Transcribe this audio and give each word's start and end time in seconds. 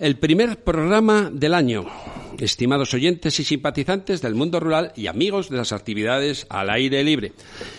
El 0.00 0.16
primer 0.16 0.64
programa 0.64 1.30
del 1.32 1.54
año. 1.54 1.86
Estimados 2.38 2.92
oyentes 2.94 3.38
y 3.38 3.44
simpatizantes 3.44 4.20
del 4.20 4.34
mundo 4.34 4.58
rural 4.58 4.92
y 4.96 5.06
amigos 5.06 5.50
de 5.50 5.56
las 5.56 5.72
actividades 5.72 6.48
al 6.50 6.68
aire 6.68 7.04
libre. 7.04 7.32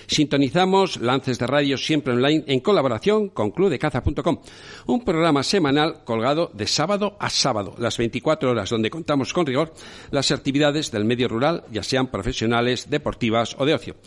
Sintonizamos 0.08 0.96
lances 1.02 1.38
de 1.40 1.46
radio 1.46 1.78
siempre 1.78 2.14
online 2.14 2.46
en 2.48 2.62
colaboración 2.62 3.28
con 3.28 3.52
clubdecaza.com. 3.52 4.40
Un 4.86 5.04
programa 5.04 5.44
semanal 5.44 6.06
colgado 6.06 6.52
de 6.54 6.68
sábado 6.68 7.18
a 7.20 7.30
sábado, 7.30 7.76
las 7.80 7.98
24 7.98 8.50
horas 8.50 8.70
donde 8.70 8.90
contamos 8.90 9.34
con 9.34 9.46
rigor 9.46 9.74
las 10.10 10.32
actividades 10.32 10.92
del 10.92 11.04
medio 11.04 11.28
rural, 11.28 11.66
ya 11.70 11.84
sean 11.84 12.08
profesionales, 12.08 12.90
deportivas 12.90 13.58
o 13.60 13.66
de 13.66 13.74
ocio. 13.74 13.98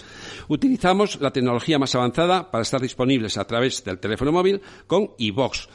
Utilizamos 0.49 1.21
la 1.21 1.31
tecnología 1.31 1.79
más 1.79 1.95
avanzada 1.95 2.51
para 2.51 2.63
estar 2.63 2.81
disponibles 2.81 3.37
a 3.37 3.45
través 3.45 3.85
del 3.85 3.99
teléfono 3.99 4.33
móvil 4.33 4.63
con 4.87 5.11
iVox 5.19 5.69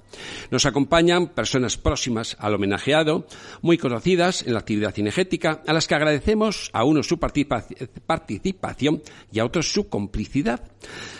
Nos 0.51 0.67
acompañan 0.67 1.29
personas 1.29 1.79
próximas 1.79 2.37
al 2.39 2.55
homenajeado, 2.55 3.27
muy 3.63 3.79
conocidas 3.79 4.43
en 4.47 4.53
la 4.53 4.61
actividad 4.61 4.95
cinegética, 4.95 5.63
a 5.67 5.73
las 5.73 5.89
que 5.89 5.95
agradecemos 5.95 6.69
a 6.75 6.85
unos 6.85 7.09
su 7.09 7.19
participación 7.19 9.03
y 9.33 9.39
a 9.39 9.47
otros 9.47 9.73
su 9.73 9.89
complicidad. 9.89 10.61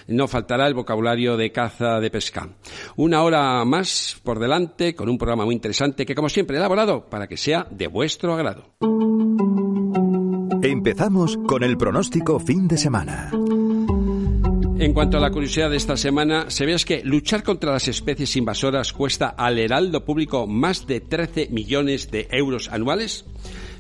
No 0.07 0.29
faltará 0.29 0.67
el 0.67 0.75
vocabulario 0.75 1.37
de 1.37 1.53
caza 1.53 2.01
de 2.01 2.11
pesca. 2.11 2.49
Una 2.97 3.23
hora 3.23 3.65
más 3.71 4.21
por 4.23 4.39
delante 4.39 4.95
con 4.95 5.09
un 5.09 5.17
programa 5.17 5.47
muy 5.47 5.55
interesante 5.55 6.05
que, 6.05 6.15
como 6.15 6.29
siempre, 6.29 6.57
he 6.57 6.59
elaborado 6.59 7.09
para 7.09 7.27
que 7.27 7.39
sea 7.39 7.67
de 7.71 7.87
vuestro 7.87 8.35
agrado. 8.35 8.75
Empezamos 10.63 11.39
con 11.47 11.63
el 11.63 11.79
pronóstico 11.79 12.39
fin 12.39 12.69
de 12.69 12.77
semana. 12.77 13.31
En 14.79 14.95
cuanto 14.95 15.19
a 15.19 15.21
la 15.21 15.31
curiosidad 15.31 15.71
de 15.71 15.77
esta 15.77 15.97
semana, 15.97 16.47
se 16.49 16.67
ve 16.67 16.75
que 16.87 17.03
luchar 17.05 17.43
contra 17.43 17.73
las 17.73 17.87
especies 17.87 18.35
invasoras 18.37 18.93
cuesta 18.93 19.29
al 19.29 19.59
heraldo 19.59 20.05
público 20.05 20.47
más 20.47 20.87
de 20.87 21.01
13 21.01 21.49
millones 21.51 22.11
de 22.11 22.29
euros 22.31 22.69
anuales. 22.71 23.25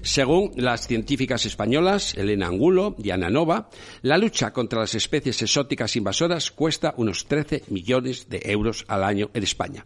Según 0.02 0.52
las 0.56 0.86
científicas 0.86 1.44
españolas 1.44 2.14
Elena 2.14 2.46
Angulo 2.46 2.96
y 2.98 3.10
Ana 3.10 3.28
Nova, 3.28 3.68
la 4.00 4.16
lucha 4.16 4.50
contra 4.50 4.80
las 4.80 4.94
especies 4.94 5.42
exóticas 5.42 5.94
invasoras 5.94 6.50
cuesta 6.50 6.94
unos 6.96 7.26
13 7.26 7.64
millones 7.68 8.28
de 8.30 8.40
euros 8.44 8.86
al 8.88 9.04
año 9.04 9.30
en 9.34 9.42
España. 9.42 9.84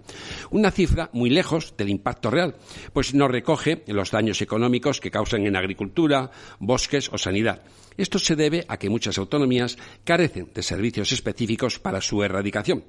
Una 0.51 0.71
cifra 0.71 1.11
muy 1.13 1.31
lejos 1.31 1.75
del 1.77 1.89
impacto 1.89 2.31
real, 2.31 2.55
pues 2.93 3.13
no 3.13 3.27
recoge 3.27 3.83
los 3.89 4.13
daños 4.13 4.41
económicos 4.41 5.01
que 5.01 5.11
causan 5.11 5.47
en 5.47 5.57
agricultura, 5.57 6.31
bosques 6.61 7.11
o 7.13 7.19
sanidad. 7.19 7.63
Esto 7.97 8.21
se 8.21 8.37
debe 8.37 8.65
a 8.69 8.77
que 8.77 8.91
muchas 8.91 9.19
autonomías 9.19 9.79
carecen 10.05 10.49
de 10.55 10.63
servicios 10.63 11.11
específicos 11.11 11.81
para 11.81 12.01
su 12.01 12.23
erradicación. 12.23 12.85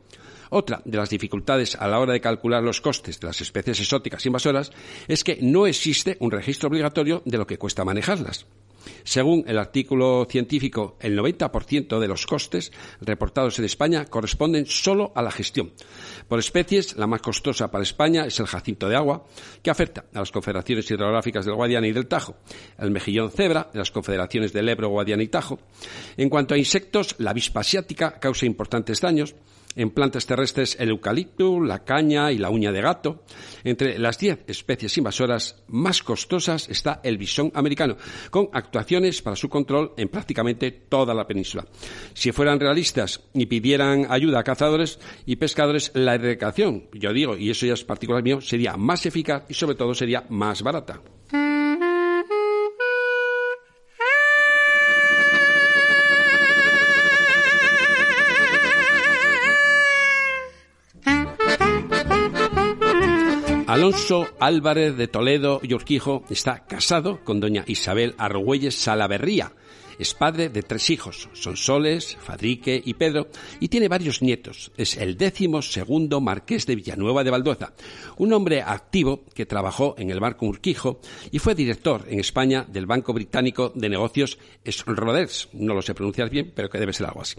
Otra 0.49 0.81
de 0.85 0.97
las 0.97 1.09
dificultades 1.09 1.75
a 1.75 1.87
la 1.87 1.99
hora 1.99 2.13
de 2.13 2.21
calcular 2.21 2.63
los 2.63 2.81
costes 2.81 3.19
de 3.19 3.27
las 3.27 3.41
especies 3.41 3.79
exóticas 3.79 4.25
invasoras 4.25 4.71
es 5.07 5.23
que 5.23 5.39
no 5.41 5.67
existe 5.67 6.17
un 6.19 6.31
registro 6.31 6.69
obligatorio 6.69 7.21
de 7.25 7.37
lo 7.37 7.47
que 7.47 7.57
cuesta 7.57 7.85
manejarlas. 7.85 8.45
Según 9.03 9.43
el 9.47 9.57
artículo 9.57 10.27
científico, 10.29 10.97
el 10.99 11.17
90% 11.17 11.99
de 11.99 12.07
los 12.07 12.25
costes 12.25 12.71
reportados 13.01 13.57
en 13.59 13.65
España 13.65 14.05
corresponden 14.05 14.65
solo 14.65 15.11
a 15.15 15.21
la 15.21 15.31
gestión. 15.31 15.73
Por 16.27 16.39
especies, 16.39 16.95
la 16.95 17.07
más 17.07 17.21
costosa 17.21 17.69
para 17.71 17.83
España 17.83 18.25
es 18.25 18.39
el 18.39 18.47
jacinto 18.47 18.89
de 18.89 18.95
agua, 18.95 19.25
que 19.61 19.71
afecta 19.71 20.05
a 20.13 20.19
las 20.19 20.31
confederaciones 20.31 20.89
hidrográficas 20.89 21.45
del 21.45 21.55
Guadiana 21.55 21.87
y 21.87 21.91
del 21.91 22.07
Tajo, 22.07 22.37
el 22.77 22.91
mejillón 22.91 23.31
cebra 23.31 23.69
de 23.71 23.79
las 23.79 23.91
confederaciones 23.91 24.53
del 24.53 24.69
Ebro, 24.69 24.89
Guadiana 24.89 25.23
y 25.23 25.27
Tajo. 25.27 25.59
En 26.17 26.29
cuanto 26.29 26.53
a 26.53 26.57
insectos, 26.57 27.15
la 27.19 27.31
avispa 27.31 27.61
asiática 27.61 28.19
causa 28.19 28.45
importantes 28.45 29.01
daños, 29.01 29.35
en 29.75 29.91
plantas 29.91 30.25
terrestres 30.25 30.77
el 30.79 30.89
eucalipto, 30.89 31.59
la 31.59 31.83
caña 31.83 32.31
y 32.31 32.37
la 32.37 32.49
uña 32.49 32.71
de 32.71 32.81
gato. 32.81 33.23
Entre 33.63 33.99
las 33.99 34.17
diez 34.19 34.39
especies 34.47 34.97
invasoras 34.97 35.63
más 35.67 36.03
costosas 36.03 36.69
está 36.69 37.01
el 37.03 37.17
bisón 37.17 37.51
americano, 37.53 37.97
con 38.29 38.49
actuaciones 38.53 39.21
para 39.21 39.35
su 39.35 39.49
control 39.49 39.93
en 39.97 40.09
prácticamente 40.09 40.71
toda 40.71 41.13
la 41.13 41.27
península. 41.27 41.65
Si 42.13 42.31
fueran 42.31 42.59
realistas 42.59 43.21
y 43.33 43.45
pidieran 43.45 44.07
ayuda 44.09 44.39
a 44.39 44.43
cazadores 44.43 44.99
y 45.25 45.35
pescadores, 45.35 45.91
la 45.93 46.15
erradicación, 46.15 46.89
yo 46.93 47.13
digo, 47.13 47.37
y 47.37 47.49
eso 47.49 47.65
ya 47.65 47.73
es 47.73 47.83
particular 47.83 48.23
mío, 48.23 48.41
sería 48.41 48.77
más 48.77 49.05
eficaz 49.05 49.43
y 49.49 49.53
sobre 49.53 49.75
todo 49.75 49.93
sería 49.93 50.25
más 50.29 50.61
barata. 50.61 51.01
Alonso 63.75 64.25
Álvarez 64.39 64.95
de 64.95 65.09
Toledo 65.09 65.59
y 65.61 65.73
Urquijo 65.73 66.23
está 66.29 66.65
casado 66.65 67.19
con 67.25 67.41
doña 67.41 67.65
Isabel 67.67 68.15
Argüelles 68.17 68.73
Salaverría, 68.73 69.51
es 69.99 70.13
padre 70.13 70.49
de 70.49 70.63
tres 70.63 70.89
hijos, 70.89 71.29
Sonsoles, 71.33 72.17
Fadrique 72.19 72.81
y 72.83 72.95
Pedro, 72.95 73.27
y 73.59 73.69
tiene 73.69 73.87
varios 73.87 74.21
nietos. 74.21 74.71
Es 74.77 74.97
el 74.97 75.17
décimo 75.17 75.61
segundo 75.61 76.21
marqués 76.21 76.65
de 76.65 76.75
Villanueva 76.75 77.23
de 77.23 77.31
Valdueza, 77.31 77.73
un 78.17 78.33
hombre 78.33 78.61
activo 78.61 79.23
que 79.33 79.45
trabajó 79.45 79.95
en 79.97 80.09
el 80.09 80.19
Banco 80.19 80.45
Urquijo 80.45 80.99
y 81.31 81.39
fue 81.39 81.55
director 81.55 82.05
en 82.07 82.19
España 82.19 82.65
del 82.67 82.85
Banco 82.85 83.13
Británico 83.13 83.71
de 83.75 83.89
Negocios 83.89 84.37
Schroders. 84.67 85.49
No 85.53 85.73
lo 85.73 85.81
sé 85.81 85.93
pronunciar 85.93 86.29
bien, 86.29 86.51
pero 86.55 86.69
que 86.69 86.79
debe 86.79 86.93
ser 86.93 87.07
algo 87.07 87.21
así. 87.21 87.35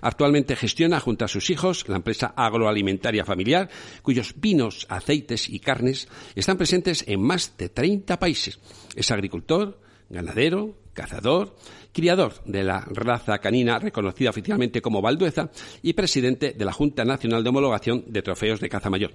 Actualmente 0.00 0.56
gestiona 0.56 1.00
junto 1.00 1.24
a 1.24 1.28
sus 1.28 1.50
hijos 1.50 1.88
la 1.88 1.96
empresa 1.96 2.34
agroalimentaria 2.36 3.24
familiar, 3.24 3.68
cuyos 4.02 4.34
vinos, 4.36 4.86
aceites 4.88 5.48
y 5.48 5.60
carnes 5.60 6.08
están 6.34 6.56
presentes 6.56 7.04
en 7.06 7.20
más 7.20 7.56
de 7.56 7.68
30 7.68 8.18
países. 8.18 8.58
Es 8.94 9.10
agricultor, 9.10 9.78
ganadero, 10.08 10.76
cazador, 10.92 11.56
criador 11.92 12.34
de 12.44 12.64
la 12.64 12.80
raza 12.80 13.38
canina 13.38 13.78
reconocida 13.78 14.30
oficialmente 14.30 14.80
como 14.82 15.02
Valdueza 15.02 15.50
y 15.82 15.92
presidente 15.92 16.52
de 16.52 16.64
la 16.64 16.72
Junta 16.72 17.04
Nacional 17.04 17.42
de 17.42 17.48
Homologación 17.48 18.04
de 18.06 18.22
Trofeos 18.22 18.60
de 18.60 18.68
Caza 18.68 18.90
Mayor. 18.90 19.12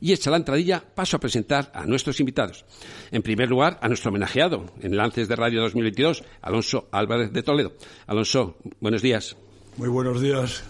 Y 0.00 0.12
hecha 0.12 0.30
la 0.30 0.38
entradilla, 0.38 0.82
paso 0.94 1.16
a 1.16 1.20
presentar 1.20 1.70
a 1.74 1.84
nuestros 1.84 2.20
invitados. 2.20 2.64
En 3.10 3.22
primer 3.22 3.48
lugar, 3.48 3.78
a 3.82 3.88
nuestro 3.88 4.10
homenajeado 4.10 4.66
en 4.80 4.96
Lances 4.96 5.28
de 5.28 5.36
Radio 5.36 5.60
2022, 5.62 6.24
Alonso 6.40 6.88
Álvarez 6.90 7.32
de 7.32 7.42
Toledo. 7.42 7.72
Alonso, 8.06 8.56
buenos 8.80 9.02
días. 9.02 9.36
Muy 9.76 9.88
buenos 9.88 10.20
días, 10.20 10.64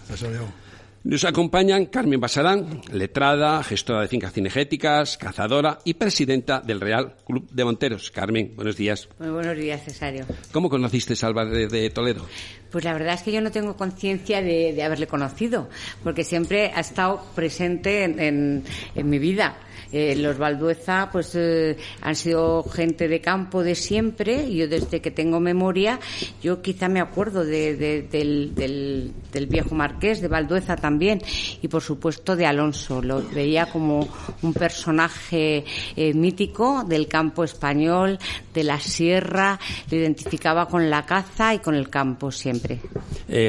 nos 1.03 1.25
acompañan 1.25 1.85
Carmen 1.85 2.19
Basarán, 2.19 2.81
letrada, 2.91 3.63
gestora 3.63 4.01
de 4.01 4.07
fincas 4.07 4.33
cinegéticas, 4.33 5.17
cazadora 5.17 5.79
y 5.83 5.95
presidenta 5.95 6.61
del 6.61 6.79
Real 6.79 7.15
Club 7.25 7.49
de 7.49 7.65
Monteros. 7.65 8.11
Carmen, 8.11 8.53
buenos 8.55 8.77
días. 8.77 9.09
Muy 9.17 9.29
buenos 9.29 9.57
días, 9.57 9.83
Cesario. 9.83 10.25
¿Cómo 10.51 10.69
conociste 10.69 11.13
a 11.21 11.27
Álvarez 11.27 11.71
de 11.71 11.89
Toledo? 11.89 12.27
Pues 12.71 12.83
la 12.83 12.93
verdad 12.93 13.15
es 13.15 13.23
que 13.23 13.31
yo 13.31 13.41
no 13.41 13.51
tengo 13.51 13.75
conciencia 13.75 14.41
de, 14.41 14.81
haberle 14.83 15.07
conocido, 15.07 15.69
porque 16.03 16.23
siempre 16.23 16.71
ha 16.73 16.79
estado 16.79 17.21
presente 17.35 18.03
en 18.03 18.63
mi 18.95 19.19
vida. 19.19 19.57
Eh, 19.91 20.15
los 20.15 20.37
Valdueza 20.37 21.09
pues 21.11 21.35
eh, 21.35 21.75
han 22.01 22.15
sido 22.15 22.63
gente 22.63 23.07
de 23.07 23.19
campo 23.19 23.63
de 23.63 23.75
siempre. 23.75 24.53
Yo 24.53 24.67
desde 24.67 25.01
que 25.01 25.11
tengo 25.11 25.39
memoria, 25.39 25.99
yo 26.41 26.61
quizá 26.61 26.87
me 26.87 27.01
acuerdo 27.01 27.43
del, 27.43 28.09
del, 28.09 29.47
viejo 29.47 29.75
marqués, 29.75 30.21
de 30.21 30.27
Valdueza 30.27 30.75
también, 30.75 31.21
y 31.61 31.67
por 31.67 31.81
supuesto 31.81 32.35
de 32.35 32.45
Alonso. 32.45 33.01
Lo 33.01 33.21
veía 33.21 33.65
como 33.65 34.07
un 34.41 34.53
personaje 34.53 35.65
eh, 35.95 36.13
mítico 36.13 36.83
del 36.87 37.07
campo 37.07 37.43
español, 37.43 38.17
de 38.53 38.63
la 38.63 38.79
sierra, 38.79 39.59
le 39.89 39.97
identificaba 39.97 40.67
con 40.67 40.89
la 40.89 41.05
caza 41.05 41.53
y 41.53 41.59
con 41.59 41.75
el 41.75 41.89
campo 41.89 42.31
siempre. 42.31 42.79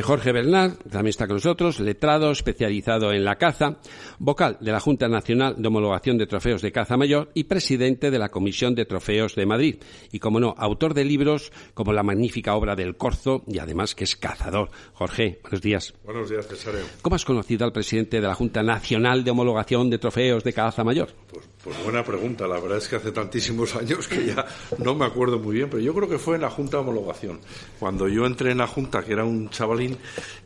Jorge 0.03 0.31
Bernard 0.31 0.75
también 0.91 1.09
está 1.09 1.27
con 1.27 1.37
nosotros, 1.37 1.81
letrado, 1.81 2.31
especializado 2.31 3.12
en 3.12 3.25
la 3.25 3.35
caza, 3.35 3.79
vocal 4.19 4.56
de 4.61 4.71
la 4.71 4.79
Junta 4.79 5.09
Nacional 5.09 5.56
de 5.59 5.69
Homologación 5.69 6.19
de 6.19 6.27
Trofeos 6.32 6.62
de 6.62 6.73
Caza 6.73 6.96
Mayor 6.96 7.31
y 7.34 7.44
presidente 7.44 8.11
de 8.11 8.19
la 8.19 8.31
Comisión 8.31 8.75
de 8.75 8.87
Trofeos 8.87 9.34
de 9.34 9.44
Madrid. 9.44 9.76
Y, 10.12 10.19
como 10.19 10.40
no, 10.40 10.55
autor 10.56 10.94
de 10.94 11.05
libros 11.05 11.52
como 11.75 11.93
la 11.93 12.02
magnífica 12.02 12.55
obra 12.55 12.75
del 12.75 12.96
Corzo 12.96 13.43
y 13.46 13.58
además 13.58 13.94
que 13.94 14.05
es 14.05 14.17
cazador. 14.17 14.70
Jorge, 14.94 15.40
buenos 15.43 15.61
días. 15.61 15.93
Buenos 16.02 16.31
días, 16.31 16.49
César. 16.49 16.73
¿Cómo 17.02 17.17
has 17.17 17.26
conocido 17.26 17.67
al 17.67 17.73
presidente 17.75 18.19
de 18.19 18.26
la 18.26 18.34
Junta 18.34 18.62
Nacional 18.62 19.25
de 19.25 19.31
Homologación 19.31 19.90
de 19.90 19.99
Trofeos 19.99 20.43
de 20.43 20.55
Caza 20.55 20.82
Mayor? 20.84 21.11
Pues, 21.31 21.46
pues, 21.64 21.82
buena 21.82 22.05
pregunta. 22.05 22.47
La 22.47 22.61
verdad 22.61 22.79
es 22.79 22.88
que 22.88 22.97
hace 22.97 23.12
tantísimos 23.12 23.75
años 23.76 24.09
que 24.09 24.26
ya 24.26 24.44
no 24.79 24.94
me 24.94 25.06
acuerdo 25.06 25.38
muy 25.38 25.56
bien, 25.56 25.69
pero 25.70 25.82
yo 25.82 25.94
creo 25.94 26.09
que 26.09 26.19
fue 26.19 26.37
en 26.37 26.43
la 26.43 26.50
Junta 26.50 26.76
de 26.76 26.82
Homologación. 26.82 27.41
Cuando 27.79 28.09
yo 28.09 28.26
entré 28.26 28.53
en 28.53 28.59
la 28.59 28.67
Junta, 28.67 29.03
que 29.03 29.12
era 29.12 29.25
un 29.25 29.50
chavalín, 29.50 29.97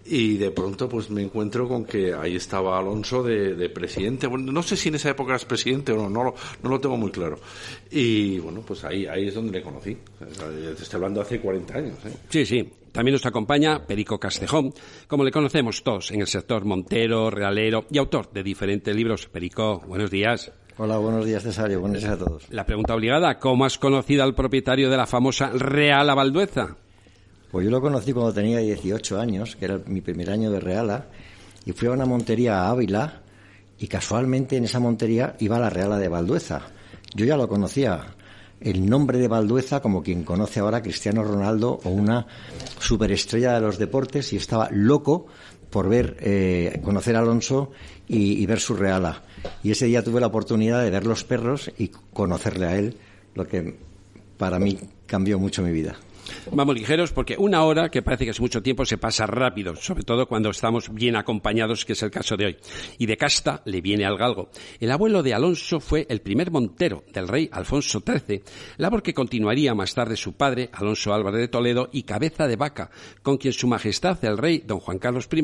y 0.05 0.37
de 0.37 0.51
pronto 0.51 0.89
pues 0.89 1.11
me 1.11 1.23
encuentro 1.23 1.69
con 1.69 1.85
que 1.85 2.15
ahí 2.15 2.37
estaba 2.37 2.79
Alonso 2.79 3.23
de, 3.23 3.55
de 3.55 3.69
presidente. 3.69 4.27
Bueno, 4.27 4.53
no 4.53 4.63
sé 4.63 4.77
si 4.77 4.89
en 4.89 4.97
esa 4.97 5.11
época 5.11 5.33
eras 5.33 5.45
presidente 5.45 5.93
o 5.93 6.09
no, 6.09 6.09
no, 6.09 6.35
lo 6.69 6.81
tengo 6.81 6.97
muy 6.97 7.11
claro. 7.11 7.39
Y 7.91 8.39
bueno, 8.39 8.63
pues 8.67 8.85
ahí, 8.85 9.07
ahí 9.07 9.29
es 9.29 9.35
donde 9.35 9.59
le 9.59 9.63
conocí. 9.63 9.97
Te 10.19 10.83
estoy 10.83 10.97
hablando 10.97 11.21
hace 11.21 11.41
40 11.41 11.75
años. 11.77 11.99
¿eh? 12.05 12.13
Sí, 12.29 12.47
sí. 12.47 12.71
También 12.93 13.13
nos 13.13 13.27
acompaña 13.27 13.87
Perico 13.87 14.19
Castejón, 14.19 14.73
como 15.07 15.23
le 15.23 15.31
conocemos 15.31 15.83
todos 15.83 16.13
en 16.13 16.23
el 16.23 16.27
sector 16.27 16.65
montero, 16.65 17.31
realero 17.31 17.85
y 17.91 17.99
autor 17.99 18.33
de 18.33 18.43
diferentes 18.43 18.97
libros. 18.97 19.27
Perico, 19.27 19.83
buenos 19.87 20.11
días. 20.11 20.51
Hola, 20.79 20.99
buenos 20.99 21.25
días, 21.25 21.43
Cesario. 21.43 21.81
Buenos 21.81 22.01
días 22.03 22.13
a 22.13 22.19
todos. 22.19 22.45
La 22.51 22.67
pregunta 22.67 22.95
obligada, 22.95 23.39
¿cómo 23.39 23.65
has 23.65 23.79
conocido 23.79 24.23
al 24.23 24.35
propietario 24.35 24.91
de 24.91 24.99
la 24.99 25.07
famosa 25.07 25.49
Reala 25.49 26.15
Valdueza? 26.15 26.77
Pues 27.51 27.65
yo 27.65 27.71
lo 27.71 27.81
conocí 27.81 28.13
cuando 28.13 28.35
tenía 28.35 28.59
18 28.59 29.19
años, 29.19 29.57
que 29.57 29.65
era 29.65 29.81
mi 29.87 30.03
primer 30.03 30.29
año 30.29 30.51
de 30.51 30.61
Reala, 30.61 31.07
y 31.65 31.73
fui 31.73 31.89
a 31.89 31.93
una 31.93 32.05
montería 32.05 32.61
a 32.61 32.71
Ávila 32.71 33.23
y 33.79 33.87
casualmente 33.89 34.59
en 34.59 34.65
esa 34.65 34.79
montería 34.79 35.35
iba 35.39 35.59
la 35.59 35.71
Reala 35.71 35.97
de 35.97 36.09
Valdueza. 36.09 36.61
Yo 37.15 37.25
ya 37.25 37.39
lo 37.39 37.49
conocía, 37.49 38.15
el 38.61 38.87
nombre 38.87 39.17
de 39.17 39.29
Valdueza 39.29 39.81
como 39.81 40.03
quien 40.03 40.25
conoce 40.25 40.61
ahora 40.61 40.79
a 40.79 40.83
Cristiano 40.83 41.25
Ronaldo 41.25 41.81
o 41.85 41.89
una 41.89 42.27
superestrella 42.79 43.55
de 43.55 43.63
los 43.63 43.79
deportes 43.79 44.31
y 44.35 44.37
estaba 44.37 44.69
loco 44.71 45.27
por 45.71 45.89
ver, 45.89 46.17
eh, 46.21 46.81
conocer 46.85 47.17
a 47.17 47.21
Alonso 47.21 47.71
y, 48.07 48.43
y, 48.43 48.47
ver 48.47 48.61
su 48.61 48.75
Reala. 48.75 49.23
Y 49.63 49.71
ese 49.71 49.87
día 49.87 50.03
tuve 50.03 50.21
la 50.21 50.27
oportunidad 50.27 50.83
de 50.83 50.91
ver 50.91 51.07
los 51.07 51.25
perros 51.25 51.71
y 51.79 51.89
conocerle 52.13 52.67
a 52.67 52.77
él, 52.77 52.97
lo 53.35 53.47
que 53.47 53.77
para 54.39 54.59
mí 54.59 54.79
cambió 55.07 55.39
mucho 55.39 55.63
mi 55.63 55.73
vida. 55.73 55.97
Vamos 56.53 56.77
ligeros 56.77 57.13
porque 57.13 57.37
una 57.39 57.65
hora, 57.65 57.91
que 57.91 58.03
parece 58.03 58.25
que 58.25 58.31
es 58.31 58.41
mucho 58.41 58.63
tiempo, 58.63 58.85
se 58.85 58.99
pasa 58.99 59.27
rápido, 59.27 59.75
sobre 59.77 60.05
todo 60.05 60.27
cuando 60.27 60.51
estamos 60.51 60.93
bien 60.93 61.17
acompañados, 61.17 61.85
que 61.85 61.95
es 61.95 62.03
el 62.03 62.11
caso 62.11 62.37
de 62.37 62.47
hoy. 62.47 62.57
Y 62.99 63.07
de 63.07 63.17
casta 63.17 63.63
le 63.65 63.81
viene 63.81 64.05
al 64.07 64.17
galgo. 64.17 64.51
El 64.79 64.93
abuelo 64.93 65.23
de 65.23 65.35
Alonso 65.35 65.81
fue 65.81 66.07
el 66.09 66.21
primer 66.21 66.51
montero 66.51 67.03
del 67.13 67.27
rey 67.27 67.49
Alfonso 67.53 68.03
XIII, 68.07 68.43
labor 68.77 69.03
que 69.03 69.13
continuaría 69.13 69.75
más 69.75 69.95
tarde 69.95 70.17
su 70.17 70.35
padre, 70.35 70.71
Alonso 70.73 71.13
Álvarez 71.13 71.41
de 71.41 71.49
Toledo, 71.49 71.89
y 71.93 72.05
cabeza 72.05 72.47
de 72.47 72.57
vaca, 72.57 72.91
con 73.23 73.39
quien 73.39 73.53
su 73.53 73.67
majestad 73.67 74.25
el 74.25 74.39
rey 74.39 74.63
don 74.65 74.79
Juan 74.79 74.99
Carlos 74.99 75.29
I 75.33 75.43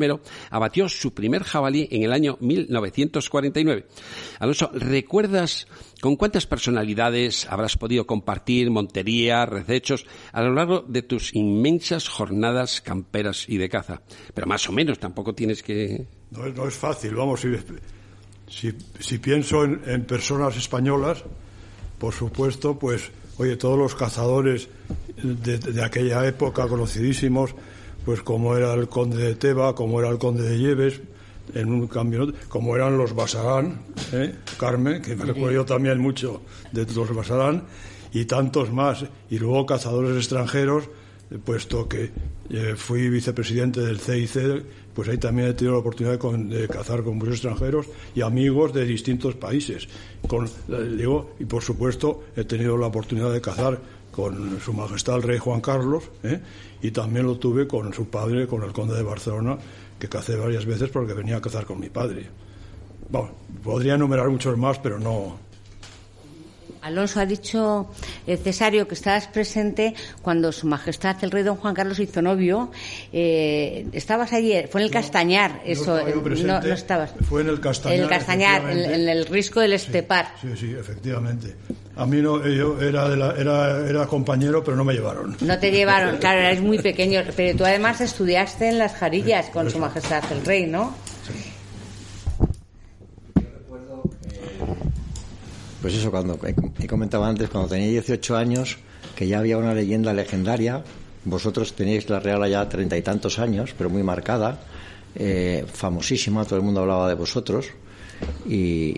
abatió 0.49 0.87
su 0.87 1.13
primer 1.13 1.43
jabalí 1.43 1.87
en 1.91 2.03
el 2.03 2.13
año 2.13 2.37
1949. 2.39 3.85
Alonso, 4.39 4.71
¿recuerdas 4.73 5.67
¿Con 6.03 6.17
cuántas 6.17 6.45
personalidades 6.45 7.47
habrás 7.49 7.77
podido 7.77 8.05
compartir 8.05 8.69
montería, 8.69 9.45
recechos 9.45 10.05
a 10.33 10.41
lo 10.41 10.53
largo 10.53 10.81
de 10.85 11.01
tus 11.01 11.33
inmensas 11.33 12.09
jornadas 12.09 12.81
camperas 12.81 13.45
y 13.47 13.55
de 13.55 13.69
caza? 13.69 14.01
Pero 14.33 14.45
más 14.45 14.67
o 14.67 14.73
menos, 14.73 14.99
tampoco 14.99 15.33
tienes 15.33 15.63
que... 15.63 16.05
No, 16.31 16.67
es 16.67 16.75
fácil, 16.75 17.15
vamos, 17.15 17.47
si, 18.49 19.17
pienso 19.19 19.63
en, 19.63 20.03
personas 20.03 20.57
españolas, 20.57 21.23
por 21.99 22.13
supuesto, 22.13 22.77
pues, 22.77 23.09
oye, 23.37 23.55
todos 23.55 23.79
los 23.79 23.95
cazadores 23.95 24.67
de, 25.23 25.57
de 25.57 25.83
aquella 25.85 26.27
época 26.27 26.67
conocidísimos, 26.67 27.55
pues 28.03 28.21
como 28.21 28.57
era 28.57 28.73
el 28.73 28.89
conde 28.89 29.23
de 29.23 29.35
Teba, 29.35 29.73
como 29.73 30.01
era 30.01 30.09
el 30.09 30.17
conde 30.17 30.43
de 30.43 30.57
Lleves, 30.57 30.99
en 31.53 31.71
un 31.71 31.87
cambio, 31.87 32.33
como 32.49 32.75
eran 32.75 32.97
los 32.97 33.13
Basarán, 33.13 33.81
¿eh? 34.11 34.35
Carmen, 34.57 35.01
que 35.01 35.15
me 35.15 35.25
recuerdo 35.25 35.51
yo 35.51 35.65
también 35.65 35.99
mucho 35.99 36.41
de 36.71 36.85
los 36.85 37.15
Basarán, 37.15 37.63
y 38.13 38.25
tantos 38.25 38.71
más, 38.71 39.05
y 39.29 39.39
luego 39.39 39.65
cazadores 39.65 40.15
extranjeros, 40.15 40.89
puesto 41.43 41.87
que 41.87 42.11
eh, 42.49 42.75
fui 42.75 43.09
vicepresidente 43.09 43.81
del 43.81 43.99
CIC, 43.99 44.63
pues 44.93 45.09
ahí 45.09 45.17
también 45.17 45.47
he 45.49 45.53
tenido 45.53 45.73
la 45.73 45.79
oportunidad 45.79 46.19
de, 46.19 46.67
cazar 46.67 47.03
con 47.03 47.17
muchos 47.17 47.35
extranjeros 47.35 47.87
y 48.13 48.21
amigos 48.21 48.73
de 48.73 48.85
distintos 48.85 49.35
países. 49.35 49.87
Con, 50.27 50.47
digo, 50.95 51.31
y 51.39 51.45
por 51.45 51.63
supuesto 51.63 52.25
he 52.35 52.43
tenido 52.43 52.77
la 52.77 52.87
oportunidad 52.87 53.31
de 53.31 53.41
cazar 53.41 53.79
con 54.11 54.59
Su 54.59 54.73
Majestad 54.73 55.15
el 55.15 55.23
Rey 55.23 55.39
Juan 55.39 55.61
Carlos, 55.61 56.03
¿eh? 56.21 56.39
y 56.83 56.91
también 56.91 57.25
lo 57.25 57.37
tuve 57.37 57.67
con 57.67 57.91
su 57.93 58.07
padre, 58.09 58.45
con 58.45 58.61
el 58.61 58.71
Conde 58.71 58.93
de 58.95 59.01
Barcelona, 59.01 59.57
que 60.03 60.09
cacé 60.09 60.35
varias 60.35 60.65
veces 60.65 60.89
porque 60.89 61.13
venía 61.13 61.37
a 61.37 61.41
cazar 61.41 61.65
con 61.65 61.79
mi 61.79 61.89
padre. 61.89 62.25
Bueno, 63.07 63.31
podría 63.63 63.93
enumerar 63.93 64.27
muchos 64.27 64.57
más, 64.57 64.77
pero 64.77 64.99
no. 64.99 65.39
Alonso 66.81 67.21
ha 67.21 67.25
dicho, 67.25 67.89
eh, 68.27 68.35
Cesario, 68.35 68.85
que 68.85 68.95
estabas 68.95 69.27
presente 69.27 69.93
cuando 70.21 70.51
Su 70.51 70.67
Majestad 70.67 71.23
el 71.23 71.31
Rey 71.31 71.43
Don 71.43 71.55
Juan 71.55 71.73
Carlos 71.73 71.99
hizo 71.99 72.21
novio. 72.21 72.69
Eh, 73.13 73.87
estabas 73.93 74.33
allí, 74.33 74.53
fue 74.69 74.81
en 74.81 74.87
el 74.87 74.91
Castañar, 74.91 75.61
eso. 75.63 75.97
No, 75.97 76.59
no, 76.59 76.73
estabas. 76.73 77.13
Fue 77.29 77.39
en 77.39 77.47
el 77.47 77.61
Castañar. 77.61 77.97
En 77.97 78.03
el 78.03 78.09
Castañar, 78.09 78.69
en, 78.69 79.07
el 79.07 79.25
risco 79.25 79.61
del 79.61 79.71
Estepar. 79.71 80.33
Sí, 80.41 80.49
sí, 80.57 80.75
efectivamente. 80.77 81.55
A 81.95 82.07
mí 82.07 82.21
no, 82.21 82.43
yo 82.47 82.79
era, 82.81 83.05
era, 83.37 83.87
era 83.87 84.07
compañero, 84.07 84.63
pero 84.63 84.75
no 84.75 84.83
me 84.83 84.93
llevaron. 84.93 85.37
No 85.41 85.59
te 85.59 85.71
llevaron, 85.71 86.17
claro, 86.17 86.39
eres 86.39 86.61
muy 86.61 86.79
pequeño. 86.79 87.21
Pero 87.35 87.57
tú 87.57 87.65
además 87.65 88.01
estudiaste 88.01 88.69
en 88.69 88.79
las 88.79 88.93
Jarillas 88.93 89.49
con 89.51 89.69
Su 89.69 89.77
Majestad 89.77 90.23
el 90.31 90.43
Rey, 90.43 90.65
¿no? 90.65 90.95
Pues 95.81 95.93
eso, 95.93 96.09
cuando 96.09 96.39
he 96.79 96.87
comentado 96.87 97.25
antes, 97.25 97.49
cuando 97.49 97.69
tenía 97.69 97.89
18 97.89 98.37
años, 98.37 98.77
que 99.15 99.27
ya 99.27 99.39
había 99.39 99.57
una 99.57 99.75
leyenda 99.75 100.13
legendaria, 100.13 100.81
vosotros 101.25 101.73
teníais 101.73 102.09
la 102.09 102.19
Real 102.19 102.49
ya 102.49 102.67
treinta 102.69 102.97
y 102.97 103.01
tantos 103.01 103.37
años, 103.37 103.75
pero 103.77 103.89
muy 103.89 104.01
marcada, 104.01 104.59
eh, 105.13 105.65
famosísima, 105.71 106.45
todo 106.45 106.55
el 106.57 106.63
mundo 106.63 106.81
hablaba 106.81 107.09
de 107.09 107.15
vosotros, 107.15 107.67
y, 108.47 108.97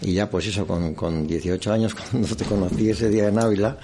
ya 0.00 0.30
pues 0.30 0.46
eso, 0.46 0.66
con, 0.66 0.94
con 0.94 1.26
18 1.26 1.72
años, 1.72 1.94
cuando 2.10 2.34
te 2.34 2.44
conocí 2.44 2.90
ese 2.90 3.08
día 3.08 3.28
en 3.28 3.38
Ávila, 3.38 3.78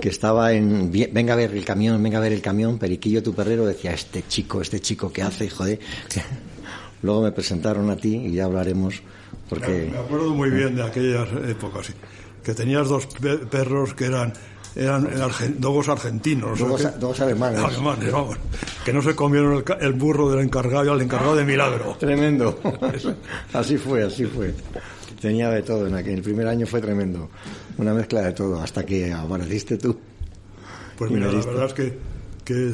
que 0.00 0.08
estaba 0.08 0.52
en 0.52 0.92
venga 0.92 1.32
a 1.32 1.36
ver 1.36 1.52
el 1.52 1.64
camión, 1.64 2.02
venga 2.02 2.18
a 2.18 2.20
ver 2.20 2.32
el 2.32 2.40
camión, 2.40 2.78
Periquillo 2.78 3.22
tu 3.22 3.34
perrero 3.34 3.66
decía, 3.66 3.92
este 3.92 4.24
chico, 4.28 4.62
este 4.62 4.80
chico 4.80 5.12
que 5.12 5.22
hace, 5.22 5.50
joder. 5.50 5.80
Luego 7.02 7.22
me 7.22 7.32
presentaron 7.32 7.90
a 7.90 7.96
ti 7.96 8.16
y 8.16 8.32
ya 8.32 8.44
hablaremos 8.44 9.02
porque... 9.48 9.88
Me, 9.90 9.98
acuerdo 9.98 10.34
muy 10.34 10.50
bien 10.50 10.76
de 10.76 10.82
aquellas 10.82 11.28
épocas, 11.48 11.92
que 12.42 12.54
tenías 12.54 12.88
dos 12.88 13.06
perros 13.50 13.94
que 13.94 14.06
eran 14.06 14.32
eran 14.76 15.08
dogos 15.58 15.88
argentinos. 15.88 16.58
Dogos, 16.58 17.20
alemanes. 17.20 17.60
Alemanes, 17.60 18.12
vamos. 18.12 18.36
Que 18.84 18.92
no 18.92 19.02
se 19.02 19.16
comieron 19.16 19.64
el, 19.80 19.92
burro 19.94 20.30
del 20.30 20.40
encargado 20.40 20.92
al 20.92 21.00
encargado 21.00 21.34
de 21.34 21.44
milagro. 21.44 21.96
Tremendo. 21.98 22.60
así 23.52 23.76
fue, 23.76 24.04
así 24.04 24.24
fue. 24.26 24.54
Tenía 25.20 25.50
de 25.50 25.62
todo 25.62 25.86
en 25.86 25.94
aquel. 25.94 26.14
El 26.14 26.22
primer 26.22 26.46
año 26.46 26.66
fue 26.66 26.80
tremendo. 26.80 27.28
Una 27.76 27.92
mezcla 27.94 28.22
de 28.22 28.32
todo, 28.32 28.60
hasta 28.60 28.84
que 28.84 29.12
apareciste 29.12 29.76
tú. 29.78 29.98
Pues 30.96 31.10
mira, 31.10 31.30
la 31.30 31.40
verdad 31.40 31.66
es 31.66 31.74
que 31.74 32.08
que 32.48 32.72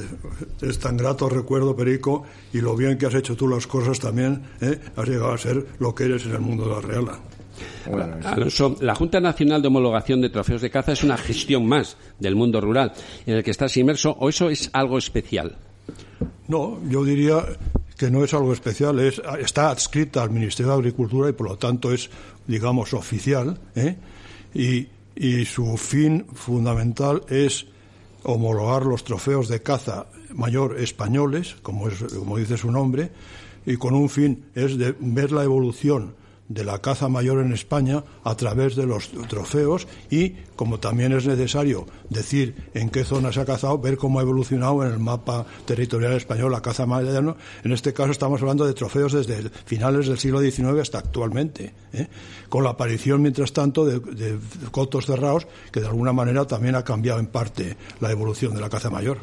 es 0.63 0.79
tan 0.79 0.97
grato 0.97 1.29
recuerdo, 1.29 1.75
Perico, 1.75 2.23
y 2.53 2.61
lo 2.61 2.77
bien 2.77 2.97
que 2.97 3.07
has 3.07 3.15
hecho 3.17 3.35
tú 3.35 3.49
las 3.49 3.67
cosas 3.67 3.99
también, 3.99 4.41
¿eh? 4.61 4.79
has 4.95 5.09
llegado 5.09 5.33
a 5.33 5.39
ser 5.39 5.67
lo 5.81 5.93
que 5.93 6.05
eres 6.05 6.25
en 6.27 6.31
el 6.31 6.39
mundo 6.39 6.65
de 6.65 6.71
la 6.71 6.81
reala. 6.81 7.21
Alonso, 8.25 8.77
la 8.81 8.95
Junta 8.95 9.21
Nacional 9.21 9.61
de 9.61 9.69
Homologación 9.69 10.21
de 10.21 10.31
Trofeos 10.31 10.63
de 10.63 10.71
Caza 10.71 10.93
es 10.93 11.03
una 11.03 11.17
gestión 11.17 11.67
más 11.67 11.97
del 12.21 12.37
mundo 12.37 12.61
rural 12.61 12.93
en 13.27 13.35
el 13.35 13.43
que 13.43 13.51
estás 13.51 13.77
inmerso, 13.77 14.13
o 14.13 14.29
eso 14.29 14.49
es 14.49 14.71
algo 14.73 14.97
especial. 14.97 15.57
No, 16.47 16.79
yo 16.89 17.05
diría 17.05 17.45
que 17.97 18.11
no 18.11 18.25
es 18.25 18.35
algo 18.35 18.53
especial, 18.53 18.99
es, 19.01 19.21
está 19.39 19.71
adscrita 19.71 20.23
al 20.23 20.31
Ministerio 20.31 20.73
de 20.73 20.79
Agricultura 20.79 21.31
y 21.31 21.33
por 21.33 21.49
lo 21.49 21.57
tanto 21.57 21.93
es, 21.93 22.11
digamos, 22.47 22.93
oficial, 22.93 23.59
¿eh? 23.77 23.97
y, 24.55 24.89
y 25.15 25.45
su 25.45 25.77
fin 25.77 26.27
fundamental 26.33 27.23
es 27.29 27.67
homologar 28.25 28.85
los 28.85 29.05
trofeos 29.05 29.49
de 29.49 29.63
caza 29.63 30.07
mayor 30.33 30.81
españoles, 30.81 31.57
como, 31.63 31.89
es, 31.89 32.03
como 32.03 32.39
dice 32.39 32.57
su 32.57 32.71
nombre, 32.71 33.11
y 33.67 33.77
con 33.77 33.95
un 33.95 34.09
fin 34.09 34.45
es 34.55 34.77
de 34.77 34.95
ver 34.99 35.33
la 35.33 35.45
evolución 35.45 36.15
de 36.49 36.65
la 36.65 36.81
caza 36.81 37.09
mayor 37.09 37.41
en 37.41 37.53
España 37.53 38.05
a 38.23 38.37
través 38.37 38.77
de 38.77 38.87
los 38.87 39.11
trofeos 39.29 39.89
y, 40.11 40.31
como 40.57 40.79
también 40.79 41.13
es 41.13 41.27
necesario 41.27 41.87
decir 42.11 42.71
en 42.75 42.91
qué 42.91 43.05
zona 43.05 43.33
se 43.33 43.41
ha 43.41 43.45
cazado, 43.45 43.79
ver 43.79 43.97
cómo 43.97 44.19
ha 44.19 44.23
evolucionado 44.23 44.85
en 44.85 44.93
el 44.93 44.99
mapa 44.99 45.47
territorial 45.65 46.13
español 46.13 46.53
la 46.53 46.61
caza 46.61 46.87
mayor. 46.87 47.37
En 47.63 47.73
este 47.73 47.93
caso 47.93 48.11
estamos 48.11 48.41
hablando 48.43 48.67
de 48.67 48.75
trofeos 48.75 49.13
desde 49.13 49.49
finales 49.65 50.07
del 50.07 50.19
siglo 50.19 50.41
XIX 50.41 50.81
hasta 50.81 50.99
actualmente, 50.99 51.75
¿eh? 51.93 52.09
con 52.49 52.65
la 52.65 52.71
aparición, 52.71 53.23
mientras 53.23 53.53
tanto, 53.53 53.85
de, 53.85 54.01
de 54.01 54.39
cotos 54.71 55.07
cerrados, 55.07 55.47
que 55.73 55.81
de 55.81 55.87
alguna 55.87 56.13
manera 56.13 56.47
también 56.47 56.75
ha 56.75 56.85
cambiado 56.85 57.21
en 57.21 57.27
parte 57.27 57.77
la 58.01 58.11
evolución 58.11 58.55
de 58.55 58.61
la 58.61 58.69
caza 58.69 58.91
mayor. 58.91 59.19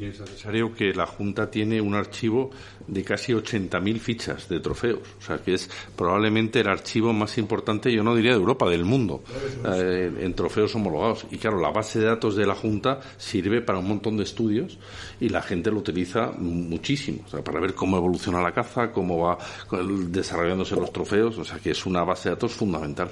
Es 0.00 0.20
necesario 0.20 0.72
que 0.72 0.94
la 0.94 1.06
Junta 1.06 1.50
tiene 1.50 1.80
un 1.80 1.94
archivo 1.94 2.50
de 2.86 3.02
casi 3.02 3.32
80.000 3.32 3.98
fichas 3.98 4.48
de 4.48 4.60
trofeos. 4.60 5.00
O 5.18 5.22
sea, 5.22 5.38
que 5.38 5.54
es 5.54 5.68
probablemente 5.96 6.60
el 6.60 6.68
archivo 6.68 7.12
más 7.12 7.36
importante, 7.36 7.92
yo 7.92 8.04
no 8.04 8.14
diría 8.14 8.30
de 8.30 8.38
Europa, 8.38 8.68
del 8.70 8.84
mundo, 8.84 9.24
eh, 9.66 10.10
en 10.20 10.34
trofeos 10.34 10.74
homologados. 10.76 11.26
Y 11.32 11.38
claro, 11.38 11.60
la 11.60 11.70
base 11.70 11.98
de 11.98 12.06
datos 12.06 12.36
de 12.36 12.46
la 12.46 12.54
Junta 12.54 13.00
sirve 13.16 13.60
para 13.60 13.80
un 13.80 13.88
montón 13.88 14.16
de 14.16 14.22
estudios 14.22 14.78
y 15.20 15.30
la 15.30 15.42
gente 15.42 15.70
lo 15.70 15.78
utiliza 15.78 16.30
muchísimo. 16.38 17.22
O 17.26 17.28
sea, 17.28 17.42
para 17.42 17.60
ver 17.60 17.74
cómo 17.74 17.96
evoluciona 17.96 18.40
la 18.40 18.52
caza, 18.52 18.92
cómo 18.92 19.18
va 19.18 19.38
desarrollándose 20.08 20.76
los 20.76 20.92
trofeos. 20.92 21.38
O 21.38 21.44
sea, 21.44 21.58
que 21.58 21.72
es 21.72 21.86
una 21.86 22.04
base 22.04 22.28
de 22.28 22.36
datos 22.36 22.52
fundamental. 22.52 23.10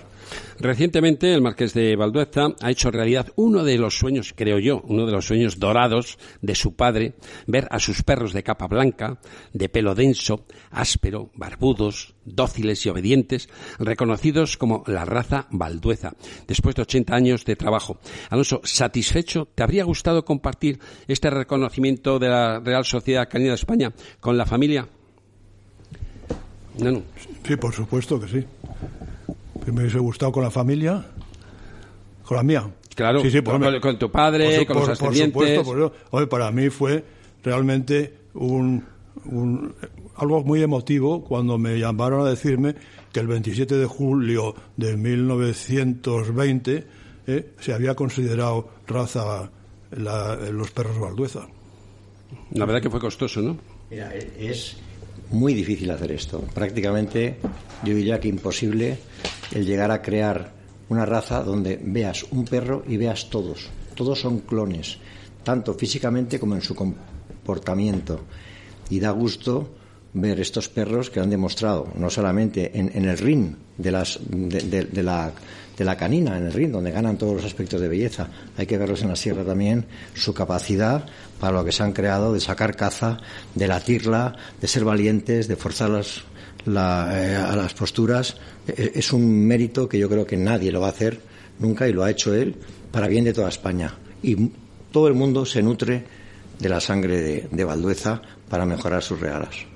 Recientemente, 0.60 1.34
el 1.34 1.42
Marqués 1.42 1.74
de 1.74 1.96
Valdueza 1.96 2.48
ha 2.60 2.70
hecho 2.70 2.90
realidad 2.90 3.32
uno 3.36 3.64
de 3.64 3.76
los 3.76 3.98
sueños, 3.98 4.32
creo 4.34 4.58
yo, 4.58 4.82
uno 4.86 5.04
de 5.04 5.12
los 5.12 5.26
sueños 5.26 5.58
dorados 5.58 6.18
de 6.40 6.54
su 6.54 6.75
padre, 6.76 7.14
ver 7.46 7.66
a 7.70 7.78
sus 7.78 8.02
perros 8.02 8.32
de 8.32 8.42
capa 8.42 8.66
blanca, 8.66 9.18
de 9.52 9.68
pelo 9.68 9.94
denso, 9.94 10.46
áspero, 10.70 11.30
barbudos, 11.34 12.14
dóciles 12.24 12.84
y 12.86 12.88
obedientes, 12.88 13.48
reconocidos 13.78 14.56
como 14.56 14.84
la 14.86 15.04
raza 15.04 15.46
Valdueza, 15.50 16.14
después 16.46 16.74
de 16.74 16.82
80 16.82 17.14
años 17.14 17.44
de 17.44 17.56
trabajo. 17.56 17.98
Alonso, 18.30 18.60
¿satisfecho? 18.64 19.48
¿Te 19.54 19.62
habría 19.62 19.84
gustado 19.84 20.24
compartir 20.24 20.78
este 21.08 21.30
reconocimiento 21.30 22.18
de 22.18 22.28
la 22.28 22.60
Real 22.60 22.84
Sociedad 22.84 23.28
Canina 23.28 23.50
de 23.50 23.56
España 23.56 23.92
con 24.20 24.36
la 24.36 24.46
familia? 24.46 24.86
No, 26.78 26.90
no. 26.90 27.02
Sí, 27.46 27.56
por 27.56 27.72
supuesto 27.72 28.20
que 28.20 28.28
sí. 28.28 28.44
Me 29.66 29.80
hubiese 29.80 29.98
gustado 29.98 30.30
con 30.30 30.44
la 30.44 30.50
familia, 30.50 31.04
con 32.24 32.36
la 32.36 32.42
mía. 32.42 32.70
Claro, 32.96 33.20
sí, 33.20 33.30
sí, 33.30 33.42
con, 33.42 33.60
con, 33.60 33.78
con, 33.78 33.98
tu 33.98 34.10
padre, 34.10 34.56
por, 34.56 34.66
con 34.66 34.74
por, 34.74 34.88
los 34.88 34.88
ascendientes. 34.88 35.32
Por 35.32 35.46
supuesto, 35.46 35.70
por 35.70 35.78
eso. 35.78 35.92
Oye, 36.10 36.26
para 36.26 36.50
mí 36.50 36.70
fue 36.70 37.04
realmente 37.44 38.14
un, 38.32 38.82
un, 39.26 39.74
algo 40.16 40.42
muy 40.42 40.62
emotivo 40.62 41.22
cuando 41.22 41.58
me 41.58 41.78
llamaron 41.78 42.26
a 42.26 42.30
decirme 42.30 42.74
que 43.12 43.20
el 43.20 43.26
27 43.26 43.76
de 43.76 43.84
julio 43.84 44.54
de 44.76 44.96
1920 44.96 46.86
eh, 47.26 47.52
se 47.60 47.74
había 47.74 47.94
considerado 47.94 48.70
raza 48.86 49.50
la, 49.90 50.36
los 50.50 50.70
perros 50.70 50.98
Valdueza. 50.98 51.46
La 52.52 52.64
verdad 52.64 52.80
que 52.80 52.90
fue 52.90 53.00
costoso, 53.00 53.42
¿no? 53.42 53.58
Mira, 53.90 54.14
es 54.14 54.78
muy 55.30 55.52
difícil 55.52 55.90
hacer 55.90 56.12
esto. 56.12 56.40
Prácticamente, 56.54 57.36
yo 57.84 57.94
diría 57.94 58.18
que 58.18 58.28
imposible 58.28 58.98
el 59.52 59.66
llegar 59.66 59.90
a 59.90 60.00
crear 60.00 60.55
una 60.88 61.04
raza 61.04 61.42
donde 61.42 61.80
veas 61.82 62.24
un 62.30 62.44
perro 62.44 62.84
y 62.86 62.96
veas 62.96 63.28
todos. 63.30 63.68
Todos 63.94 64.20
son 64.20 64.40
clones, 64.40 64.98
tanto 65.42 65.74
físicamente 65.74 66.38
como 66.38 66.54
en 66.54 66.62
su 66.62 66.74
comportamiento. 66.74 68.20
Y 68.90 69.00
da 69.00 69.10
gusto 69.10 69.68
ver 70.12 70.40
estos 70.40 70.68
perros 70.68 71.10
que 71.10 71.20
han 71.20 71.28
demostrado, 71.28 71.88
no 71.96 72.08
solamente 72.08 72.70
en, 72.78 73.04
el 73.04 73.18
ring 73.18 73.54
de, 73.76 73.90
las, 73.90 74.18
de, 74.30 75.02
la, 75.02 75.32
de 75.76 75.84
la 75.84 75.96
canina, 75.96 76.38
en 76.38 76.46
el 76.46 76.52
ring, 76.52 76.70
donde 76.70 76.90
ganan 76.90 77.18
todos 77.18 77.34
los 77.34 77.44
aspectos 77.44 77.80
de 77.80 77.88
belleza, 77.88 78.28
hay 78.56 78.66
que 78.66 78.78
verlos 78.78 79.02
en 79.02 79.08
la 79.08 79.16
sierra 79.16 79.44
también, 79.44 79.84
su 80.14 80.32
capacidad 80.32 81.04
para 81.38 81.52
lo 81.58 81.64
que 81.64 81.72
se 81.72 81.82
han 81.82 81.92
creado 81.92 82.32
de 82.32 82.40
sacar 82.40 82.76
caza, 82.76 83.18
de 83.54 83.68
latirla, 83.68 84.36
de 84.58 84.68
ser 84.68 84.84
valientes, 84.84 85.48
de 85.48 85.56
forzar 85.56 85.90
las, 85.90 86.22
la, 86.66 87.10
eh, 87.14 87.36
a 87.36 87.56
las 87.56 87.74
posturas 87.74 88.36
es 88.66 89.12
un 89.12 89.46
mérito 89.46 89.88
que 89.88 89.98
yo 89.98 90.08
creo 90.08 90.26
que 90.26 90.36
nadie 90.36 90.72
lo 90.72 90.80
va 90.80 90.88
a 90.88 90.90
hacer 90.90 91.20
nunca 91.58 91.88
y 91.88 91.92
lo 91.92 92.04
ha 92.04 92.10
hecho 92.10 92.34
él 92.34 92.54
para 92.90 93.08
bien 93.08 93.24
de 93.24 93.32
toda 93.32 93.48
España. 93.48 93.94
Y 94.22 94.50
todo 94.90 95.08
el 95.08 95.14
mundo 95.14 95.46
se 95.46 95.62
nutre 95.62 96.04
de 96.58 96.68
la 96.68 96.80
sangre 96.80 97.20
de, 97.20 97.48
de 97.50 97.64
Valdueza 97.64 98.20
para 98.48 98.66
mejorar 98.66 99.02
sus 99.02 99.20
regalas. 99.20 99.75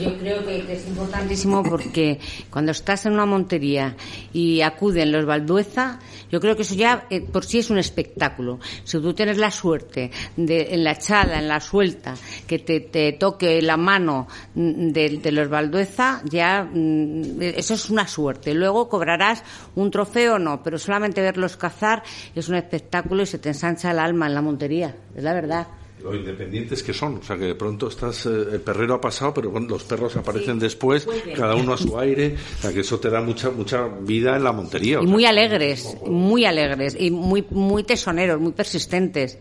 Yo 0.00 0.16
creo 0.18 0.44
que, 0.44 0.72
es 0.72 0.86
importantísimo 0.86 1.62
porque 1.68 2.18
cuando 2.50 2.72
estás 2.72 3.06
en 3.06 3.12
una 3.12 3.26
montería 3.26 3.96
y 4.32 4.60
acuden 4.62 5.12
los 5.12 5.26
Valdueza, 5.26 5.98
yo 6.30 6.40
creo 6.40 6.56
que 6.56 6.62
eso 6.62 6.74
ya 6.74 7.06
eh, 7.10 7.20
por 7.20 7.44
sí 7.44 7.58
es 7.58 7.70
un 7.70 7.78
espectáculo. 7.78 8.58
Si 8.84 8.98
tú 8.98 9.12
tienes 9.14 9.38
la 9.38 9.50
suerte 9.50 10.10
de 10.36 10.74
en 10.74 10.84
la 10.84 10.92
echada, 10.92 11.38
en 11.38 11.48
la 11.48 11.60
suelta, 11.60 12.14
que 12.46 12.58
te, 12.58 12.80
te 12.80 13.12
toque 13.12 13.60
la 13.62 13.76
mano 13.76 14.26
de, 14.54 15.20
de, 15.22 15.32
los 15.32 15.48
Valdueza, 15.48 16.22
ya 16.24 16.64
mm, 16.64 17.42
eso 17.42 17.74
es 17.74 17.90
una 17.90 18.06
suerte. 18.06 18.54
Luego 18.54 18.88
cobrarás 18.88 19.42
un 19.74 19.90
trofeo 19.90 20.34
o 20.34 20.38
no, 20.38 20.62
pero 20.62 20.78
solamente 20.78 21.20
verlos 21.20 21.56
cazar 21.56 22.02
es 22.34 22.48
un 22.48 22.56
espectáculo 22.56 23.22
y 23.22 23.26
se 23.26 23.38
te 23.38 23.50
ensancha 23.50 23.90
el 23.90 23.98
alma 23.98 24.26
en 24.26 24.34
la 24.34 24.42
montería, 24.42 24.96
es 25.14 25.22
la 25.22 25.34
verdad 25.34 25.66
lo 26.04 26.14
independientes 26.14 26.82
que 26.82 26.92
son. 26.92 27.16
O 27.16 27.22
sea, 27.22 27.36
que 27.36 27.46
de 27.46 27.54
pronto 27.54 27.88
estás, 27.88 28.26
eh, 28.26 28.30
el 28.52 28.60
perrero 28.60 28.94
ha 28.94 29.00
pasado, 29.00 29.32
pero 29.32 29.50
bueno, 29.50 29.68
los 29.68 29.84
perros 29.84 30.14
aparecen 30.16 30.56
sí, 30.56 30.60
después, 30.60 31.08
cada 31.34 31.54
uno 31.54 31.72
a 31.72 31.78
su 31.78 31.98
aire. 31.98 32.36
O 32.58 32.62
sea, 32.62 32.72
que 32.72 32.80
eso 32.80 33.00
te 33.00 33.08
da 33.08 33.22
mucha 33.22 33.50
mucha 33.50 33.88
vida 34.02 34.36
en 34.36 34.44
la 34.44 34.52
montería. 34.52 35.00
Y 35.02 35.06
muy 35.06 35.22
sea, 35.22 35.30
alegres, 35.30 35.96
muy 36.06 36.44
alegres, 36.44 36.96
y 36.98 37.10
muy, 37.10 37.44
muy 37.50 37.82
tesoneros, 37.84 38.38
muy 38.38 38.52
persistentes. 38.52 39.38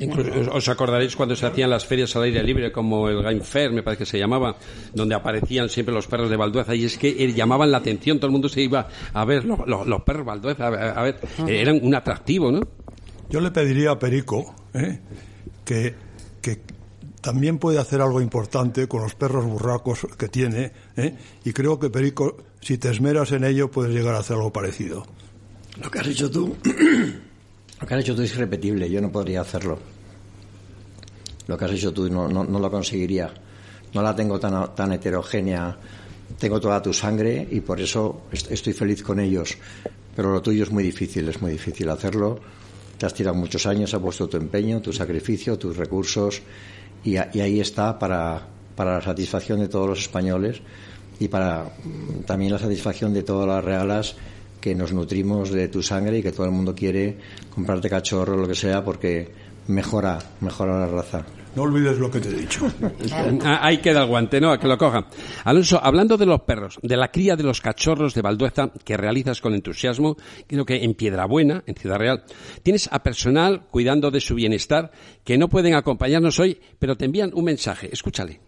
Incluso, 0.00 0.30
os 0.52 0.68
acordaréis 0.68 1.16
cuando 1.16 1.34
se 1.34 1.44
hacían 1.44 1.70
las 1.70 1.84
ferias 1.84 2.14
al 2.14 2.22
aire 2.22 2.40
libre, 2.44 2.70
como 2.70 3.08
el 3.08 3.20
Game 3.20 3.40
Fair, 3.40 3.72
me 3.72 3.82
parece 3.82 4.04
que 4.04 4.06
se 4.06 4.16
llamaba, 4.16 4.56
donde 4.94 5.16
aparecían 5.16 5.68
siempre 5.68 5.92
los 5.92 6.06
perros 6.06 6.30
de 6.30 6.36
Valdueza, 6.36 6.72
y 6.76 6.84
es 6.84 6.96
que 6.96 7.08
eh, 7.08 7.32
llamaban 7.32 7.72
la 7.72 7.78
atención, 7.78 8.18
todo 8.18 8.26
el 8.26 8.32
mundo 8.32 8.48
se 8.48 8.62
iba 8.62 8.86
a 9.12 9.24
ver 9.24 9.44
los, 9.44 9.58
los, 9.66 9.88
los 9.88 10.02
perros 10.02 10.24
Valdueza, 10.24 10.68
a, 10.68 10.90
a 10.92 11.02
ver, 11.02 11.20
-huh. 11.38 11.48
eran 11.48 11.80
un 11.82 11.96
atractivo, 11.96 12.52
¿no? 12.52 12.60
Yo 13.28 13.40
le 13.40 13.50
pediría 13.50 13.90
a 13.90 13.98
Perico, 13.98 14.54
¿eh? 14.72 15.00
Que, 15.68 15.94
que 16.40 16.62
también 17.20 17.58
puede 17.58 17.78
hacer 17.78 18.00
algo 18.00 18.22
importante 18.22 18.88
con 18.88 19.02
los 19.02 19.14
perros 19.14 19.44
burracos 19.44 20.06
que 20.16 20.28
tiene, 20.28 20.72
¿eh? 20.96 21.14
y 21.44 21.52
creo 21.52 21.78
que 21.78 21.90
Perico, 21.90 22.38
si 22.62 22.78
te 22.78 22.88
esmeras 22.88 23.32
en 23.32 23.44
ello, 23.44 23.70
puedes 23.70 23.92
llegar 23.92 24.14
a 24.14 24.20
hacer 24.20 24.36
algo 24.36 24.50
parecido. 24.50 25.04
Lo 25.78 25.90
que 25.90 25.98
has 25.98 26.06
hecho 26.06 26.30
tú, 26.30 26.56
lo 27.80 27.86
que 27.86 27.94
has 27.94 28.00
hecho 28.00 28.16
tú 28.16 28.22
es 28.22 28.34
irrepetible, 28.34 28.88
yo 28.88 29.02
no 29.02 29.12
podría 29.12 29.42
hacerlo. 29.42 29.78
Lo 31.46 31.58
que 31.58 31.66
has 31.66 31.72
hecho 31.72 31.92
tú 31.92 32.08
no, 32.08 32.28
no, 32.28 32.44
no 32.44 32.58
lo 32.58 32.70
conseguiría. 32.70 33.30
No 33.92 34.00
la 34.00 34.16
tengo 34.16 34.40
tan, 34.40 34.74
tan 34.74 34.92
heterogénea, 34.92 35.76
tengo 36.38 36.58
toda 36.60 36.80
tu 36.80 36.94
sangre 36.94 37.46
y 37.50 37.60
por 37.60 37.78
eso 37.78 38.22
estoy 38.30 38.72
feliz 38.72 39.02
con 39.02 39.20
ellos. 39.20 39.58
Pero 40.16 40.32
lo 40.32 40.40
tuyo 40.40 40.62
es 40.62 40.70
muy 40.70 40.82
difícil, 40.82 41.28
es 41.28 41.42
muy 41.42 41.52
difícil 41.52 41.90
hacerlo 41.90 42.40
te 42.98 43.06
has 43.06 43.14
tirado 43.14 43.36
muchos 43.36 43.66
años, 43.66 43.94
has 43.94 44.00
puesto 44.00 44.28
tu 44.28 44.36
empeño, 44.36 44.80
tu 44.82 44.92
sacrificio, 44.92 45.58
tus 45.58 45.76
recursos 45.76 46.42
y, 47.04 47.12
y 47.14 47.40
ahí 47.40 47.60
está 47.60 47.98
para, 47.98 48.46
para, 48.74 48.94
la 48.94 49.00
satisfacción 49.02 49.60
de 49.60 49.68
todos 49.68 49.88
los 49.88 50.00
españoles 50.00 50.60
y 51.20 51.28
para 51.28 51.64
también 52.26 52.52
la 52.52 52.58
satisfacción 52.58 53.14
de 53.14 53.22
todas 53.22 53.46
las 53.46 53.64
realas 53.64 54.16
que 54.60 54.74
nos 54.74 54.92
nutrimos 54.92 55.50
de 55.50 55.68
tu 55.68 55.82
sangre 55.82 56.18
y 56.18 56.22
que 56.22 56.32
todo 56.32 56.46
el 56.46 56.52
mundo 56.52 56.74
quiere 56.74 57.16
comprarte 57.54 57.88
cachorro 57.88 58.34
o 58.34 58.36
lo 58.38 58.48
que 58.48 58.56
sea 58.56 58.84
porque 58.84 59.30
mejora, 59.68 60.18
mejora 60.40 60.80
la 60.80 60.86
raza. 60.86 61.24
No 61.58 61.64
olvides 61.64 61.98
lo 61.98 62.08
que 62.08 62.20
te 62.20 62.28
he 62.28 62.34
dicho. 62.34 62.72
Ahí 63.44 63.78
queda 63.78 64.02
el 64.02 64.06
guante, 64.06 64.40
¿no? 64.40 64.52
A 64.52 64.60
que 64.60 64.68
lo 64.68 64.78
coja. 64.78 65.08
Alonso, 65.42 65.80
hablando 65.82 66.16
de 66.16 66.24
los 66.24 66.42
perros, 66.42 66.78
de 66.84 66.96
la 66.96 67.10
cría 67.10 67.34
de 67.34 67.42
los 67.42 67.60
cachorros 67.60 68.14
de 68.14 68.22
Valdueza 68.22 68.70
que 68.84 68.96
realizas 68.96 69.40
con 69.40 69.54
entusiasmo, 69.54 70.16
creo 70.46 70.64
que 70.64 70.84
en 70.84 70.94
Piedrabuena, 70.94 71.64
en 71.66 71.74
Ciudad 71.74 71.98
Real, 71.98 72.22
tienes 72.62 72.88
a 72.92 73.02
personal 73.02 73.66
cuidando 73.72 74.12
de 74.12 74.20
su 74.20 74.36
bienestar 74.36 74.92
que 75.24 75.36
no 75.36 75.48
pueden 75.48 75.74
acompañarnos 75.74 76.38
hoy, 76.38 76.60
pero 76.78 76.96
te 76.96 77.06
envían 77.06 77.32
un 77.34 77.46
mensaje. 77.46 77.88
Escúchale. 77.92 78.38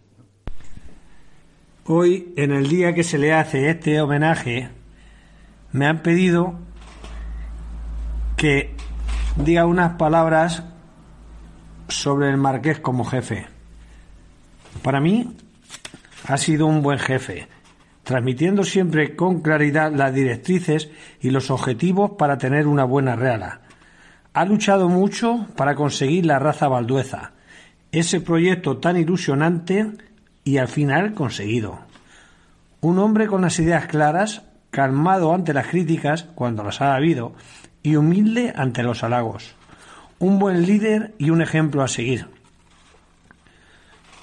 Hoy, 1.87 2.31
en 2.37 2.53
el 2.53 2.69
día 2.69 2.95
que 2.95 3.03
se 3.03 3.17
le 3.17 3.33
hace 3.33 3.69
este 3.69 3.99
homenaje, 3.99 4.69
me 5.73 5.85
han 5.85 6.01
pedido 6.01 6.57
que 8.37 8.73
diga 9.35 9.65
unas 9.65 9.97
palabras 9.97 10.63
sobre 11.91 12.29
el 12.29 12.37
marqués 12.37 12.79
como 12.79 13.03
jefe. 13.03 13.47
Para 14.81 14.99
mí 14.99 15.35
ha 16.27 16.37
sido 16.37 16.67
un 16.67 16.81
buen 16.81 16.99
jefe, 16.99 17.47
transmitiendo 18.03 18.63
siempre 18.63 19.15
con 19.15 19.41
claridad 19.41 19.91
las 19.93 20.13
directrices 20.13 20.89
y 21.19 21.29
los 21.29 21.51
objetivos 21.51 22.11
para 22.17 22.37
tener 22.37 22.67
una 22.67 22.83
buena 22.83 23.15
reala. 23.15 23.61
Ha 24.33 24.45
luchado 24.45 24.87
mucho 24.87 25.47
para 25.55 25.75
conseguir 25.75 26.25
la 26.25 26.39
raza 26.39 26.67
baldueza, 26.67 27.33
ese 27.91 28.21
proyecto 28.21 28.77
tan 28.77 28.97
ilusionante 28.97 29.91
y 30.43 30.57
al 30.57 30.67
final 30.67 31.13
conseguido. 31.13 31.79
Un 32.79 32.97
hombre 32.99 33.27
con 33.27 33.41
las 33.41 33.59
ideas 33.59 33.87
claras, 33.87 34.43
calmado 34.71 35.33
ante 35.33 35.53
las 35.53 35.67
críticas 35.67 36.23
cuando 36.33 36.63
las 36.63 36.81
ha 36.81 36.95
habido 36.95 37.33
y 37.83 37.95
humilde 37.97 38.53
ante 38.55 38.83
los 38.83 39.03
halagos. 39.03 39.55
Un 40.21 40.37
buen 40.37 40.67
líder 40.67 41.15
y 41.17 41.31
un 41.31 41.41
ejemplo 41.41 41.81
a 41.81 41.87
seguir. 41.87 42.27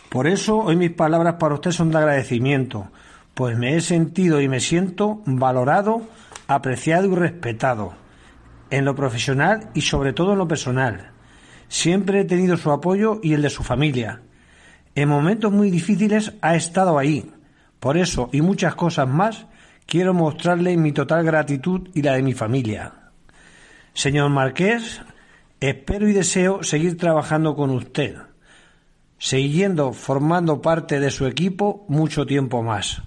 Por 0.09 0.29
eso 0.29 0.57
hoy 0.59 0.77
mis 0.77 0.93
palabras 0.93 1.35
para 1.41 1.57
usted 1.57 1.73
son 1.73 1.91
de 1.91 1.99
agradecimiento, 1.99 2.93
pues 3.35 3.59
me 3.59 3.75
he 3.75 3.81
sentido 3.81 4.41
y 4.41 4.49
me 4.49 4.61
siento 4.61 5.23
valorado, 5.27 6.03
apreciado 6.47 7.11
y 7.11 7.17
respetado, 7.17 7.95
en 8.71 8.85
lo 8.85 8.95
profesional 8.95 9.71
y 9.75 9.81
sobre 9.81 10.13
todo 10.13 10.35
en 10.35 10.39
lo 10.39 10.47
personal. 10.47 11.11
Siempre 11.67 12.21
he 12.21 12.25
tenido 12.25 12.57
su 12.57 12.71
apoyo 12.71 13.19
y 13.21 13.35
el 13.35 13.43
de 13.43 13.51
su 13.51 13.65
familia. 13.65 14.23
En 14.95 15.09
momentos 15.09 15.51
muy 15.51 15.69
difíciles 15.69 16.33
ha 16.43 16.55
estado 16.55 16.97
ahí. 16.97 17.29
Por 17.81 17.97
eso 17.97 18.31
y 18.33 18.41
muchas 18.41 18.77
cosas 18.77 19.09
más, 19.09 19.47
quiero 19.85 20.15
mostrarle 20.15 20.77
mi 20.77 20.93
total 20.93 21.25
gratitud 21.25 21.89
y 21.93 22.03
la 22.03 22.13
de 22.13 22.23
mi 22.23 22.35
familia. 22.35 22.93
Señor 23.95 24.31
Marqués, 24.31 25.03
espero 25.61 26.09
y 26.09 26.13
deseo 26.13 26.63
seguir 26.63 26.97
trabajando 26.97 27.55
con 27.55 27.71
usted, 27.71 28.17
siguiendo 29.19 29.93
formando 29.93 30.63
parte 30.63 31.01
de 31.01 31.11
su 31.11 31.27
equipo 31.27 31.85
mucho 31.89 32.27
tiempo 32.27 32.63
más. 32.63 33.03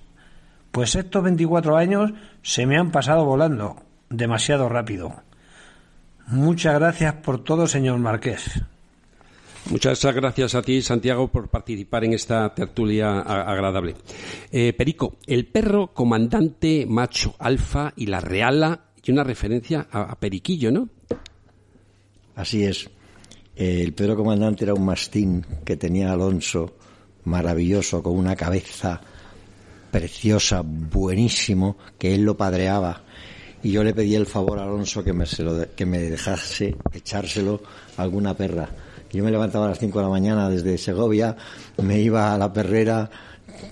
Pues 0.72 0.96
estos 0.96 1.24
24 1.24 1.76
años 1.78 2.14
se 2.42 2.66
me 2.66 2.78
han 2.78 2.92
pasado 2.92 3.26
volando, 3.26 3.78
demasiado 4.10 4.70
rápido. 4.70 5.24
Muchas 6.28 6.76
gracias 6.76 7.16
por 7.16 7.44
todo, 7.44 7.68
señor 7.68 8.00
Marqués. 8.00 8.62
Muchas 9.70 10.04
gracias 10.04 10.56
a 10.56 10.62
ti, 10.62 10.82
Santiago, 10.82 11.28
por 11.28 11.50
participar 11.50 12.04
en 12.04 12.14
esta 12.14 12.54
tertulia 12.54 13.20
agradable. 13.20 13.96
Eh, 14.52 14.74
Perico, 14.74 15.18
el 15.28 15.46
perro 15.46 15.94
comandante 15.94 16.86
macho 16.88 17.36
alfa 17.38 17.94
y 17.96 18.08
la 18.08 18.20
reala, 18.20 18.86
y 19.04 19.12
una 19.12 19.24
referencia 19.24 19.88
a, 19.92 20.16
Periquillo, 20.20 20.72
¿no? 20.72 20.90
Así 22.36 22.64
es. 22.64 22.90
El 23.56 23.94
perro 23.94 24.16
comandante 24.16 24.64
era 24.64 24.74
un 24.74 24.86
mastín 24.86 25.46
que 25.66 25.78
tenía 25.78 26.12
Alonso, 26.12 26.74
maravilloso, 27.26 28.02
con 28.02 28.18
una 28.18 28.36
cabeza 28.36 29.02
preciosa, 29.92 30.64
buenísimo, 30.64 31.78
que 31.98 32.16
él 32.16 32.24
lo 32.24 32.38
padreaba 32.38 33.04
y 33.64 33.72
yo 33.72 33.84
le 33.84 33.94
pedí 33.94 34.16
el 34.16 34.26
favor 34.26 34.60
a 34.60 34.64
Alonso 34.64 35.04
que 35.04 35.14
me, 35.14 35.26
que 35.76 35.86
me 35.86 36.00
dejase 36.00 36.76
echárselo 36.94 37.62
a 37.98 38.02
alguna 38.02 38.36
perra. 38.36 38.70
Yo 39.12 39.24
me 39.24 39.32
levantaba 39.32 39.66
a 39.66 39.70
las 39.70 39.80
5 39.80 40.00
de 40.00 40.04
la 40.06 40.10
mañana 40.10 40.50
desde 40.50 40.78
Segovia, 40.78 41.36
me 41.82 42.00
iba 42.00 42.34
a 42.34 42.38
la 42.38 42.54
perrera, 42.54 43.10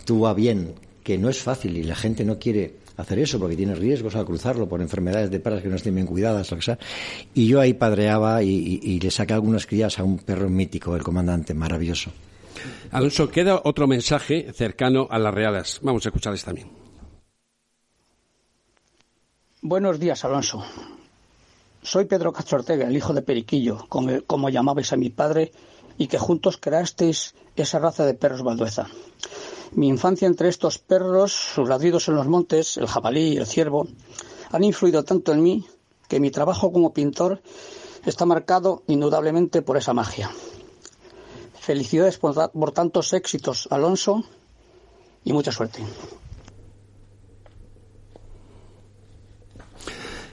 tú 0.06 0.22
va 0.22 0.34
bien, 0.34 0.76
que 1.04 1.18
no 1.18 1.30
es 1.30 1.40
fácil 1.40 1.78
y 1.78 1.84
la 1.84 1.96
gente 1.96 2.26
no 2.26 2.38
quiere 2.38 2.76
hacer 3.00 3.20
eso 3.20 3.40
porque 3.40 3.56
tiene 3.56 3.76
riesgos 3.76 4.16
al 4.16 4.26
cruzarlo 4.26 4.68
por 4.68 4.82
enfermedades 4.82 5.32
de 5.32 5.40
perras 5.40 5.62
que 5.62 5.70
no 5.70 5.76
estén 5.76 5.96
bien 5.96 6.08
cuidadas, 6.08 6.50
lo 6.52 6.58
que 6.58 6.64
sea. 6.64 6.80
Y 7.34 7.48
yo 7.48 7.60
ahí 7.60 7.74
padreaba 7.74 8.44
y, 8.44 8.80
y 8.82 9.00
le 9.00 9.12
saqué 9.12 9.34
algunas 9.34 9.66
crías 9.66 10.00
a 10.00 10.04
un 10.04 10.20
perro 10.20 10.50
mítico, 10.50 10.96
el 10.96 11.04
comandante, 11.04 11.54
maravilloso. 11.54 12.12
Alonso, 12.92 13.30
queda 13.30 13.62
otro 13.64 13.88
mensaje 13.88 14.52
cercano 14.54 15.08
a 15.10 15.20
las 15.20 15.34
reales. 15.34 15.80
Vamos 15.82 16.06
a 16.06 16.10
escucharles 16.10 16.44
también. 16.44 16.70
Buenos 19.62 20.00
días, 20.00 20.24
Alonso. 20.24 20.64
Soy 21.82 22.06
Pedro 22.06 22.34
Castro 22.34 22.60
Ortega, 22.60 22.88
el 22.88 22.96
hijo 22.96 23.14
de 23.14 23.22
Periquillo, 23.22 23.86
como, 23.88 24.50
llamabais 24.50 24.92
a 24.94 24.98
mi 24.98 25.10
padre, 25.10 25.52
y 25.98 26.08
que 26.08 26.18
juntos 26.18 26.58
creasteis 26.58 27.36
esa 27.56 27.80
raza 27.80 28.06
de 28.06 28.14
perros 28.14 28.42
baldueza. 28.42 28.88
Mi 29.74 29.88
infancia 29.88 30.28
entre 30.28 30.50
estos 30.50 30.80
perros, 30.80 31.32
sus 31.32 31.70
ladridos 31.70 32.08
en 32.08 32.16
los 32.16 32.28
montes, 32.28 32.78
el 32.78 32.88
jabalí 32.88 33.38
el 33.38 33.46
ciervo, 33.46 33.88
han 34.52 34.64
influido 34.64 35.04
tanto 35.04 35.32
en 35.32 35.44
mí 35.44 35.66
que 36.08 36.20
mi 36.20 36.32
trabajo 36.32 36.72
como 36.72 36.94
pintor 36.94 37.42
está 38.06 38.26
marcado 38.26 38.84
indudablemente 38.88 39.62
por 39.62 39.78
esa 39.78 39.94
magia. 39.94 40.32
Felicidades 41.60 42.18
por 42.18 42.72
tantos 42.72 43.14
éxitos, 43.14 43.68
Alonso, 43.70 44.24
y 45.24 45.34
mucha 45.34 45.52
suerte. 45.52 45.84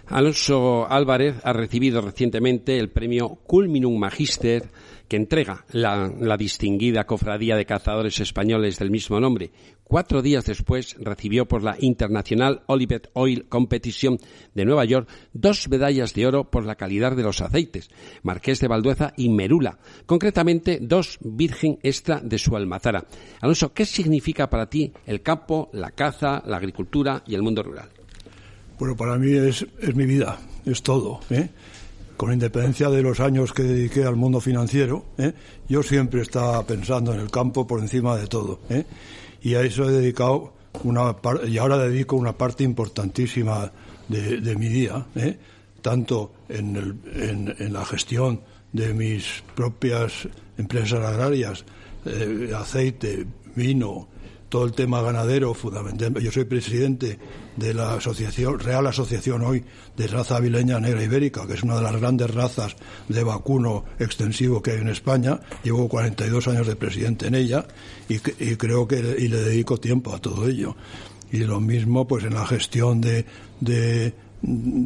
Alonso 0.06 0.86
Álvarez 0.88 1.36
ha 1.42 1.52
recibido 1.52 2.00
recientemente 2.00 2.78
el 2.78 2.90
premio 2.90 3.38
Culminum 3.46 3.98
Magister 3.98 4.70
que 5.08 5.16
entrega 5.16 5.64
la, 5.72 6.36
distinguida 6.36 7.06
cofradía 7.06 7.56
de 7.56 7.66
cazadores 7.66 8.20
españoles 8.20 8.78
del 8.78 8.90
mismo 8.90 9.20
nombre. 9.20 9.50
Cuatro 9.84 10.20
días 10.20 10.44
después 10.44 10.96
recibió 10.98 11.46
por 11.46 11.62
la 11.62 11.76
International 11.78 12.62
Olivet 12.66 13.08
Oil 13.12 13.46
Competition 13.48 14.18
de 14.54 14.64
Nueva 14.64 14.84
York 14.84 15.08
dos 15.32 15.68
medallas 15.68 16.12
de 16.12 16.26
oro 16.26 16.50
por 16.50 16.64
la 16.64 16.74
calidad 16.74 17.14
de 17.14 17.22
los 17.22 17.40
aceites, 17.40 17.90
Marqués 18.22 18.58
de 18.60 18.68
Valdueza 18.68 19.12
y 19.16 19.28
Merula, 19.28 19.78
concretamente 20.06 20.78
dos 20.82 21.18
Virgen 21.22 21.78
Extra 21.82 22.20
de 22.20 22.38
su 22.38 22.56
almazara. 22.56 23.06
Alonso, 23.40 23.72
¿qué 23.72 23.86
significa 23.86 24.50
para 24.50 24.68
ti 24.68 24.92
el 25.06 25.22
campo, 25.22 25.70
la 25.72 25.92
caza, 25.92 26.42
la 26.46 26.56
agricultura 26.56 27.22
y 27.26 27.34
el 27.34 27.42
mundo 27.42 27.62
rural? 27.62 27.88
Bueno, 28.78 28.96
para 28.96 29.16
mí 29.16 29.32
es, 29.32 29.66
es 29.80 29.94
mi 29.94 30.04
vida, 30.04 30.38
es 30.64 30.82
todo. 30.82 31.20
¿eh? 31.30 31.48
Con 32.16 32.32
independencia 32.32 32.88
de 32.88 33.02
los 33.02 33.20
años 33.20 33.52
que 33.52 33.62
dediqué 33.62 34.04
al 34.04 34.16
mundo 34.16 34.40
financiero, 34.40 35.04
¿eh? 35.18 35.34
yo 35.68 35.82
siempre 35.82 36.22
estaba 36.22 36.62
pensando 36.66 37.12
en 37.12 37.20
el 37.20 37.30
campo 37.30 37.66
por 37.66 37.80
encima 37.80 38.16
de 38.16 38.26
todo. 38.26 38.60
¿eh? 38.70 38.84
Y 39.42 39.54
a 39.54 39.62
eso 39.62 39.88
he 39.88 39.92
dedicado 39.92 40.54
una 40.82 41.16
y 41.46 41.58
ahora 41.58 41.78
dedico 41.78 42.16
una 42.16 42.36
parte 42.36 42.64
importantísima 42.64 43.70
de, 44.08 44.56
mi 44.56 44.68
día, 44.68 45.06
¿eh? 45.14 45.36
tanto 45.82 46.32
en, 46.48 47.00
la 47.72 47.84
gestión 47.84 48.40
de 48.72 48.94
mis 48.94 49.42
propias 49.54 50.28
empresas 50.56 51.00
agrarias, 51.04 51.64
aceite, 52.54 53.26
vino, 53.54 54.08
todo 54.48 54.64
el 54.64 54.72
tema 54.72 55.02
ganadero, 55.02 55.54
fundamentalmente. 55.54 56.22
Yo 56.22 56.30
soy 56.30 56.44
presidente 56.44 57.18
de 57.56 57.74
la 57.74 57.94
asociación, 57.94 58.58
Real 58.58 58.86
Asociación 58.86 59.42
hoy 59.42 59.64
de 59.96 60.06
Raza 60.06 60.36
Avileña 60.36 60.78
Negra 60.78 61.02
Ibérica, 61.02 61.46
que 61.46 61.54
es 61.54 61.62
una 61.62 61.76
de 61.76 61.82
las 61.82 61.96
grandes 61.96 62.32
razas 62.32 62.76
de 63.08 63.24
vacuno 63.24 63.84
extensivo 63.98 64.62
que 64.62 64.72
hay 64.72 64.78
en 64.78 64.88
España. 64.88 65.40
Llevo 65.64 65.88
42 65.88 66.48
años 66.48 66.66
de 66.66 66.76
presidente 66.76 67.26
en 67.26 67.34
ella 67.34 67.66
y, 68.08 68.18
creo 68.18 68.86
que 68.86 69.16
y 69.18 69.28
le 69.28 69.38
dedico 69.38 69.78
tiempo 69.78 70.14
a 70.14 70.18
todo 70.18 70.48
ello. 70.48 70.76
Y 71.32 71.38
lo 71.38 71.60
mismo 71.60 72.06
pues 72.06 72.24
en 72.24 72.34
la 72.34 72.46
gestión 72.46 73.00
de, 73.00 73.26
de 73.60 74.14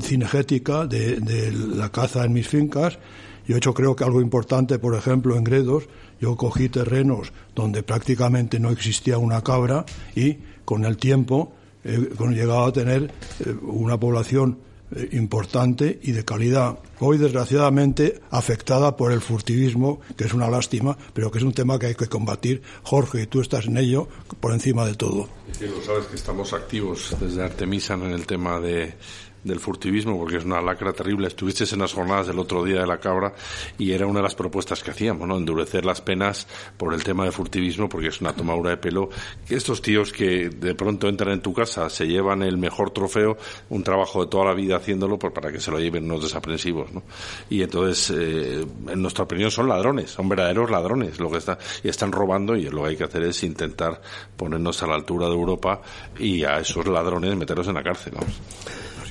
cinegética, 0.03 0.87
de, 0.87 1.21
de 1.21 1.53
la 1.53 1.91
caza 1.91 2.25
en 2.25 2.33
mis 2.33 2.49
fincas. 2.49 2.99
Yo 3.47 3.57
he 3.57 3.59
hecho 3.59 3.75
creo 3.75 3.97
que 3.97 4.05
algo 4.05 4.21
importante, 4.21 4.79
por 4.79 4.95
ejemplo, 4.95 5.37
en 5.37 5.45
Gredos, 5.45 5.89
yo 6.21 6.37
cogí 6.37 6.69
terrenos 6.69 7.33
donde 7.55 7.83
prácticamente 7.83 8.61
no 8.61 8.71
existía 8.71 9.19
una 9.19 9.43
cabra 9.43 9.85
y 10.15 10.39
con 10.65 10.85
el 10.85 10.97
tiempo 10.97 11.53
he 11.85 11.97
llegado 12.35 12.65
a 12.65 12.73
tener 12.73 13.13
eh, 13.41 13.57
una 13.63 13.99
población 13.99 14.59
eh, 14.95 15.09
importante 15.13 16.01
y 16.03 16.13
de 16.13 16.25
calidad. 16.25 16.79
Hoy, 16.99 17.17
desgraciadamente, 17.17 18.21
afectada 18.31 18.97
por 18.97 19.13
el 19.13 19.21
furtivismo, 19.21 20.01
que 20.17 20.25
es 20.25 20.35
una 20.35 20.51
lástima, 20.51 20.97
pero 21.15 21.31
que 21.31 21.39
es 21.39 21.45
un 21.45 21.53
tema 21.53 21.79
que 21.79 21.87
hay 21.87 21.95
que 21.95 22.09
combatir. 22.09 22.63
Jorge, 22.83 23.27
tú 23.27 23.41
estás 23.41 23.67
en 23.67 23.77
ello 23.77 24.09
por 24.41 24.53
encima 24.53 24.85
de 24.85 24.95
todo. 24.95 25.29
Sí, 25.53 25.67
lo 25.67 25.81
sabes 25.83 26.07
que 26.07 26.17
estamos 26.17 26.53
activos 26.53 27.17
desde 27.21 27.43
Artemisan 27.43 28.03
en 28.03 28.13
el 28.13 28.27
tema 28.27 28.61
de 28.61 28.95
del 29.45 29.61
furtivismo, 29.61 30.19
porque 30.19 30.37
es 30.37 30.45
una 30.45 30.61
lacra 30.61 30.93
terrible. 30.93 31.29
Estuviste 31.29 31.65
en 31.73 31.81
las 31.81 31.93
jornadas 31.93 32.27
del 32.27 32.39
otro 32.39 32.65
día 32.65 32.81
de 32.81 32.87
la 32.87 32.99
cabra 32.99 33.33
y 33.79 33.93
era 33.93 34.07
una 34.07 34.21
de 34.21 34.25
las 34.25 34.35
propuestas 34.35 34.83
que 34.83 34.91
hacíamos, 34.91 35.27
¿no? 35.27 35.37
Endurecer 35.37 35.85
las 35.85 36.01
penas 36.01 36.47
por 36.77 36.95
el 36.95 37.03
tema 37.05 37.25
de 37.25 37.33
furtivismo, 37.33 37.89
porque 37.89 38.09
es 38.09 38.21
una 38.21 38.33
tomadura 38.33 38.71
de 38.71 38.77
pelo. 38.77 39.11
Que 39.47 39.57
estos 39.57 39.83
tíos 39.83 40.13
que 40.13 40.49
de 40.49 40.75
pronto 40.75 41.09
entran 41.09 41.33
en 41.33 41.43
tu 41.43 41.53
casa, 41.53 41.89
se 41.89 42.07
llevan 42.07 42.43
el 42.43 42.59
mejor 42.59 42.91
trofeo, 42.91 43.37
un 43.69 43.83
trabajo 43.83 44.25
de 44.25 44.31
toda 44.31 44.47
la 44.47 44.55
vida 44.55 44.77
haciéndolo, 44.77 45.19
pues 45.19 45.33
para 45.33 45.53
que 45.53 45.61
se 45.61 45.71
lo 45.71 45.79
lleven 45.79 46.05
unos 46.05 46.23
desaprensivos, 46.23 46.93
¿no? 46.93 47.03
Y 47.49 47.63
entonces, 47.63 48.11
eh, 48.17 48.67
en 48.89 49.03
nuestra 49.03 49.25
opinión, 49.25 49.51
son 49.51 49.69
ladrones, 49.69 50.11
son 50.11 50.29
verdaderos 50.29 50.71
ladrones, 50.71 51.19
lo 51.19 51.31
que 51.31 51.39
está, 51.39 51.59
y 51.83 51.89
están 51.89 52.13
robando 52.13 52.57
y 52.57 52.65
lo 52.65 52.83
que 52.83 52.89
hay 52.91 52.97
que 52.97 53.05
hacer 53.05 53.23
es 53.23 53.43
intentar 53.43 54.01
ponernos 54.37 54.83
a 54.83 54.87
la 54.87 54.95
altura 54.95 55.27
de 55.27 55.35
Europa 55.35 55.81
y 56.19 56.45
a 56.45 56.59
esos 56.59 56.87
ladrones 56.87 57.37
meterlos 57.37 57.69
en 57.69 57.75
la 57.75 57.83
cárcel, 57.83 58.15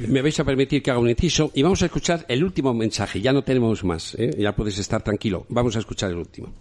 me 0.08 0.22
vais 0.22 0.40
a 0.40 0.44
permitir 0.44 0.82
que 0.82 0.92
haga 0.92 1.00
un 1.00 1.10
inciso 1.10 1.52
y 1.54 1.62
vamos 1.62 1.82
a 1.82 1.86
escuchar 1.86 2.26
el 2.28 2.44
último 2.44 2.74
mensaje. 2.74 3.22
Ya 3.22 3.34
no 3.34 3.44
tenemos 3.44 3.84
más, 3.84 4.16
¿eh? 4.16 4.32
ya 4.38 4.56
puedes 4.56 4.78
estar 4.78 5.02
tranquilo. 5.02 5.46
Vamos 5.50 5.76
a 5.76 5.80
escuchar 5.80 6.12
el 6.12 6.18
último. 6.18 6.54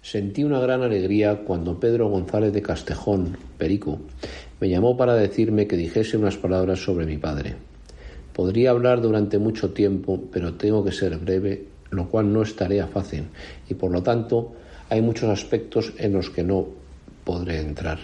Sentí 0.00 0.44
una 0.44 0.60
gran 0.60 0.82
alegría 0.82 1.44
cuando 1.44 1.80
Pedro 1.80 2.08
González 2.08 2.52
de 2.52 2.60
Castejón, 2.60 3.38
Perico, 3.56 4.00
me 4.60 4.68
llamó 4.68 4.96
para 4.96 5.14
decirme 5.14 5.66
que 5.66 5.76
dijese 5.76 6.16
unas 6.16 6.36
palabras 6.36 6.78
sobre 6.78 7.06
mi 7.06 7.16
padre. 7.16 7.54
Podría 8.34 8.70
hablar 8.70 9.00
durante 9.00 9.38
mucho 9.38 9.72
tiempo, 9.72 10.22
pero 10.30 10.54
tengo 10.54 10.84
que 10.84 10.92
ser 10.92 11.16
breve, 11.18 11.64
lo 11.90 12.08
cual 12.10 12.32
no 12.32 12.42
es 12.42 12.54
tarea 12.54 12.86
fácil, 12.86 13.28
y 13.68 13.74
por 13.74 13.92
lo 13.92 14.02
tanto 14.02 14.54
hay 14.90 15.00
muchos 15.00 15.30
aspectos 15.30 15.94
en 15.96 16.12
los 16.12 16.28
que 16.28 16.42
no 16.42 16.66
podré 17.24 17.60
entrar. 17.60 17.98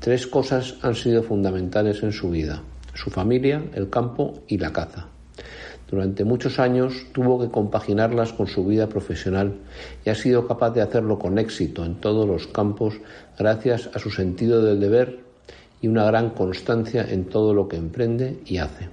Tres 0.00 0.26
cosas 0.26 0.76
han 0.82 0.96
sido 0.96 1.22
fundamentales 1.22 2.02
en 2.02 2.12
su 2.12 2.30
vida, 2.30 2.62
su 2.94 3.10
familia, 3.10 3.62
el 3.74 3.90
campo 3.90 4.42
y 4.48 4.58
la 4.58 4.72
caza. 4.72 5.08
Durante 5.90 6.24
muchos 6.24 6.58
años 6.58 7.06
tuvo 7.12 7.40
que 7.40 7.50
compaginarlas 7.50 8.32
con 8.32 8.46
su 8.46 8.64
vida 8.64 8.88
profesional 8.88 9.58
y 10.04 10.10
ha 10.10 10.14
sido 10.14 10.48
capaz 10.48 10.70
de 10.70 10.80
hacerlo 10.80 11.18
con 11.18 11.38
éxito 11.38 11.84
en 11.84 11.96
todos 11.96 12.26
los 12.26 12.46
campos 12.46 12.94
gracias 13.38 13.90
a 13.94 13.98
su 13.98 14.10
sentido 14.10 14.62
del 14.62 14.80
deber 14.80 15.20
y 15.80 15.88
una 15.88 16.04
gran 16.04 16.30
constancia 16.30 17.06
en 17.08 17.26
todo 17.26 17.52
lo 17.52 17.68
que 17.68 17.76
emprende 17.76 18.40
y 18.46 18.58
hace. 18.58 18.88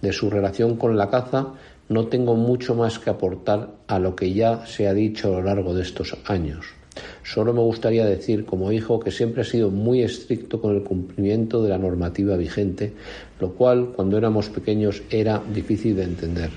De 0.00 0.12
su 0.12 0.30
relación 0.30 0.76
con 0.76 0.96
la 0.96 1.10
caza 1.10 1.48
no 1.88 2.06
tengo 2.06 2.36
mucho 2.36 2.74
más 2.74 2.98
que 2.98 3.10
aportar 3.10 3.70
a 3.88 3.98
lo 3.98 4.14
que 4.14 4.32
ya 4.32 4.64
se 4.64 4.86
ha 4.86 4.94
dicho 4.94 5.28
a 5.28 5.40
lo 5.40 5.42
largo 5.42 5.74
de 5.74 5.82
estos 5.82 6.16
años. 6.26 6.79
Solo 7.22 7.52
me 7.52 7.60
gustaría 7.60 8.04
decir 8.04 8.44
como 8.44 8.72
hijo 8.72 8.98
que 8.98 9.10
siempre 9.10 9.42
ha 9.42 9.44
sido 9.44 9.70
muy 9.70 10.02
estricto 10.02 10.60
con 10.60 10.74
el 10.74 10.82
cumplimiento 10.82 11.62
de 11.62 11.68
la 11.68 11.78
normativa 11.78 12.36
vigente, 12.36 12.92
lo 13.38 13.52
cual 13.52 13.92
cuando 13.94 14.18
éramos 14.18 14.48
pequeños 14.48 15.02
era 15.10 15.40
difícil 15.52 15.96
de 15.96 16.04
entender. 16.04 16.50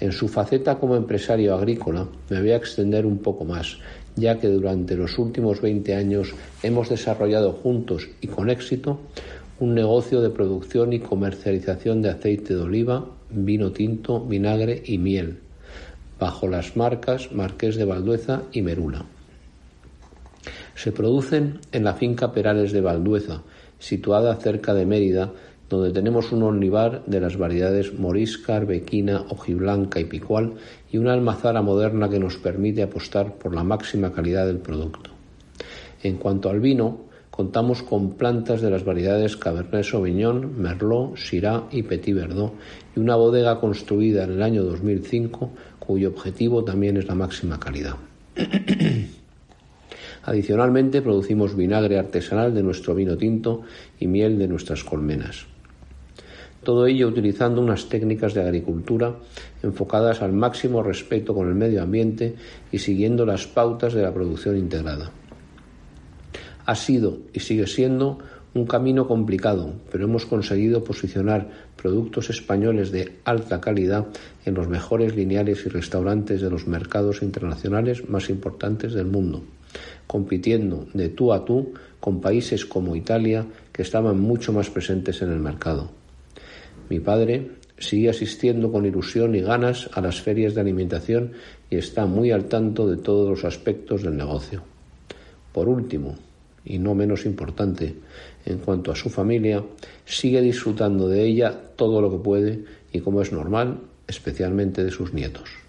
En 0.00 0.12
su 0.12 0.28
faceta 0.28 0.78
como 0.78 0.96
empresario 0.96 1.54
agrícola 1.54 2.06
me 2.30 2.40
voy 2.40 2.52
a 2.52 2.56
extender 2.56 3.04
un 3.04 3.18
poco 3.18 3.44
más, 3.44 3.78
ya 4.14 4.38
que 4.38 4.48
durante 4.48 4.96
los 4.96 5.18
últimos 5.18 5.60
20 5.60 5.94
años 5.94 6.34
hemos 6.62 6.88
desarrollado 6.88 7.52
juntos 7.52 8.08
y 8.20 8.28
con 8.28 8.48
éxito 8.48 9.00
un 9.60 9.74
negocio 9.74 10.20
de 10.20 10.30
producción 10.30 10.92
y 10.92 11.00
comercialización 11.00 12.00
de 12.00 12.10
aceite 12.10 12.54
de 12.54 12.62
oliva, 12.62 13.06
vino 13.30 13.72
tinto, 13.72 14.20
vinagre 14.20 14.82
y 14.86 14.98
miel, 14.98 15.40
bajo 16.18 16.46
las 16.46 16.76
marcas 16.76 17.32
Marqués 17.32 17.76
de 17.76 17.84
Valdueza 17.84 18.42
y 18.52 18.62
Merula. 18.62 19.04
Se 20.78 20.92
producen 20.92 21.58
en 21.72 21.82
la 21.82 21.94
finca 21.94 22.30
Perales 22.30 22.70
de 22.70 22.80
Valdueza, 22.80 23.42
situada 23.80 24.36
cerca 24.36 24.74
de 24.74 24.86
Mérida, 24.86 25.32
donde 25.68 25.90
tenemos 25.90 26.30
un 26.30 26.44
olivar 26.44 27.04
de 27.04 27.20
las 27.20 27.36
variedades 27.36 27.98
morisca, 27.98 28.54
arbequina, 28.54 29.24
hojiblanca 29.28 29.98
y 29.98 30.04
picual 30.04 30.54
y 30.92 30.98
una 30.98 31.14
almazara 31.14 31.62
moderna 31.62 32.08
que 32.08 32.20
nos 32.20 32.36
permite 32.36 32.84
apostar 32.84 33.34
por 33.38 33.56
la 33.56 33.64
máxima 33.64 34.12
calidad 34.12 34.46
del 34.46 34.58
producto. 34.58 35.10
En 36.04 36.16
cuanto 36.16 36.48
al 36.48 36.60
vino, 36.60 37.06
contamos 37.28 37.82
con 37.82 38.12
plantas 38.12 38.62
de 38.62 38.70
las 38.70 38.84
variedades 38.84 39.36
Cabernet 39.36 39.82
Sauvignon, 39.82 40.62
Merlot, 40.62 41.16
Syrah 41.16 41.64
y 41.72 41.82
Petit 41.82 42.14
Verdot 42.14 42.52
y 42.94 43.00
una 43.00 43.16
bodega 43.16 43.58
construida 43.58 44.22
en 44.22 44.30
el 44.30 44.42
año 44.42 44.62
2005 44.62 45.50
cuyo 45.80 46.10
objetivo 46.10 46.62
también 46.62 46.98
es 46.98 47.08
la 47.08 47.16
máxima 47.16 47.58
calidad. 47.58 47.96
Adicionalmente 50.28 51.00
producimos 51.00 51.56
vinagre 51.56 51.98
artesanal 51.98 52.52
de 52.52 52.62
nuestro 52.62 52.94
vino 52.94 53.16
tinto 53.16 53.62
y 53.98 54.08
miel 54.08 54.36
de 54.36 54.46
nuestras 54.46 54.84
colmenas. 54.84 55.46
Todo 56.62 56.86
ello 56.86 57.08
utilizando 57.08 57.62
unas 57.62 57.88
técnicas 57.88 58.34
de 58.34 58.42
agricultura 58.42 59.16
enfocadas 59.62 60.20
al 60.20 60.34
máximo 60.34 60.82
respeto 60.82 61.32
con 61.34 61.48
el 61.48 61.54
medio 61.54 61.82
ambiente 61.82 62.34
y 62.70 62.78
siguiendo 62.78 63.24
las 63.24 63.46
pautas 63.46 63.94
de 63.94 64.02
la 64.02 64.12
producción 64.12 64.58
integrada. 64.58 65.10
Ha 66.66 66.74
sido 66.74 67.20
y 67.32 67.40
sigue 67.40 67.66
siendo 67.66 68.18
un 68.52 68.66
camino 68.66 69.08
complicado, 69.08 69.72
pero 69.90 70.04
hemos 70.04 70.26
conseguido 70.26 70.84
posicionar 70.84 71.48
productos 71.74 72.28
españoles 72.28 72.92
de 72.92 73.16
alta 73.24 73.62
calidad 73.62 74.08
en 74.44 74.52
los 74.52 74.68
mejores 74.68 75.16
lineales 75.16 75.64
y 75.64 75.70
restaurantes 75.70 76.42
de 76.42 76.50
los 76.50 76.66
mercados 76.66 77.22
internacionales 77.22 78.10
más 78.10 78.28
importantes 78.28 78.92
del 78.92 79.06
mundo, 79.06 79.42
compitiendo 80.06 80.86
de 80.94 81.08
tú 81.10 81.32
a 81.32 81.44
tú 81.44 81.74
con 82.00 82.20
países 82.20 82.64
como 82.64 82.96
Italia 82.96 83.46
que 83.72 83.82
estaban 83.82 84.18
mucho 84.18 84.52
más 84.52 84.70
presentes 84.70 85.22
en 85.22 85.30
el 85.30 85.38
mercado. 85.38 85.90
Mi 86.88 87.00
padre 87.00 87.50
sigue 87.78 88.10
asistiendo 88.10 88.72
con 88.72 88.86
ilusión 88.86 89.34
y 89.34 89.40
ganas 89.40 89.88
a 89.92 90.00
las 90.00 90.20
ferias 90.20 90.54
de 90.54 90.62
alimentación 90.62 91.32
y 91.70 91.76
está 91.76 92.06
muy 92.06 92.30
al 92.30 92.46
tanto 92.46 92.88
de 92.88 92.96
todos 92.96 93.28
los 93.28 93.44
aspectos 93.44 94.02
del 94.02 94.16
negocio. 94.16 94.62
Por 95.52 95.68
último, 95.68 96.16
y 96.64 96.78
no 96.78 96.94
menos 96.94 97.24
importante, 97.24 97.94
en 98.44 98.58
cuanto 98.58 98.90
a 98.90 98.96
su 98.96 99.10
familia, 99.10 99.62
sigue 100.04 100.40
disfrutando 100.40 101.08
de 101.08 101.24
ella 101.24 101.54
todo 101.76 102.00
lo 102.00 102.10
que 102.10 102.18
puede 102.18 102.64
y 102.92 103.00
como 103.00 103.22
es 103.22 103.32
normal, 103.32 103.80
especialmente 104.06 104.82
de 104.84 104.90
sus 104.90 105.12
nietos 105.12 105.67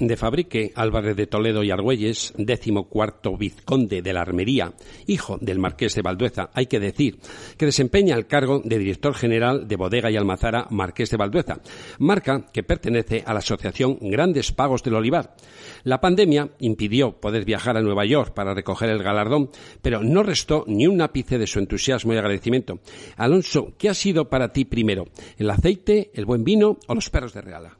de 0.00 0.16
Fabrique 0.16 0.72
Álvarez 0.74 1.14
de 1.14 1.26
Toledo 1.26 1.62
y 1.62 1.70
Argüelles, 1.70 2.32
décimo 2.36 2.88
cuarto 2.88 3.36
vizconde 3.36 4.02
de 4.02 4.12
la 4.12 4.22
Armería, 4.22 4.72
hijo 5.06 5.38
del 5.40 5.58
marqués 5.58 5.94
de 5.94 6.02
Valdueza, 6.02 6.50
hay 6.54 6.66
que 6.66 6.80
decir, 6.80 7.18
que 7.56 7.66
desempeña 7.66 8.16
el 8.16 8.26
cargo 8.26 8.60
de 8.64 8.78
director 8.78 9.14
general 9.14 9.68
de 9.68 9.76
Bodega 9.76 10.10
y 10.10 10.16
Almazara 10.16 10.66
Marqués 10.70 11.10
de 11.10 11.18
Valdueza, 11.18 11.60
marca 11.98 12.46
que 12.52 12.62
pertenece 12.62 13.22
a 13.26 13.32
la 13.32 13.40
Asociación 13.40 13.98
Grandes 14.00 14.52
Pagos 14.52 14.82
del 14.82 14.94
Olivar. 14.94 15.36
La 15.84 16.00
pandemia 16.00 16.50
impidió 16.60 17.20
poder 17.20 17.44
viajar 17.44 17.76
a 17.76 17.82
Nueva 17.82 18.06
York 18.06 18.32
para 18.34 18.54
recoger 18.54 18.90
el 18.90 19.02
galardón, 19.02 19.50
pero 19.82 20.02
no 20.02 20.22
restó 20.22 20.64
ni 20.66 20.86
un 20.86 21.02
ápice 21.02 21.38
de 21.38 21.46
su 21.46 21.58
entusiasmo 21.58 22.12
y 22.12 22.16
agradecimiento. 22.16 22.80
Alonso, 23.16 23.74
¿qué 23.78 23.88
ha 23.88 23.94
sido 23.94 24.28
para 24.28 24.52
ti 24.52 24.64
primero? 24.64 25.04
¿El 25.36 25.50
aceite, 25.50 26.10
el 26.14 26.24
buen 26.24 26.44
vino 26.44 26.78
o 26.86 26.94
los 26.94 27.10
perros 27.10 27.34
de 27.34 27.42
Reala? 27.42 27.79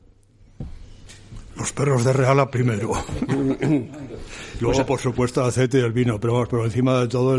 Los 1.60 1.74
perros 1.74 2.04
de 2.04 2.14
Reala 2.14 2.50
primero. 2.50 2.90
Luego, 4.60 4.86
por 4.86 4.98
supuesto, 4.98 5.42
el 5.42 5.48
aceite 5.48 5.78
y 5.78 5.82
el 5.82 5.92
vino, 5.92 6.18
pero 6.18 6.32
vamos, 6.32 6.48
pero 6.48 6.64
encima 6.64 6.98
de 7.00 7.06
todo 7.06 7.36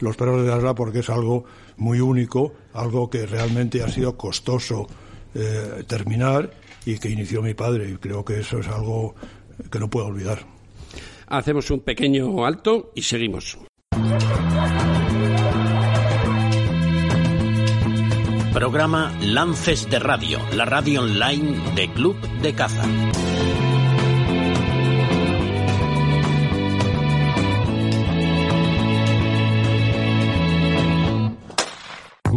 los 0.00 0.16
perros 0.16 0.44
de 0.44 0.50
Reala 0.50 0.74
porque 0.74 0.98
es 0.98 1.08
algo 1.08 1.44
muy 1.76 2.00
único, 2.00 2.52
algo 2.74 3.08
que 3.08 3.26
realmente 3.26 3.80
ha 3.80 3.88
sido 3.88 4.16
costoso 4.16 4.88
eh, 5.36 5.84
terminar 5.86 6.50
y 6.84 6.98
que 6.98 7.10
inició 7.10 7.42
mi 7.42 7.54
padre. 7.54 7.90
Y 7.90 7.94
creo 7.94 8.24
que 8.24 8.40
eso 8.40 8.58
es 8.58 8.66
algo 8.66 9.14
que 9.70 9.78
no 9.78 9.88
puedo 9.88 10.06
olvidar. 10.06 10.40
Hacemos 11.28 11.70
un 11.70 11.78
pequeño 11.78 12.44
alto 12.44 12.90
y 12.96 13.02
seguimos. 13.02 13.56
Programa 18.52 19.16
Lances 19.22 19.88
de 19.88 20.00
Radio, 20.00 20.40
la 20.54 20.64
radio 20.64 21.02
online 21.02 21.72
de 21.76 21.88
Club 21.92 22.16
de 22.42 22.52
Caza. 22.52 22.84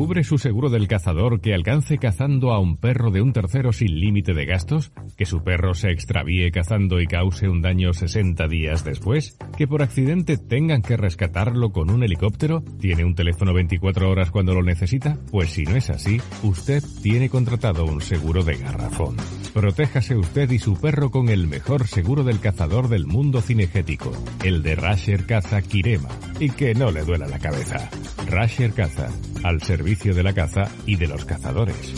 ¿Cubre 0.03 0.25
su 0.25 0.37
seguro 0.37 0.69
del 0.69 0.89
cazador 0.89 1.39
que 1.39 1.53
alcance 1.53 1.97
cazando 1.97 2.51
a 2.51 2.59
un 2.59 2.75
perro 2.75 3.09
de 3.09 3.21
un 3.21 3.31
tercero 3.31 3.71
sin 3.71 4.01
límite 4.01 4.33
de 4.33 4.45
gastos? 4.45 4.91
¿Que 5.15 5.25
su 5.25 5.45
perro 5.45 5.75
se 5.75 5.91
extravíe 5.91 6.51
cazando 6.51 6.99
y 6.99 7.07
cause 7.07 7.47
un 7.47 7.61
daño 7.61 7.93
60 7.93 8.49
días 8.49 8.83
después? 8.83 9.37
¿Que 9.57 9.65
por 9.65 9.81
accidente 9.81 10.37
tengan 10.37 10.81
que 10.81 10.97
rescatarlo 10.97 11.71
con 11.71 11.89
un 11.89 12.03
helicóptero? 12.03 12.65
¿Tiene 12.81 13.05
un 13.05 13.15
teléfono 13.15 13.53
24 13.53 14.09
horas 14.09 14.29
cuando 14.29 14.53
lo 14.53 14.61
necesita? 14.61 15.17
Pues 15.31 15.51
si 15.51 15.63
no 15.63 15.77
es 15.77 15.89
así, 15.89 16.19
usted 16.43 16.83
tiene 17.01 17.29
contratado 17.29 17.85
un 17.85 18.01
seguro 18.01 18.43
de 18.43 18.57
garrafón. 18.57 19.15
Protéjase 19.53 20.17
usted 20.17 20.51
y 20.51 20.59
su 20.59 20.81
perro 20.81 21.11
con 21.11 21.29
el 21.29 21.47
mejor 21.47 21.87
seguro 21.87 22.25
del 22.25 22.41
cazador 22.41 22.89
del 22.89 23.05
mundo 23.05 23.39
cinegético, 23.39 24.11
el 24.43 24.63
de 24.63 24.75
Rasher 24.75 25.25
Caza 25.25 25.61
Kirema, 25.61 26.09
y 26.41 26.49
que 26.49 26.75
no 26.75 26.91
le 26.91 27.05
duela 27.05 27.27
la 27.27 27.39
cabeza. 27.39 27.89
Rasher 28.27 28.73
Caza, 28.73 29.09
al 29.43 29.61
servicio 29.61 29.92
de 29.93 30.23
la 30.23 30.33
caza 30.33 30.69
y 30.85 30.95
de 30.95 31.07
los 31.07 31.23
cazadores. 31.23 31.93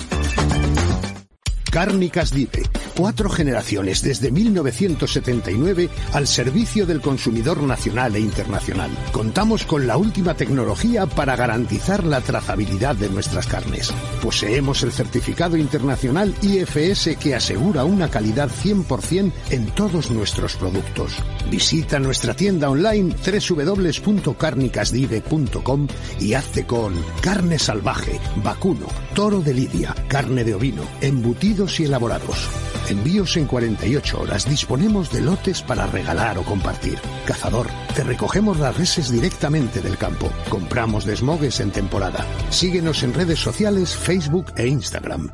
Cárnicas 1.76 2.32
Dive. 2.32 2.64
Cuatro 2.96 3.30
generaciones 3.30 4.02
desde 4.02 4.32
1979 4.32 5.90
al 6.14 6.26
servicio 6.26 6.86
del 6.86 7.02
consumidor 7.02 7.62
nacional 7.64 8.16
e 8.16 8.22
internacional. 8.22 8.90
Contamos 9.12 9.66
con 9.66 9.86
la 9.86 9.98
última 9.98 10.36
tecnología 10.36 11.06
para 11.06 11.36
garantizar 11.36 12.06
la 12.06 12.22
trazabilidad 12.22 12.96
de 12.96 13.10
nuestras 13.10 13.48
carnes. 13.48 13.92
Poseemos 14.24 14.84
el 14.84 14.94
certificado 14.94 15.58
internacional 15.58 16.34
IFS 16.42 17.18
que 17.20 17.36
asegura 17.36 17.84
una 17.84 18.10
calidad 18.10 18.50
100% 18.50 19.34
en 19.50 19.66
todos 19.72 20.12
nuestros 20.12 20.56
productos. 20.56 21.18
Visita 21.52 22.00
nuestra 22.00 22.34
tienda 22.34 22.70
online 22.70 23.14
www.carnicasdive.com 23.14 25.88
y 26.22 26.36
hazte 26.36 26.66
con 26.66 26.94
carne 27.22 27.60
salvaje, 27.60 28.18
vacuno, 28.38 28.88
toro 29.14 29.42
de 29.42 29.54
lidia, 29.54 29.94
carne 30.08 30.46
de 30.46 30.56
ovino, 30.56 30.84
embutido 31.02 31.65
y 31.80 31.86
elaborados. 31.86 32.50
Envíos 32.90 33.36
en 33.38 33.48
48 33.48 34.22
horas. 34.22 34.50
Disponemos 34.50 35.12
de 35.12 35.22
lotes 35.22 35.62
para 35.62 35.88
regalar 35.88 36.38
o 36.38 36.44
compartir. 36.44 37.00
Cazador, 37.26 37.68
te 37.96 38.04
recogemos 38.04 38.60
las 38.60 38.78
reses 38.78 39.12
directamente 39.12 39.82
del 39.82 39.98
campo. 39.98 40.32
Compramos 40.50 41.06
desmogues 41.06 41.60
en 41.60 41.72
temporada. 41.72 42.26
Síguenos 42.50 43.04
en 43.04 43.14
redes 43.14 43.40
sociales, 43.40 43.96
Facebook 43.96 44.54
e 44.58 44.68
Instagram. 44.68 45.32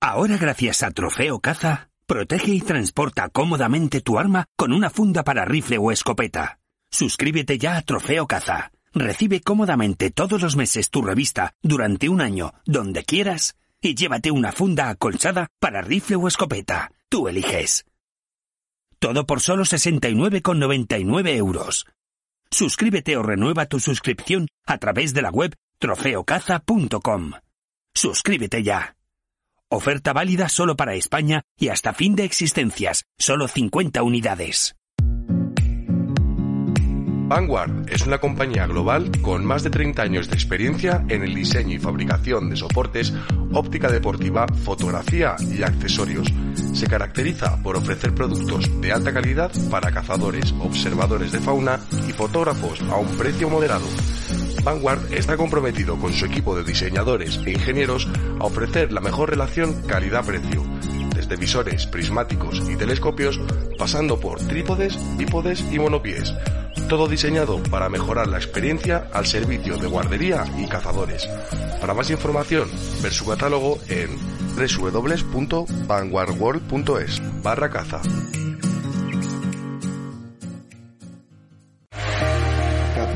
Ahora 0.00 0.36
gracias 0.36 0.82
a 0.82 0.90
Trofeo 0.90 1.40
Caza, 1.40 1.88
protege 2.06 2.52
y 2.52 2.60
transporta 2.60 3.30
cómodamente 3.30 4.02
tu 4.02 4.18
arma 4.18 4.44
con 4.54 4.72
una 4.72 4.90
funda 4.90 5.24
para 5.24 5.46
rifle 5.46 5.78
o 5.78 5.90
escopeta. 5.92 6.58
Suscríbete 6.90 7.56
ya 7.58 7.76
a 7.76 7.82
Trofeo 7.82 8.26
Caza. 8.26 8.70
Recibe 8.92 9.40
cómodamente 9.40 10.10
todos 10.10 10.40
los 10.40 10.56
meses 10.56 10.90
tu 10.90 11.02
revista 11.02 11.54
durante 11.62 12.08
un 12.08 12.20
año, 12.20 12.52
donde 12.64 13.02
quieras, 13.02 13.56
y 13.84 13.94
llévate 13.94 14.30
una 14.30 14.50
funda 14.50 14.88
acolchada 14.88 15.48
para 15.60 15.82
rifle 15.82 16.16
o 16.16 16.26
escopeta. 16.26 16.90
Tú 17.08 17.28
eliges. 17.28 17.84
Todo 18.98 19.26
por 19.26 19.40
solo 19.40 19.64
69,99 19.64 21.36
euros. 21.36 21.86
Suscríbete 22.50 23.16
o 23.16 23.22
renueva 23.22 23.66
tu 23.66 23.80
suscripción 23.80 24.48
a 24.66 24.78
través 24.78 25.12
de 25.12 25.22
la 25.22 25.30
web 25.30 25.54
trofeocaza.com. 25.78 27.32
Suscríbete 27.94 28.62
ya. 28.62 28.96
Oferta 29.68 30.12
válida 30.12 30.48
solo 30.48 30.76
para 30.76 30.94
España 30.94 31.42
y 31.58 31.68
hasta 31.68 31.92
fin 31.92 32.16
de 32.16 32.24
existencias, 32.24 33.04
solo 33.18 33.48
50 33.48 34.02
unidades. 34.02 34.76
Vanguard 37.26 37.88
es 37.90 38.06
una 38.06 38.18
compañía 38.18 38.66
global 38.66 39.10
con 39.22 39.46
más 39.46 39.62
de 39.62 39.70
30 39.70 40.02
años 40.02 40.28
de 40.28 40.34
experiencia 40.34 41.02
en 41.08 41.22
el 41.22 41.34
diseño 41.34 41.74
y 41.74 41.78
fabricación 41.78 42.50
de 42.50 42.56
soportes, 42.56 43.14
óptica 43.50 43.90
deportiva, 43.90 44.46
fotografía 44.62 45.34
y 45.40 45.62
accesorios. 45.62 46.30
Se 46.74 46.86
caracteriza 46.86 47.62
por 47.62 47.76
ofrecer 47.76 48.14
productos 48.14 48.78
de 48.78 48.92
alta 48.92 49.14
calidad 49.14 49.50
para 49.70 49.90
cazadores, 49.90 50.54
observadores 50.60 51.32
de 51.32 51.40
fauna 51.40 51.80
y 52.06 52.12
fotógrafos 52.12 52.82
a 52.82 52.96
un 52.96 53.08
precio 53.16 53.48
moderado. 53.48 53.86
Vanguard 54.62 55.12
está 55.12 55.38
comprometido 55.38 55.98
con 55.98 56.12
su 56.12 56.26
equipo 56.26 56.54
de 56.54 56.64
diseñadores 56.64 57.40
e 57.46 57.52
ingenieros 57.52 58.06
a 58.38 58.44
ofrecer 58.44 58.92
la 58.92 59.00
mejor 59.00 59.30
relación 59.30 59.82
calidad-precio, 59.86 60.62
desde 61.14 61.36
visores, 61.36 61.86
prismáticos 61.86 62.60
y 62.68 62.76
telescopios, 62.76 63.40
pasando 63.78 64.20
por 64.20 64.38
trípodes, 64.40 64.98
bípodes 65.16 65.64
y 65.72 65.78
monopies. 65.78 66.34
Todo 66.88 67.06
diseñado 67.08 67.62
para 67.70 67.88
mejorar 67.88 68.26
la 68.26 68.36
experiencia 68.36 69.08
al 69.12 69.24
servicio 69.26 69.78
de 69.78 69.86
guardería 69.86 70.44
y 70.58 70.66
cazadores. 70.66 71.28
Para 71.80 71.94
más 71.94 72.10
información, 72.10 72.68
ver 73.02 73.12
su 73.12 73.24
catálogo 73.26 73.78
en 73.88 74.10
www.vanguardworld.es 74.56 77.22
barra 77.42 77.70
caza. 77.70 78.00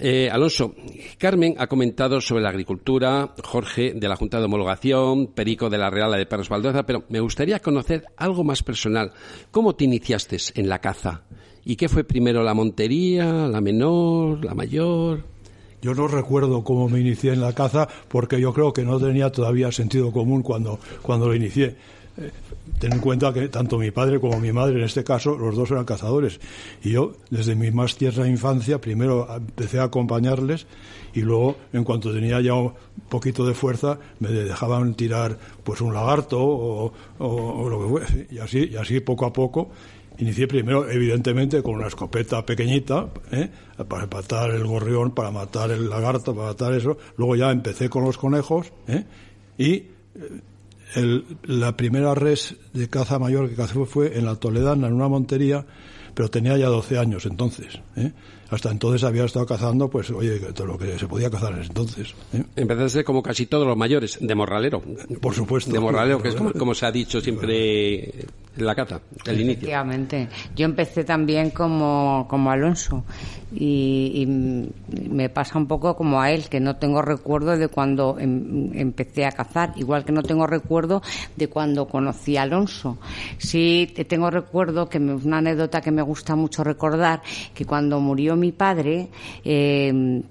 Eh, 0.00 0.30
Alonso, 0.30 0.74
Carmen 1.18 1.54
ha 1.56 1.66
comentado 1.66 2.20
sobre 2.20 2.42
la 2.42 2.50
agricultura, 2.50 3.34
Jorge 3.42 3.94
de 3.94 4.06
la 4.06 4.16
Junta 4.16 4.38
de 4.38 4.44
Homologación, 4.44 5.28
Perico 5.28 5.70
de 5.70 5.78
la 5.78 5.88
Reala 5.88 6.18
de 6.18 6.26
Perros 6.26 6.50
Valdoza, 6.50 6.84
pero 6.84 7.04
me 7.08 7.20
gustaría 7.20 7.60
conocer 7.60 8.04
algo 8.18 8.44
más 8.44 8.62
personal. 8.62 9.12
¿Cómo 9.50 9.74
te 9.74 9.84
iniciaste 9.84 10.36
en 10.56 10.68
la 10.68 10.80
caza? 10.80 11.22
¿Y 11.64 11.76
qué 11.76 11.88
fue 11.88 12.04
primero, 12.04 12.42
la 12.42 12.52
montería, 12.52 13.48
la 13.48 13.62
menor, 13.62 14.44
la 14.44 14.54
mayor? 14.54 15.24
Yo 15.80 15.94
no 15.94 16.06
recuerdo 16.06 16.62
cómo 16.62 16.86
me 16.86 17.00
inicié 17.00 17.32
en 17.32 17.40
la 17.40 17.54
caza 17.54 17.88
porque 18.08 18.38
yo 18.38 18.52
creo 18.52 18.74
que 18.74 18.84
no 18.84 19.00
tenía 19.00 19.32
todavía 19.32 19.72
sentido 19.72 20.12
común 20.12 20.42
cuando, 20.42 20.78
cuando 21.00 21.28
lo 21.28 21.34
inicié. 21.34 21.76
Ten 22.78 22.92
en 22.92 22.98
cuenta 23.00 23.32
que 23.32 23.48
tanto 23.48 23.78
mi 23.78 23.90
padre 23.90 24.20
como 24.20 24.38
mi 24.40 24.52
madre, 24.52 24.78
en 24.78 24.84
este 24.84 25.04
caso, 25.04 25.36
los 25.36 25.54
dos 25.54 25.70
eran 25.70 25.84
cazadores. 25.84 26.40
Y 26.82 26.92
yo, 26.92 27.12
desde 27.30 27.54
mi 27.54 27.70
más 27.70 27.96
tierna 27.96 28.28
infancia, 28.28 28.80
primero 28.80 29.26
empecé 29.34 29.78
a 29.78 29.84
acompañarles 29.84 30.66
y 31.14 31.20
luego, 31.20 31.56
en 31.72 31.84
cuanto 31.84 32.12
tenía 32.12 32.40
ya 32.40 32.54
un 32.54 32.74
poquito 33.08 33.46
de 33.46 33.54
fuerza, 33.54 33.98
me 34.20 34.28
dejaban 34.30 34.94
tirar 34.94 35.38
pues 35.64 35.80
un 35.80 35.94
lagarto 35.94 36.38
o, 36.40 36.92
o 37.18 37.68
lo 37.68 37.80
que 37.80 37.88
fuese. 37.88 38.26
Y 38.30 38.38
así, 38.38 38.68
y 38.72 38.76
así 38.76 39.00
poco 39.00 39.26
a 39.26 39.32
poco 39.32 39.70
Inicié 40.18 40.46
primero, 40.46 40.88
evidentemente, 40.88 41.62
con 41.62 41.74
una 41.74 41.88
escopeta 41.88 42.44
pequeñita, 42.44 43.08
¿eh? 43.30 43.50
para 43.86 44.06
matar 44.06 44.50
el 44.50 44.66
gorrión, 44.66 45.10
para 45.10 45.30
matar 45.30 45.70
el 45.70 45.90
lagarto, 45.90 46.34
para 46.34 46.48
matar 46.48 46.72
eso. 46.72 46.96
Luego 47.18 47.36
ya 47.36 47.50
empecé 47.50 47.90
con 47.90 48.04
los 48.04 48.16
conejos, 48.16 48.72
¿eh? 48.88 49.04
y 49.58 49.72
eh, 49.74 49.88
el, 50.96 51.24
la 51.44 51.76
primera 51.76 52.14
res 52.14 52.56
de 52.72 52.88
caza 52.88 53.18
mayor 53.18 53.48
que 53.48 53.54
cazé 53.54 53.84
fue 53.84 54.18
en 54.18 54.24
la 54.24 54.36
Toledana, 54.36 54.88
en 54.88 54.94
una 54.94 55.08
montería, 55.08 55.64
pero 56.14 56.30
tenía 56.30 56.56
ya 56.56 56.68
12 56.68 56.98
años 56.98 57.26
entonces. 57.26 57.78
¿eh? 57.96 58.12
Hasta 58.50 58.70
entonces 58.70 59.02
había 59.04 59.24
estado 59.24 59.46
cazando, 59.46 59.88
pues, 59.88 60.10
oye, 60.10 60.38
todo 60.52 60.66
lo 60.66 60.78
que 60.78 60.98
se 60.98 61.06
podía 61.06 61.30
cazar 61.30 61.58
entonces. 61.60 62.14
¿eh? 62.32 62.42
Empezaste 62.54 63.04
como 63.04 63.22
casi 63.22 63.46
todos 63.46 63.66
los 63.66 63.76
mayores, 63.76 64.18
de 64.20 64.34
morralero. 64.34 64.82
Por 65.20 65.34
supuesto. 65.34 65.72
De 65.72 65.80
morralero, 65.80 66.22
que 66.22 66.28
es 66.28 66.34
como, 66.34 66.74
se 66.74 66.86
ha 66.86 66.92
dicho 66.92 67.20
siempre 67.20 68.04
en 68.56 68.66
la 68.66 68.74
caza, 68.74 69.00
el 69.26 69.40
inicio. 69.40 69.52
Efectivamente. 69.52 70.28
Yo 70.54 70.64
empecé 70.64 71.04
también 71.04 71.50
como, 71.50 72.26
como 72.28 72.50
Alonso 72.50 73.04
y, 73.52 74.26
me 74.26 75.28
pasa 75.28 75.58
un 75.58 75.66
poco 75.66 75.96
como 75.96 76.20
a 76.20 76.30
él, 76.30 76.48
que 76.48 76.60
no 76.60 76.76
tengo 76.76 77.00
recuerdo 77.02 77.56
de 77.56 77.68
cuando 77.68 78.16
em, 78.18 78.70
empecé 78.74 79.24
a 79.24 79.32
cazar, 79.32 79.72
igual 79.76 80.04
que 80.04 80.12
no 80.12 80.22
tengo 80.22 80.46
recuerdo 80.46 81.02
de 81.36 81.48
cuando 81.48 81.86
conocí 81.86 82.36
a 82.36 82.42
Alonso. 82.42 82.98
Sí 83.38 83.92
tengo 84.08 84.30
recuerdo 84.30 84.88
que 84.88 84.98
me, 84.98 85.14
una 85.14 85.38
anécdota 85.38 85.80
que 85.80 85.90
me 85.90 86.02
gusta 86.02 86.34
mucho 86.36 86.64
recordar, 86.64 87.22
que 87.54 87.64
cuando 87.64 88.00
murió 88.00 88.35
mi 88.36 88.52
padre, 88.52 89.08
eh, 89.44 90.22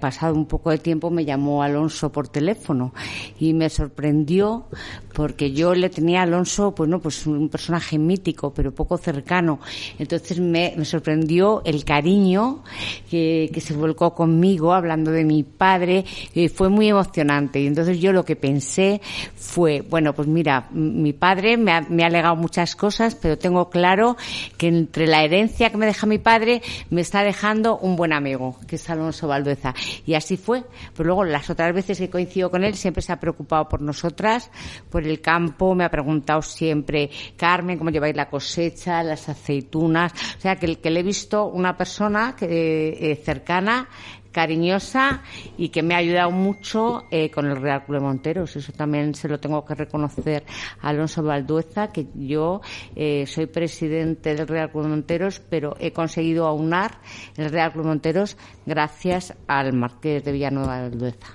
pasado 0.00 0.34
un 0.34 0.46
poco 0.46 0.70
de 0.70 0.78
tiempo, 0.78 1.10
me 1.10 1.24
llamó 1.24 1.62
Alonso 1.62 2.10
por 2.10 2.28
teléfono 2.28 2.92
y 3.38 3.54
me 3.54 3.68
sorprendió 3.68 4.66
porque 5.12 5.52
yo 5.52 5.74
le 5.74 5.90
tenía 5.90 6.22
Alonso, 6.22 6.74
pues 6.74 6.88
no, 6.88 7.00
pues 7.00 7.26
un 7.26 7.48
personaje 7.48 7.98
mítico, 7.98 8.52
pero 8.52 8.72
poco 8.72 8.96
cercano. 8.96 9.60
Entonces 9.98 10.40
me, 10.40 10.84
sorprendió 10.84 11.62
el 11.64 11.84
cariño 11.84 12.62
que, 13.10 13.50
se 13.62 13.74
volcó 13.74 14.14
conmigo 14.14 14.72
hablando 14.72 15.10
de 15.10 15.24
mi 15.24 15.42
padre, 15.44 16.04
y 16.34 16.48
fue 16.48 16.68
muy 16.68 16.88
emocionante. 16.88 17.60
Y 17.60 17.66
entonces 17.66 18.00
yo 18.00 18.12
lo 18.12 18.24
que 18.24 18.36
pensé 18.36 19.00
fue, 19.36 19.82
bueno, 19.82 20.14
pues 20.14 20.26
mira, 20.28 20.68
mi 20.72 21.12
padre 21.12 21.56
me 21.56 21.72
ha, 21.72 21.82
me 21.82 22.04
ha 22.04 22.08
legado 22.08 22.34
muchas 22.36 22.74
cosas, 22.74 23.14
pero 23.14 23.38
tengo 23.38 23.70
claro 23.70 24.16
que 24.56 24.68
entre 24.68 25.06
la 25.06 25.22
herencia 25.22 25.70
que 25.70 25.76
me 25.76 25.86
deja 25.86 26.06
mi 26.06 26.18
padre, 26.18 26.62
me 26.90 27.00
está 27.00 27.22
dejando 27.22 27.51
un 27.60 27.96
buen 27.96 28.12
amigo, 28.12 28.58
que 28.66 28.76
es 28.76 28.90
Alonso 28.90 29.28
Valdueza. 29.28 29.74
Y 30.06 30.14
así 30.14 30.36
fue. 30.36 30.64
Pero 30.94 31.08
luego, 31.08 31.24
las 31.24 31.50
otras 31.50 31.74
veces 31.74 31.98
que 31.98 32.10
coincido 32.10 32.50
con 32.50 32.64
él, 32.64 32.74
siempre 32.74 33.02
se 33.02 33.12
ha 33.12 33.20
preocupado 33.20 33.68
por 33.68 33.80
nosotras, 33.80 34.50
por 34.90 35.06
el 35.06 35.20
campo, 35.20 35.74
me 35.74 35.84
ha 35.84 35.90
preguntado 35.90 36.42
siempre, 36.42 37.10
Carmen, 37.36 37.78
¿cómo 37.78 37.90
lleváis 37.90 38.16
la 38.16 38.28
cosecha, 38.28 39.02
las 39.02 39.28
aceitunas? 39.28 40.12
O 40.38 40.40
sea, 40.40 40.56
que, 40.56 40.76
que 40.76 40.90
le 40.90 41.00
he 41.00 41.02
visto 41.02 41.46
una 41.46 41.76
persona 41.76 42.34
que 42.36 43.12
eh, 43.12 43.16
cercana 43.16 43.88
cariñosa 44.32 45.22
y 45.56 45.68
que 45.68 45.82
me 45.82 45.94
ha 45.94 45.98
ayudado 45.98 46.30
mucho 46.30 47.04
eh, 47.10 47.30
con 47.30 47.46
el 47.46 47.60
Real 47.60 47.84
Club 47.84 47.98
de 47.98 48.04
Monteros. 48.04 48.56
Eso 48.56 48.72
también 48.72 49.14
se 49.14 49.28
lo 49.28 49.38
tengo 49.38 49.64
que 49.64 49.74
reconocer 49.74 50.44
a 50.80 50.88
Alonso 50.88 51.22
Valdueza, 51.22 51.88
que 51.88 52.06
yo 52.14 52.60
eh, 52.96 53.26
soy 53.26 53.46
presidente 53.46 54.34
del 54.34 54.48
Real 54.48 54.70
Club 54.70 54.84
de 54.84 54.90
Monteros, 54.90 55.40
pero 55.40 55.76
he 55.78 55.92
conseguido 55.92 56.46
aunar 56.46 56.98
el 57.36 57.50
Real 57.50 57.72
Club 57.72 57.84
de 57.84 57.90
Monteros 57.90 58.36
gracias 58.66 59.34
al 59.46 59.74
Marqués 59.74 60.24
de 60.24 60.32
Villanueva 60.32 60.80
Valdueza. 60.80 61.26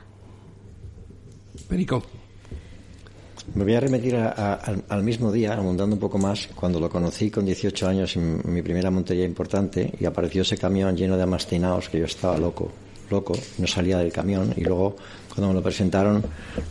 Perico. 1.70 2.04
Me 3.56 3.64
voy 3.64 3.76
a 3.76 3.80
remitir 3.80 4.16
al, 4.16 5.04
mismo 5.04 5.32
día, 5.32 5.54
abundando 5.54 5.96
un 5.96 6.00
poco 6.02 6.18
más, 6.18 6.50
cuando 6.54 6.82
lo 6.82 6.90
conocí 6.90 7.32
con 7.32 7.46
18 7.46 7.88
años 7.88 8.18
en 8.18 8.42
mi 8.44 8.62
primera 8.62 8.92
montería 8.92 9.24
importante 9.24 9.94
y 9.98 10.04
apareció 10.04 10.42
ese 10.42 10.58
camión 10.58 10.98
lleno 10.98 11.16
de 11.16 11.24
amastinados 11.24 11.88
que 11.88 12.00
yo 12.00 12.06
estaba 12.06 12.38
loco 12.38 12.70
loco, 13.10 13.34
no 13.58 13.68
salía 13.68 13.98
del 13.98 14.12
camión 14.12 14.54
y 14.56 14.64
luego 14.64 14.96
cuando 15.38 15.50
me 15.50 15.54
lo 15.54 15.64
presentaron 15.64 16.24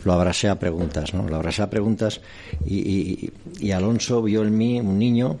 lo 0.03 0.13
abrasé 0.13 0.49
a 0.49 0.59
preguntas, 0.59 1.13
¿no? 1.13 1.27
Lo 1.27 1.37
abrasé 1.37 1.61
a 1.61 1.69
preguntas 1.69 2.19
y, 2.65 3.31
Alonso 3.71 4.21
vio 4.21 4.43
en 4.43 4.57
mí 4.57 4.79
un 4.79 4.99
niño 4.99 5.37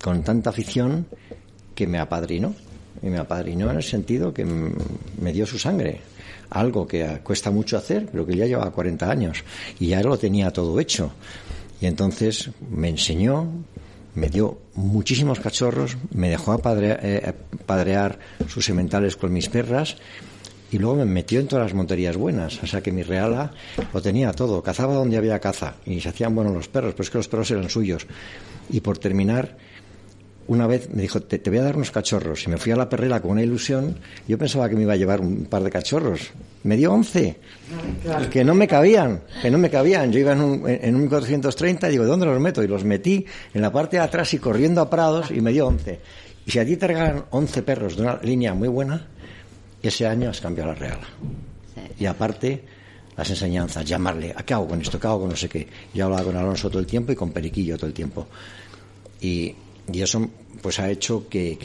con 0.00 0.22
tanta 0.22 0.50
afición 0.50 1.06
que 1.74 1.86
me 1.86 1.98
apadrinó. 1.98 2.54
Y 3.02 3.06
me 3.06 3.18
apadrinó 3.18 3.70
en 3.70 3.76
el 3.76 3.82
sentido 3.82 4.34
que 4.34 4.44
me 4.44 5.32
dio 5.32 5.46
su 5.46 5.58
sangre. 5.58 6.00
Algo 6.50 6.86
que 6.86 7.20
cuesta 7.22 7.50
mucho 7.50 7.78
hacer, 7.78 8.08
pero 8.10 8.26
que 8.26 8.36
ya 8.36 8.46
llevaba 8.46 8.70
40 8.70 9.10
años. 9.10 9.42
Y 9.78 9.88
ya 9.88 10.02
lo 10.02 10.18
tenía 10.18 10.52
todo 10.52 10.78
hecho. 10.78 11.10
Y 11.80 11.86
entonces 11.86 12.50
me 12.70 12.88
enseñó, 12.88 13.48
me 14.14 14.28
dio 14.28 14.58
muchísimos 14.74 15.40
cachorros, 15.40 15.96
me 16.12 16.28
dejó 16.28 16.60
eh, 16.64 17.32
padrear 17.66 18.18
sus 18.48 18.64
sementales 18.64 19.16
con 19.16 19.32
mis 19.32 19.48
perras 19.48 19.96
y 20.70 20.78
luego 20.78 20.96
me 20.96 21.04
metió 21.04 21.40
en 21.40 21.48
todas 21.48 21.66
las 21.66 21.74
monterías 21.74 22.16
buenas. 22.16 22.62
O 22.62 22.66
sea 22.66 22.80
que 22.80 22.92
mi 22.92 23.02
reala 23.02 23.52
lo 23.92 24.00
tenía 24.00 24.32
todo. 24.32 24.62
Cazaba 24.62 24.94
donde 24.94 25.16
había 25.16 25.38
caza 25.38 25.74
y 25.84 26.00
se 26.00 26.08
hacían 26.08 26.34
buenos 26.34 26.54
los 26.54 26.68
perros, 26.68 26.92
pero 26.94 27.02
es 27.02 27.10
que 27.10 27.18
los 27.18 27.28
perros 27.28 27.50
eran 27.50 27.68
suyos. 27.68 28.06
Y 28.70 28.80
por 28.80 28.98
terminar, 28.98 29.56
una 30.46 30.66
vez 30.66 30.88
me 30.92 31.02
dijo, 31.02 31.20
te, 31.20 31.38
voy 31.50 31.58
a 31.58 31.62
dar 31.62 31.76
unos 31.76 31.90
cachorros. 31.90 32.46
Y 32.46 32.50
me 32.50 32.56
fui 32.56 32.70
a 32.72 32.76
la 32.76 32.88
perrera 32.88 33.20
con 33.20 33.32
una 33.32 33.42
ilusión. 33.42 33.96
Yo 34.28 34.38
pensaba 34.38 34.68
que 34.68 34.76
me 34.76 34.82
iba 34.82 34.92
a 34.92 34.96
llevar 34.96 35.20
un 35.20 35.46
par 35.46 35.62
de 35.62 35.70
cachorros. 35.70 36.30
Me 36.62 36.76
dio 36.76 36.92
once. 36.92 37.38
Que 38.30 38.44
no 38.44 38.54
me 38.54 38.68
cabían, 38.68 39.22
que 39.42 39.50
no 39.50 39.58
me 39.58 39.70
cabían. 39.70 40.12
Yo 40.12 40.20
iba 40.20 40.32
en 40.32 40.40
un, 40.40 40.68
en 40.68 40.94
un 40.94 41.02
1430 41.02 41.88
y 41.88 41.90
digo, 41.92 42.04
¿dónde 42.04 42.26
los 42.26 42.40
meto? 42.40 42.62
Y 42.62 42.68
los 42.68 42.84
metí 42.84 43.24
en 43.54 43.62
la 43.62 43.72
parte 43.72 43.96
de 43.96 44.02
atrás 44.02 44.32
y 44.34 44.38
corriendo 44.38 44.80
a 44.80 44.90
prados 44.90 45.30
y 45.30 45.40
me 45.40 45.52
dio 45.52 45.66
once. 45.66 46.00
Y 46.46 46.50
si 46.50 46.58
a 46.58 46.64
ti 46.64 46.76
te 46.76 46.86
regalan 46.86 47.24
once 47.30 47.62
perros 47.62 47.96
de 47.96 48.02
una 48.02 48.18
línea 48.22 48.54
muy 48.54 48.68
buena, 48.68 49.06
ese 49.82 50.06
año 50.06 50.30
has 50.30 50.40
cambiado 50.40 50.72
la 50.72 50.76
Real. 50.76 51.00
Y 51.98 52.06
aparte, 52.06 52.62
las 53.16 53.28
enseñanzas, 53.30 53.84
llamarle, 53.84 54.32
¿a 54.36 54.42
qué 54.42 54.54
hago 54.54 54.68
con 54.68 54.80
esto? 54.80 54.98
¿Qué 54.98 55.06
hago 55.06 55.20
con 55.20 55.30
no 55.30 55.36
sé 55.36 55.48
qué? 55.48 55.66
Yo 55.92 56.06
hablaba 56.06 56.24
con 56.24 56.36
Alonso 56.36 56.68
todo 56.68 56.80
el 56.80 56.86
tiempo 56.86 57.12
y 57.12 57.16
con 57.16 57.32
Periquillo 57.32 57.76
todo 57.76 57.86
el 57.86 57.92
tiempo. 57.92 58.26
Y, 59.20 59.54
eso 59.92 60.28
pues 60.62 60.78
ha 60.78 60.88
hecho 60.88 61.28
que, 61.28 61.56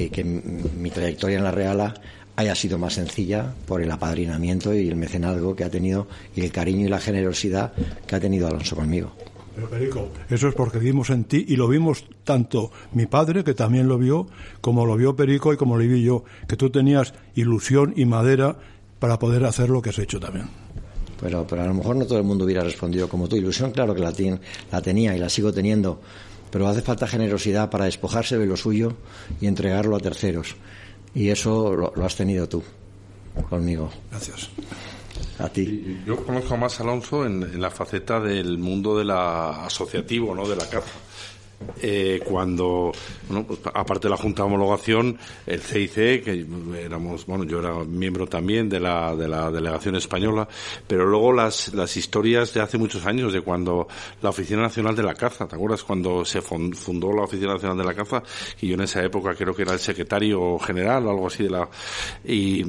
mi 0.78 0.90
trayectoria 0.90 1.38
en 1.38 1.44
la 1.44 1.52
Reala 1.52 1.94
haya 2.36 2.56
sido 2.56 2.78
más 2.78 2.94
sencilla 2.94 3.54
por 3.68 3.82
el 3.82 3.92
apadrinamiento 3.92 4.74
y 4.74 4.88
el 4.90 4.96
mecenazgo 4.96 5.56
que 5.56 5.64
ha 5.64 5.70
tenido 5.70 6.08
y 6.36 6.42
el 6.42 6.52
cariño 6.52 6.88
y 6.88 6.90
la 6.90 7.00
generosidad 7.00 7.72
que 8.08 8.16
ha 8.16 8.20
tenido 8.20 8.48
Alonso 8.48 8.76
conmigo. 8.76 9.12
Pero 9.56 9.70
Perico, 9.70 10.10
eso 10.30 10.50
es 10.50 10.54
porque 10.54 10.80
vimos 10.80 11.10
en 11.10 11.24
ti 11.24 11.46
y 11.48 11.56
lo 11.56 11.68
vimos 11.70 12.06
tanto 12.26 12.72
mi 12.92 13.06
padre, 13.06 13.44
que 13.44 13.54
también 13.54 13.88
lo 13.88 13.98
vio, 13.98 14.28
como 14.60 14.86
lo 14.86 14.98
vio 14.98 15.16
Perico 15.16 15.54
y 15.54 15.58
como 15.58 15.78
lo 15.78 15.84
vi 15.84 16.04
yo, 16.04 16.26
que 16.48 16.58
tú 16.58 16.70
tenías 16.70 17.14
ilusión 17.36 17.94
y 17.96 18.06
madera 18.06 18.58
para 19.00 19.18
poder 19.18 19.46
hacer 19.46 19.70
lo 19.70 19.82
que 19.82 19.92
has 19.92 20.00
hecho 20.00 20.20
también. 20.20 20.48
Pero, 21.22 21.48
pero 21.48 21.62
a 21.62 21.68
lo 21.68 21.74
mejor 21.74 21.96
no 21.96 22.06
todo 22.06 22.18
el 22.18 22.26
mundo 22.26 22.44
hubiera 22.44 22.64
respondido 22.64 23.08
como 23.08 23.30
tú. 23.30 23.38
Ilusión, 23.38 23.72
claro 23.72 23.96
que 23.96 24.02
la, 24.02 24.14
la 24.72 24.82
tenía 24.82 25.16
y 25.16 25.20
la 25.20 25.30
sigo 25.30 25.54
teniendo, 25.54 26.02
pero 26.52 26.68
hace 26.68 26.82
falta 26.82 27.08
generosidad 27.08 27.70
para 27.70 27.86
despojarse 27.86 28.38
de 28.38 28.46
lo 28.46 28.58
suyo 28.58 28.98
y 29.40 29.48
entregarlo 29.48 29.96
a 29.96 30.00
terceros. 30.00 30.56
Y 31.14 31.30
eso 31.30 31.74
lo 31.76 32.06
has 32.06 32.16
tenido 32.18 32.50
tú 32.50 32.62
conmigo. 33.50 33.90
Gracias. 34.12 34.50
Yo 36.06 36.24
conozco 36.26 36.58
más 36.58 36.80
Alonso 36.80 37.26
en, 37.26 37.44
en, 37.44 37.62
la 37.62 37.70
faceta 37.70 38.20
del 38.20 38.58
mundo 38.58 38.98
de 38.98 39.06
la 39.06 39.66
asociativo, 39.66 40.34
¿no? 40.34 40.48
De 40.48 40.56
la 40.56 40.70
caza 40.70 40.94
eh, 41.82 42.22
cuando, 42.24 42.92
bueno, 43.28 43.46
pues, 43.46 43.60
aparte 43.74 44.08
de 44.08 44.12
la 44.12 44.18
Junta 44.18 44.44
de 44.44 44.48
Homologación, 44.48 45.18
el 45.46 45.62
CIC, 45.62 46.24
que 46.24 46.46
éramos, 46.80 47.26
bueno, 47.26 47.44
yo 47.44 47.60
era 47.60 47.74
miembro 47.84 48.28
también 48.28 48.70
de 48.70 48.80
la, 48.80 49.16
de 49.16 49.28
la 49.28 49.52
delegación 49.52 49.96
española, 49.96 50.48
pero 50.88 51.06
luego 51.06 51.34
las, 51.34 51.74
las 51.74 51.96
historias 51.98 52.54
de 52.54 52.62
hace 52.62 52.78
muchos 52.78 53.06
años, 53.06 53.34
de 53.34 53.42
cuando 53.42 53.88
la 54.22 54.30
Oficina 54.30 54.62
Nacional 54.62 54.96
de 54.96 55.04
la 55.04 55.16
Caza, 55.16 55.48
¿te 55.48 55.56
acuerdas 55.56 55.84
cuando 55.84 56.24
se 56.24 56.42
fundó 56.42 57.14
la 57.14 57.24
Oficina 57.24 57.54
Nacional 57.54 57.78
de 57.78 57.86
la 57.86 57.94
Caza? 57.94 58.24
Y 58.62 58.68
yo 58.68 58.76
en 58.76 58.82
esa 58.82 59.04
época 59.04 59.34
creo 59.36 59.54
que 59.56 59.64
era 59.64 59.74
el 59.74 59.80
secretario 59.80 60.58
general 60.60 61.08
o 61.08 61.12
algo 61.12 61.28
así 61.28 61.44
de 61.44 61.50
la, 61.50 61.70
y 62.24 62.64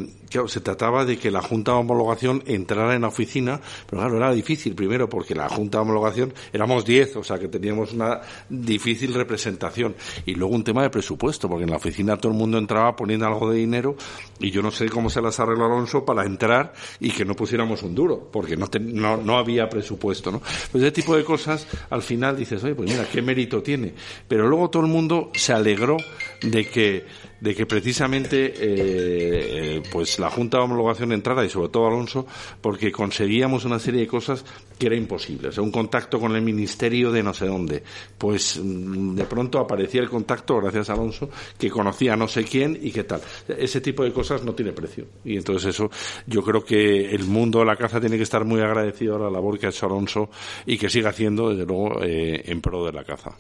se 0.47 0.61
trataba 0.61 1.05
de 1.05 1.19
que 1.19 1.31
la 1.31 1.43
Junta 1.43 1.73
de 1.73 1.79
Homologación 1.79 2.43
entrara 2.47 2.95
en 2.95 3.03
la 3.03 3.09
oficina, 3.09 3.61
pero 3.89 4.03
claro, 4.03 4.17
era 4.17 4.33
difícil, 4.33 4.75
primero 4.75 5.09
porque 5.09 5.35
la 5.35 5.49
Junta 5.49 5.79
de 5.79 5.83
Homologación 5.83 6.35
éramos 6.53 6.85
10, 6.85 7.17
o 7.17 7.25
sea 7.25 7.39
que 7.39 7.49
teníamos 7.49 7.93
una 7.93 8.21
difícil 8.49 9.15
representación. 9.15 9.95
Y 10.25 10.35
luego 10.35 10.55
un 10.55 10.65
tema 10.65 10.83
de 10.83 10.91
presupuesto, 10.91 11.49
porque 11.49 11.65
en 11.65 11.71
la 11.71 11.77
oficina 11.77 12.17
todo 12.17 12.33
el 12.33 12.39
mundo 12.39 12.59
entraba 12.59 12.95
poniendo 12.97 13.27
algo 13.27 13.51
de 13.51 13.59
dinero 13.59 13.97
y 14.39 14.51
yo 14.51 14.63
no 14.63 14.71
sé 14.71 14.89
cómo 14.89 15.11
se 15.11 15.21
las 15.21 15.39
arregló 15.41 15.67
Alonso 15.67 16.05
para 16.05 16.25
entrar 16.25 16.73
y 17.01 17.11
que 17.11 17.25
no 17.25 17.35
pusiéramos 17.35 17.83
un 17.83 17.95
duro, 17.95 18.29
porque 18.33 18.57
no, 18.57 18.69
no, 18.81 19.17
no, 19.17 19.39
había 19.39 19.69
presupuesto, 19.69 20.31
¿no? 20.31 20.41
Pues 20.73 20.83
ese 20.83 20.93
tipo 20.93 21.17
de 21.17 21.25
cosas, 21.25 21.67
al 21.91 22.03
final 22.03 22.37
dices, 22.37 22.63
oye, 22.65 22.75
pues 22.75 22.91
mira, 22.91 23.07
qué 23.11 23.23
mérito 23.23 23.63
tiene. 23.63 23.95
Pero 24.29 24.49
luego 24.49 24.71
todo 24.71 24.83
el 24.83 24.89
mundo 24.89 25.31
se 25.35 25.53
alegró 25.53 25.97
de 26.43 26.69
que 26.69 27.05
de 27.41 27.55
que 27.55 27.67
precisamente 27.67 28.55
eh, 28.57 29.83
pues 29.93 30.19
la 30.19 30.31
Junta 30.31 30.59
de 30.59 30.65
Homologación 30.65 31.13
entrara 31.13 31.45
y 31.45 31.51
sobre 31.51 31.69
todo 31.69 31.87
Alonso 31.87 32.27
porque 32.61 32.91
conseguíamos 32.91 33.65
una 33.65 33.79
serie 33.79 34.01
de 34.01 34.07
cosas 34.07 34.45
que 34.79 34.87
era 34.87 34.97
imposible. 34.97 35.49
O 35.49 35.53
sea, 35.53 35.63
un 35.63 35.71
contacto 35.71 36.19
con 36.19 36.35
el 36.35 36.43
Ministerio 36.43 37.11
de 37.11 37.23
no 37.23 37.33
sé 37.35 37.47
dónde. 37.47 37.83
Pues 38.19 38.61
mm, 38.63 39.15
de 39.15 39.25
pronto 39.25 39.59
aparecía 39.59 40.01
el 40.01 40.09
contacto, 40.09 40.57
gracias 40.61 40.91
a 40.91 40.95
Alonso, 40.95 41.31
que 41.59 41.71
conocía 41.71 42.17
no 42.17 42.29
sé 42.29 42.45
quién 42.45 42.79
y 42.81 42.91
qué 42.91 43.05
tal. 43.05 43.21
Ese 43.49 43.81
tipo 43.81 44.05
de 44.05 44.13
cosas 44.13 44.45
no 44.45 44.55
tiene 44.55 44.73
precio. 44.73 45.07
Y 45.25 45.37
entonces 45.37 45.75
eso, 45.75 45.91
yo 46.27 46.43
creo 46.43 46.65
que 46.65 47.11
el 47.15 47.25
mundo 47.25 47.61
de 47.61 47.67
la 47.67 47.77
caza 47.77 48.01
tiene 48.01 48.17
que 48.17 48.23
estar 48.23 48.45
muy 48.45 48.61
agradecido 48.61 49.17
a 49.17 49.19
la 49.19 49.31
labor 49.31 49.59
que 49.59 49.67
ha 49.67 49.71
hecho 49.71 49.87
Alonso 49.87 50.31
y 50.65 50.79
que 50.79 50.89
siga 50.89 51.11
haciendo, 51.11 51.51
desde 51.51 51.67
luego, 51.67 52.03
eh, 52.03 52.43
en 52.47 52.61
pro 52.61 52.85
de 52.85 52.93
la 52.93 53.05
caza 53.05 53.37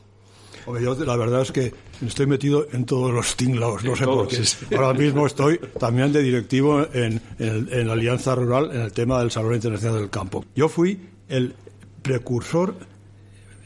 yo 0.81 0.94
la 1.05 1.16
verdad 1.16 1.42
es 1.42 1.52
que 1.52 1.72
estoy 2.05 2.26
metido 2.26 2.66
en 2.72 2.85
todos 2.85 3.12
los 3.12 3.37
tinglados, 3.37 3.85
no 3.85 3.96
sé 3.96 4.05
por 4.05 4.29
qué. 4.29 4.42
Ahora 4.76 4.94
mismo 4.94 5.26
estoy 5.26 5.59
también 5.79 6.12
de 6.12 6.22
directivo 6.22 6.87
en, 6.92 7.20
la 7.38 7.92
Alianza 7.92 8.35
Rural 8.35 8.70
en 8.72 8.81
el 8.83 8.92
tema 8.92 9.20
del 9.20 9.31
Salón 9.31 9.55
Internacional 9.55 10.00
del 10.00 10.11
Campo. 10.11 10.44
Yo 10.55 10.68
fui 10.68 11.00
el 11.29 11.55
precursor 12.02 12.74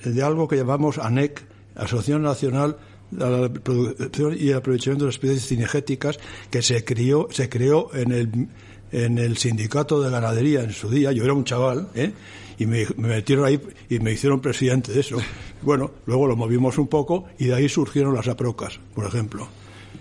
de 0.04 0.22
algo 0.22 0.48
que 0.48 0.56
llamamos 0.56 0.98
ANEC, 0.98 1.42
Asociación 1.74 2.22
Nacional 2.22 2.76
de 3.10 3.30
la 3.30 3.48
Producción 3.48 4.36
y 4.38 4.52
Aprovechamiento 4.52 5.04
de 5.04 5.08
las 5.08 5.16
Especies 5.16 5.46
Cinegéticas, 5.46 6.18
que 6.50 6.62
se 6.62 6.84
creó, 6.84 7.28
se 7.30 7.48
creó 7.48 7.90
en 7.94 8.12
el, 8.12 8.48
en 8.92 9.18
el 9.18 9.36
sindicato 9.36 10.02
de 10.02 10.10
ganadería 10.10 10.62
en 10.62 10.72
su 10.72 10.88
día. 10.88 11.12
Yo 11.12 11.24
era 11.24 11.32
un 11.32 11.44
chaval, 11.44 11.88
¿eh? 11.94 12.12
Y 12.61 12.66
me, 12.66 12.87
metieron 12.99 13.46
ahí 13.46 13.59
y 13.88 13.99
me 14.01 14.12
hicieron 14.12 14.40
presidente 14.40 14.92
de 14.92 15.01
eso. 15.01 15.16
Bueno, 15.62 15.90
luego 16.07 16.27
lo 16.27 16.37
movimos 16.37 16.79
un 16.79 16.88
poco 16.88 17.27
y 17.38 17.44
de 17.44 17.55
ahí 17.55 17.68
surgieron 17.68 18.14
las 18.14 18.29
aprocas, 18.29 18.81
por 18.94 19.05
ejemplo. 19.05 19.46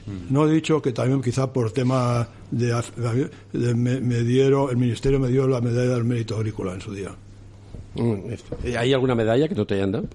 Mm. 0.06 0.34
No 0.34 0.48
he 0.48 0.52
dicho 0.54 0.82
que 0.82 0.94
también 0.94 1.22
quizá 1.22 1.52
por 1.52 1.72
tema 1.72 2.30
de, 2.50 2.74
me, 3.76 4.24
dieron, 4.24 4.70
el 4.70 4.78
ministerio 4.78 5.20
me 5.20 5.28
dio 5.28 5.50
la 5.50 5.60
medalla 5.60 5.96
del 5.96 6.06
mérito 6.06 6.38
agrícola 6.38 6.74
en 6.74 6.80
su 6.80 6.94
día. 6.94 7.14
Mm, 7.96 8.76
¿Hay 8.78 8.94
alguna 8.94 9.16
medalla 9.16 9.48
que 9.48 9.56
no 9.56 9.66
te 9.66 9.74
hayan 9.74 9.92
dado? 9.92 10.08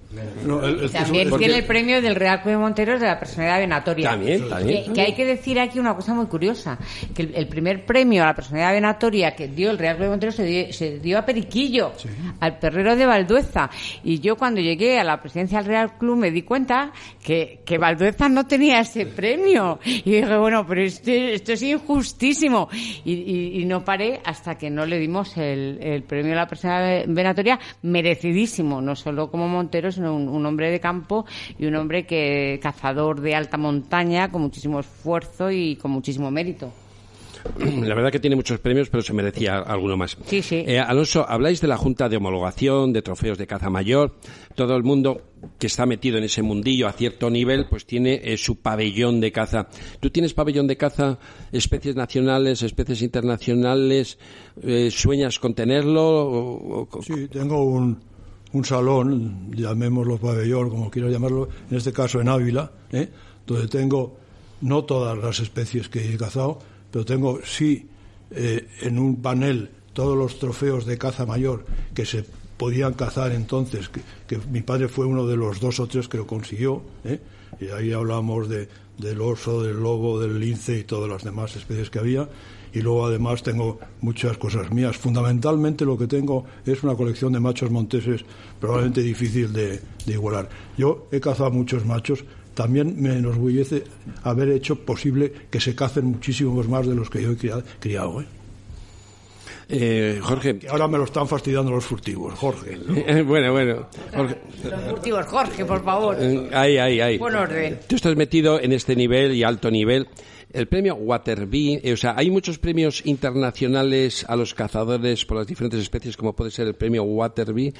también 0.93 1.29
tiene 1.37 1.57
el 1.57 1.65
premio 1.65 2.01
del 2.01 2.15
Real 2.15 2.41
Club 2.41 2.53
de 2.53 2.57
Monteros 2.57 3.01
de 3.01 3.07
la 3.07 3.19
personalidad 3.19 3.59
venatoria. 3.59 4.11
También, 4.11 4.47
también. 4.47 4.93
Que, 4.93 5.01
hay 5.01 5.13
que 5.13 5.25
decir 5.25 5.59
aquí 5.59 5.77
una 5.77 5.93
cosa 5.93 6.13
muy 6.13 6.27
curiosa, 6.27 6.77
que 7.13 7.23
el, 7.23 7.47
primer 7.47 7.85
premio 7.85 8.23
a 8.23 8.27
la 8.27 8.33
personalidad 8.33 8.71
venatoria 8.71 9.35
que 9.35 9.49
dio 9.49 9.71
el 9.71 9.77
Real 9.77 9.97
Club 9.97 10.05
de 10.05 10.09
Monteros 10.09 10.35
se 10.35 10.99
dio, 10.99 11.19
a 11.19 11.25
Periquillo, 11.25 11.91
al 12.39 12.59
perrero 12.59 12.95
de 12.95 13.05
Valdueza. 13.05 13.69
Y 14.03 14.19
yo 14.19 14.37
cuando 14.37 14.61
llegué 14.61 14.97
a 14.97 15.03
la 15.03 15.19
presidencia 15.19 15.57
del 15.57 15.67
Real 15.67 15.97
Club 15.97 16.17
me 16.17 16.31
di 16.31 16.43
cuenta 16.43 16.93
que, 17.21 17.59
que 17.65 17.77
Valdueza 17.77 18.29
no 18.29 18.47
tenía 18.47 18.79
ese 18.79 19.05
premio. 19.05 19.79
Y 19.83 20.11
dije, 20.11 20.37
bueno, 20.37 20.65
pero 20.65 20.81
esto, 20.81 21.11
esto 21.11 21.51
es 21.51 21.61
injustísimo. 21.61 22.69
Y, 23.03 23.63
no 23.65 23.83
paré 23.83 24.21
hasta 24.23 24.55
que 24.55 24.69
no 24.69 24.85
le 24.85 24.99
dimos 24.99 25.35
el, 25.37 25.79
el 25.81 26.03
premio 26.03 26.33
a 26.33 26.35
la 26.35 26.47
personalidad 26.47 27.05
venatoria 27.07 27.59
merecidísimo, 27.81 28.81
no 28.81 28.95
solo 28.95 29.29
como 29.29 29.47
Montero, 29.47 29.91
sino 29.91 30.15
un, 30.15 30.45
hombre 30.45 30.71
de 30.71 30.79
campo 30.79 31.25
y 31.57 31.65
un 31.65 31.75
hombre 31.75 32.05
que 32.05 32.59
cazador 32.61 33.21
de 33.21 33.35
alta 33.35 33.57
montaña 33.57 34.31
con 34.31 34.41
muchísimo 34.41 34.79
esfuerzo 34.79 35.51
y 35.51 35.75
con 35.75 35.91
muchísimo 35.91 36.31
mérito. 36.31 36.71
La 37.57 37.93
verdad 37.95 38.11
que 38.11 38.19
tiene 38.19 38.35
muchos 38.35 38.59
premios, 38.59 38.89
pero 38.89 39.03
se 39.03 39.13
merecía 39.13 39.57
alguno 39.59 39.95
más. 39.97 40.17
Sí, 40.25 40.41
sí. 40.41 40.63
Eh, 40.67 40.79
Alonso, 40.79 41.25
habláis 41.27 41.61
de 41.61 41.67
la 41.67 41.77
Junta 41.77 42.09
de 42.09 42.17
Homologación, 42.17 42.91
de 42.91 43.01
trofeos 43.01 43.37
de 43.37 43.47
caza 43.47 43.69
mayor. 43.69 44.15
Todo 44.55 44.75
el 44.75 44.83
mundo 44.83 45.21
que 45.59 45.67
está 45.67 45.85
metido 45.85 46.17
en 46.17 46.23
ese 46.23 46.41
mundillo 46.41 46.87
a 46.87 46.91
cierto 46.93 47.29
nivel, 47.29 47.67
pues 47.69 47.85
tiene 47.85 48.19
eh, 48.23 48.37
su 48.37 48.57
pabellón 48.61 49.21
de 49.21 49.31
caza. 49.31 49.67
¿Tú 49.99 50.09
tienes 50.09 50.33
pabellón 50.33 50.65
de 50.67 50.75
caza, 50.75 51.19
especies 51.51 51.95
nacionales, 51.95 52.61
especies 52.63 53.01
internacionales? 53.03 54.17
Eh, 54.61 54.89
¿Sueñas 54.91 55.39
con 55.39 55.53
tenerlo? 55.53 56.01
o- 56.03 56.87
o- 56.91 57.01
Sí, 57.03 57.27
tengo 57.27 57.63
un, 57.63 57.99
un 58.53 58.65
salón, 58.65 59.51
llamémoslo 59.55 60.17
pabellón, 60.17 60.69
como 60.69 60.89
quiero 60.89 61.09
llamarlo, 61.09 61.47
en 61.69 61.77
este 61.77 61.93
caso 61.93 62.19
en 62.19 62.29
Ávila, 62.29 62.71
¿eh? 62.91 63.07
donde 63.45 63.67
tengo 63.67 64.17
no 64.61 64.83
todas 64.83 65.17
las 65.17 65.39
especies 65.41 65.89
que 65.89 66.13
he 66.13 66.17
cazado, 66.17 66.59
pero 66.91 67.05
tengo 67.05 67.39
sí 67.43 67.87
eh, 68.31 68.67
en 68.81 68.99
un 68.99 69.21
panel 69.21 69.69
todos 69.93 70.17
los 70.17 70.39
trofeos 70.39 70.85
de 70.85 70.97
caza 70.97 71.25
mayor 71.25 71.65
que 71.93 72.05
se 72.05 72.25
podían 72.57 72.93
cazar 72.93 73.31
entonces, 73.31 73.89
que, 73.89 74.01
que 74.27 74.37
mi 74.49 74.61
padre 74.61 74.87
fue 74.87 75.05
uno 75.05 75.27
de 75.27 75.37
los 75.37 75.59
dos 75.59 75.79
o 75.79 75.87
tres 75.87 76.07
que 76.07 76.17
lo 76.17 76.27
consiguió, 76.27 76.81
¿eh? 77.03 77.19
y 77.59 77.67
ahí 77.67 77.91
hablamos 77.91 78.49
de, 78.49 78.67
del 78.97 79.21
oso, 79.21 79.63
del 79.63 79.77
lobo, 79.77 80.19
del 80.19 80.39
lince 80.39 80.79
y 80.79 80.83
todas 80.83 81.09
las 81.09 81.23
demás 81.23 81.55
especies 81.55 81.89
que 81.89 81.99
había, 81.99 82.29
y 82.73 82.81
luego 82.81 83.05
además 83.05 83.41
tengo 83.41 83.79
muchas 84.01 84.37
cosas 84.37 84.71
mías. 84.71 84.97
Fundamentalmente 84.97 85.85
lo 85.85 85.97
que 85.97 86.07
tengo 86.07 86.45
es 86.65 86.83
una 86.83 86.95
colección 86.95 87.31
de 87.31 87.39
machos 87.39 87.71
monteses 87.71 88.25
probablemente 88.59 89.01
difícil 89.01 89.53
de, 89.53 89.81
de 90.05 90.13
igualar. 90.13 90.49
Yo 90.77 91.07
he 91.11 91.19
cazado 91.21 91.51
muchos 91.51 91.85
machos, 91.85 92.25
también 92.55 92.99
me 92.99 93.17
enorgullece 93.17 93.83
haber 94.23 94.49
hecho 94.49 94.77
posible 94.83 95.31
que 95.51 95.59
se 95.59 95.75
cacen 95.75 96.05
muchísimos 96.05 96.67
más 96.67 96.87
de 96.87 96.95
los 96.95 97.09
que 97.09 97.21
yo 97.21 97.31
he 97.31 97.37
criado. 97.79 98.21
¿eh? 98.21 98.25
Eh, 99.67 100.19
Jorge. 100.21 100.59
Que 100.59 100.67
ahora 100.67 100.87
me 100.87 100.97
lo 100.97 101.05
están 101.05 101.27
fastidiando 101.27 101.71
los 101.71 101.85
furtivos, 101.85 102.33
Jorge. 102.35 102.77
Eh, 103.07 103.21
bueno, 103.27 103.51
bueno. 103.51 103.87
Jorge, 104.15 104.37
Los 104.63 104.83
furtivos, 104.89 105.25
Jorge, 105.25 105.65
por 105.65 105.83
favor. 105.83 106.17
ahí, 106.53 106.77
ahí, 106.77 107.01
ahí. 107.01 107.17
Buen 107.17 107.35
orden. 107.35 107.79
Tú 107.87 107.95
estás 107.95 108.15
metido 108.15 108.59
en 108.59 108.71
este 108.71 108.95
nivel 108.95 109.33
y 109.33 109.43
alto 109.43 109.71
nivel. 109.71 110.07
El 110.53 110.67
premio 110.67 110.95
Waterby, 110.95 111.81
eh, 111.83 111.93
o 111.93 111.97
sea, 111.97 112.13
hay 112.15 112.31
muchos 112.31 112.59
premios 112.59 113.05
internacionales 113.05 114.25
a 114.29 114.37
los 114.37 114.53
cazadores 114.53 115.25
por 115.25 115.37
las 115.37 115.47
diferentes 115.47 115.81
especies, 115.81 116.15
como 116.15 116.33
puede 116.33 116.51
ser 116.51 116.67
el 116.67 116.75
premio 116.75 117.03
Waterby, 117.03 117.73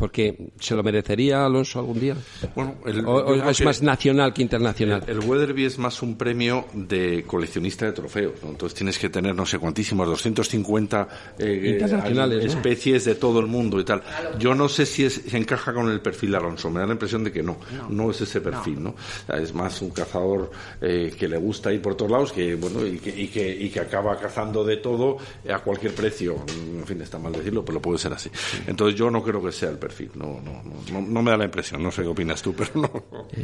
porque 0.00 0.48
se 0.58 0.74
lo 0.74 0.82
merecería 0.82 1.44
Alonso 1.44 1.78
algún 1.78 2.00
día. 2.00 2.16
Bueno, 2.56 2.76
el- 2.86 3.04
o, 3.04 3.12
o 3.16 3.50
es 3.50 3.62
más 3.62 3.82
nacional 3.82 4.32
que 4.32 4.40
internacional. 4.40 5.04
El, 5.06 5.18
el 5.18 5.28
Weatherby 5.28 5.66
es 5.66 5.78
más 5.78 6.00
un 6.00 6.16
premio 6.16 6.64
de 6.72 7.22
coleccionista 7.26 7.84
de 7.84 7.92
trofeos, 7.92 8.32
¿no? 8.42 8.48
Entonces 8.48 8.74
tienes 8.78 8.98
que 8.98 9.10
tener 9.10 9.34
no 9.34 9.44
sé 9.44 9.58
cuantísimos, 9.58 10.08
250 10.08 11.08
eh, 11.38 11.70
Internacionales, 11.74 12.44
eh, 12.44 12.48
¿no? 12.48 12.52
especies 12.54 13.04
de 13.04 13.14
todo 13.16 13.40
el 13.40 13.46
mundo 13.46 13.78
y 13.78 13.84
tal. 13.84 14.02
Yo 14.38 14.54
no 14.54 14.70
sé 14.70 14.86
si 14.86 15.04
es- 15.04 15.20
se 15.28 15.36
encaja 15.36 15.74
con 15.74 15.90
el 15.90 16.00
perfil 16.00 16.30
de 16.30 16.36
Alonso, 16.38 16.70
me 16.70 16.80
da 16.80 16.86
la 16.86 16.92
impresión 16.94 17.22
de 17.22 17.30
que 17.30 17.42
no, 17.42 17.58
no, 17.90 18.10
es 18.10 18.22
ese 18.22 18.40
perfil, 18.40 18.82
¿no? 18.82 18.90
O 18.90 18.96
sea, 19.26 19.36
Es 19.36 19.52
más 19.52 19.82
un 19.82 19.90
cazador 19.90 20.50
eh, 20.80 21.12
que 21.18 21.28
le 21.28 21.36
gusta 21.36 21.70
ir 21.74 21.82
por 21.82 21.94
todos 21.94 22.10
lados 22.10 22.32
que, 22.32 22.54
bueno, 22.54 22.86
y 22.86 22.98
que, 22.98 23.10
y 23.10 23.28
que, 23.28 23.54
y 23.54 23.68
que 23.68 23.80
acaba 23.80 24.18
cazando 24.18 24.64
de 24.64 24.78
todo 24.78 25.18
a 25.52 25.58
cualquier 25.58 25.94
precio. 25.94 26.36
En 26.78 26.86
fin, 26.86 27.02
está 27.02 27.18
mal 27.18 27.32
decirlo, 27.32 27.62
pero 27.64 27.82
puede 27.82 27.98
ser 27.98 28.14
así. 28.14 28.30
Entonces 28.66 28.98
yo 28.98 29.10
no 29.10 29.22
creo 29.22 29.42
que 29.42 29.52
sea 29.52 29.68
el 29.68 29.76
perfil, 29.76 29.89
no, 30.14 30.40
no, 30.40 30.62
no, 30.62 30.72
no, 30.92 31.00
no 31.00 31.22
me 31.22 31.30
da 31.30 31.36
la 31.36 31.44
impresión, 31.44 31.82
no 31.82 31.90
sé 31.90 32.02
qué 32.02 32.08
opinas 32.08 32.40
tú, 32.42 32.52
pero 32.56 32.70
no. 32.74 32.90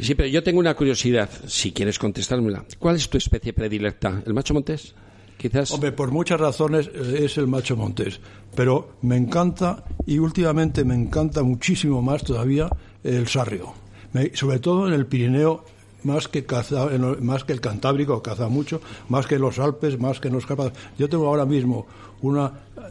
Sí, 0.01 0.15
pero 0.15 0.27
yo 0.29 0.41
tengo 0.43 0.59
una 0.59 0.73
curiosidad, 0.75 1.29
si 1.47 1.71
quieres 1.71 1.99
contestármela. 1.99 2.65
¿Cuál 2.79 2.95
es 2.97 3.09
tu 3.09 3.17
especie 3.17 3.53
predilecta? 3.53 4.21
¿El 4.25 4.33
macho 4.33 4.53
montés? 4.53 4.93
Quizás. 5.37 5.71
Hombre, 5.71 5.91
por 5.91 6.09
muchas 6.11 6.39
razones 6.39 6.89
eh, 6.93 7.19
es 7.25 7.37
el 7.37 7.45
macho 7.47 7.75
montés, 7.77 8.19
pero 8.55 8.93
me 9.03 9.17
encanta 9.17 9.83
y 10.05 10.17
últimamente 10.17 10.83
me 10.83 10.95
encanta 10.95 11.43
muchísimo 11.43 12.01
más 12.01 12.23
todavía 12.23 12.69
el 13.03 13.27
sarrio. 13.27 13.73
Me- 14.13 14.35
sobre 14.35 14.57
todo 14.59 14.87
en 14.87 14.93
el 14.93 15.05
Pirineo, 15.05 15.63
más 16.03 16.27
que, 16.27 16.43
caza- 16.45 16.89
más 17.21 17.43
que 17.43 17.53
el 17.53 17.61
Cantábrico, 17.61 18.23
caza 18.23 18.47
mucho, 18.47 18.81
más 19.09 19.27
que 19.27 19.35
en 19.35 19.41
los 19.41 19.59
Alpes, 19.59 19.99
más 19.99 20.19
que 20.19 20.29
en 20.29 20.33
los 20.33 20.45
Cárpatos. 20.47 20.73
Yo 20.97 21.07
tengo 21.07 21.27
ahora 21.27 21.45
mismo 21.45 21.85
una 22.21 22.47
eh, 22.75 22.81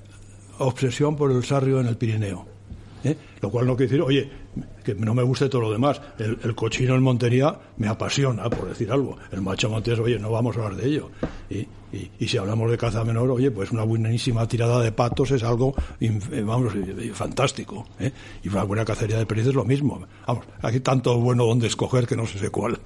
obsesión 0.59 1.17
por 1.17 1.33
el 1.33 1.43
sarrio 1.45 1.81
en 1.81 1.87
el 1.89 1.97
Pirineo. 1.97 2.47
¿eh? 3.05 3.17
Lo 3.47 3.53
cual 3.53 3.65
no 3.67 3.77
quiere 3.77 3.91
decir, 3.93 4.03
oye, 4.03 4.29
que 4.85 4.93
no 4.97 5.15
me 5.15 5.23
guste 5.23 5.49
todo 5.49 5.63
lo 5.63 5.71
demás. 5.71 6.01
El, 6.19 6.37
el 6.43 6.55
cochino 6.57 6.97
en 6.97 7.03
Montería 7.03 7.57
me 7.77 7.87
apasiona, 7.87 8.51
por 8.51 8.69
decir 8.69 8.91
algo. 8.91 9.17
El 9.31 9.41
macho 9.41 9.71
montés, 9.71 9.97
oye, 10.01 10.19
no 10.19 10.33
vamos 10.33 10.57
a 10.57 10.65
hablar 10.65 10.81
de 10.83 10.89
ello. 10.89 11.11
Y, 11.49 11.59
y- 11.97 12.11
y 12.19 12.27
si 12.27 12.37
hablamos 12.39 12.69
de 12.69 12.77
caza 12.77 13.05
menor, 13.05 13.31
oye, 13.31 13.53
pues 13.53 13.71
una 13.71 13.85
buenísima 13.85 14.49
tirada 14.49 14.83
de 14.83 14.91
patos 14.91 15.31
es 15.31 15.45
algo, 15.45 15.75
inf- 16.01 16.33
eh, 16.33 16.43
vamos, 16.43 16.75
eh, 16.75 16.95
eh, 16.99 17.11
fantástico. 17.15 17.87
¿eh? 18.01 18.11
Y 18.43 18.49
una 18.49 18.65
buena 18.65 18.85
cacería 18.85 19.17
de 19.17 19.27
perdices 19.27 19.55
lo 19.55 19.65
mismo. 19.65 20.05
Vamos, 20.27 20.45
aquí 20.61 20.81
tanto 20.81 21.17
bueno 21.21 21.47
donde 21.47 21.69
escoger 21.69 22.05
que 22.09 22.17
no 22.17 22.27
sé 22.27 22.51
cuál. 22.51 22.81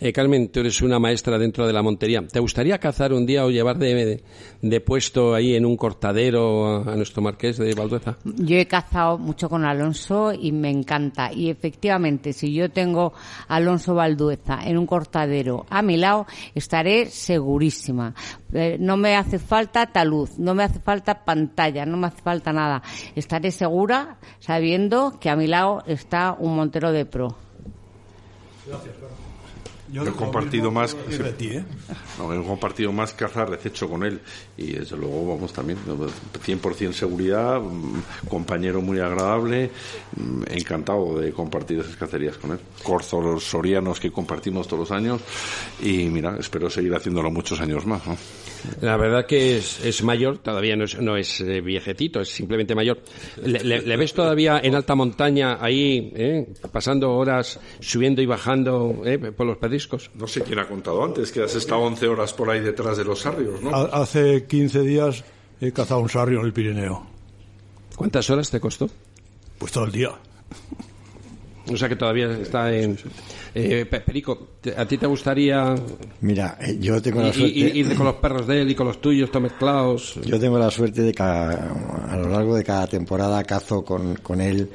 Eh, 0.00 0.12
Carmen, 0.12 0.48
tú 0.50 0.60
eres 0.60 0.82
una 0.82 0.98
maestra 0.98 1.38
dentro 1.38 1.66
de 1.66 1.72
la 1.72 1.80
montería. 1.82 2.22
¿Te 2.30 2.40
gustaría 2.40 2.78
cazar 2.78 3.14
un 3.14 3.24
día 3.24 3.46
o 3.46 3.50
llevar 3.50 3.78
de, 3.78 3.94
de- 3.94 4.24
de 4.60 4.80
puesto 4.82 5.34
ahí 5.34 5.54
en 5.54 5.64
un 5.64 5.76
cortadero 5.78 6.66
a, 6.86 6.92
a 6.92 6.96
nuestro 6.96 7.22
marqués 7.22 7.56
de 7.56 7.74
Valdueza? 7.74 8.16
Yo 8.24 8.56
he 8.56 8.66
cazado 8.66 9.16
mucho 9.16 9.48
con 9.48 9.64
Alonso 9.64 9.93
y 10.38 10.52
me 10.52 10.70
encanta. 10.70 11.32
Y 11.32 11.50
efectivamente, 11.50 12.32
si 12.32 12.52
yo 12.52 12.70
tengo 12.70 13.12
a 13.48 13.56
Alonso 13.56 13.94
Valdueza 13.94 14.60
en 14.64 14.78
un 14.78 14.86
cortadero 14.86 15.66
a 15.70 15.82
mi 15.82 15.96
lado, 15.96 16.26
estaré 16.54 17.06
segurísima. 17.06 18.14
Eh, 18.52 18.76
no 18.78 18.96
me 18.96 19.16
hace 19.16 19.38
falta 19.38 19.86
taluz, 19.86 20.38
no 20.38 20.54
me 20.54 20.64
hace 20.64 20.80
falta 20.80 21.24
pantalla, 21.24 21.86
no 21.86 21.96
me 21.96 22.08
hace 22.08 22.22
falta 22.22 22.52
nada. 22.52 22.82
Estaré 23.14 23.50
segura 23.50 24.18
sabiendo 24.38 25.18
que 25.20 25.30
a 25.30 25.36
mi 25.36 25.46
lado 25.46 25.82
está 25.86 26.36
un 26.38 26.56
montero 26.56 26.92
de 26.92 27.06
pro. 27.06 27.36
Yo 29.94 30.02
he 30.02 30.10
compartido 30.10 30.72
más. 30.72 30.96
de 31.08 31.32
ti, 31.34 31.50
¿eh? 31.50 31.64
No, 32.18 32.32
he 32.34 32.44
compartido 32.44 32.92
más 32.92 33.14
caza 33.14 33.46
hecho 33.64 33.88
con 33.88 34.02
él 34.02 34.20
y 34.56 34.72
desde 34.72 34.96
luego 34.96 35.34
vamos 35.34 35.52
también 35.52 35.78
100% 35.86 36.92
seguridad 36.92 37.60
mm, 37.60 38.28
compañero 38.28 38.80
muy 38.80 38.98
agradable 38.98 39.70
mm, 40.16 40.42
encantado 40.50 41.20
de 41.20 41.32
compartir 41.32 41.78
esas 41.78 41.94
cacerías 41.94 42.36
con 42.38 42.52
él 42.52 42.58
corzos 42.82 43.44
sorianos 43.44 44.00
que 44.00 44.10
compartimos 44.10 44.66
todos 44.66 44.80
los 44.80 44.90
años 44.90 45.20
y 45.80 46.06
mira 46.06 46.36
espero 46.38 46.68
seguir 46.68 46.94
haciéndolo 46.94 47.30
muchos 47.30 47.60
años 47.60 47.86
más 47.86 48.04
¿no? 48.06 48.16
La 48.80 48.96
verdad 48.96 49.26
que 49.26 49.56
es, 49.58 49.84
es 49.84 50.02
mayor, 50.02 50.38
todavía 50.38 50.74
no 50.76 50.84
es, 50.84 50.98
no 51.00 51.16
es 51.16 51.40
eh, 51.40 51.60
viejecito, 51.60 52.20
es 52.20 52.28
simplemente 52.30 52.74
mayor. 52.74 52.98
¿Le, 53.44 53.62
le- 53.62 53.82
le 53.82 53.96
ves 53.96 54.14
todavía 54.14 54.60
en 54.62 54.74
alta 54.74 54.94
montaña 54.94 55.58
ahí, 55.60 56.12
eh, 56.14 56.46
pasando 56.72 57.12
horas 57.12 57.60
subiendo 57.80 58.22
y 58.22 58.26
bajando 58.26 59.02
eh, 59.04 59.18
por 59.18 59.46
los 59.46 59.58
pedriscos? 59.58 60.10
no 60.14 60.26
sé 60.26 60.42
quién 60.42 60.58
ha 60.58 60.66
contado 60.68 61.04
antes 61.04 61.30
que 61.32 61.42
has 61.42 61.54
estado 61.54 61.82
11 61.82 62.06
horas 62.08 62.32
por 62.32 62.50
ahí 62.50 62.60
detrás 62.60 62.96
de 62.96 63.04
los 63.04 63.20
sarrios 63.20 63.60
¿no? 63.62 63.70
Ha- 63.74 64.02
Hace 64.02 64.44
15 64.46 64.80
días 64.80 65.24
he 65.60 65.70
cazado 65.72 66.00
un 66.00 66.08
sarrio 66.08 66.40
en 66.40 66.46
el 66.46 66.52
Pirineo. 66.52 67.06
¿Cuántas 67.96 68.28
horas 68.30 68.50
te 68.50 68.60
costó? 68.60 68.88
Pues 69.58 69.72
todo 69.72 69.84
el 69.84 69.92
día. 69.92 70.10
O 71.72 71.76
sea 71.76 71.88
que 71.88 71.96
todavía 71.96 72.30
está 72.38 72.74
en... 72.74 72.98
Eh, 73.54 73.86
Pe- 73.88 74.00
Perico, 74.00 74.48
¿te- 74.60 74.74
¿a 74.76 74.86
ti 74.86 74.98
te 74.98 75.06
gustaría 75.06 75.74
Mira, 76.22 76.58
eh, 76.60 76.76
yo 76.80 77.00
tengo 77.00 77.22
la 77.22 77.32
suerte... 77.32 77.56
ir 77.56 77.94
con 77.94 78.06
los 78.06 78.16
perros 78.16 78.46
de 78.48 78.62
él 78.62 78.70
y 78.70 78.74
con 78.74 78.88
los 78.88 79.00
tuyos, 79.00 79.30
todos 79.30 79.42
mezclados? 79.44 80.18
Yo 80.24 80.40
tengo 80.40 80.58
la 80.58 80.70
suerte 80.70 81.02
de 81.02 81.12
que 81.12 81.22
a, 81.22 81.50
a 82.10 82.16
lo 82.16 82.28
largo 82.28 82.56
de 82.56 82.64
cada 82.64 82.86
temporada 82.88 83.42
cazo 83.44 83.84
con, 83.84 84.16
con 84.16 84.40
él 84.40 84.68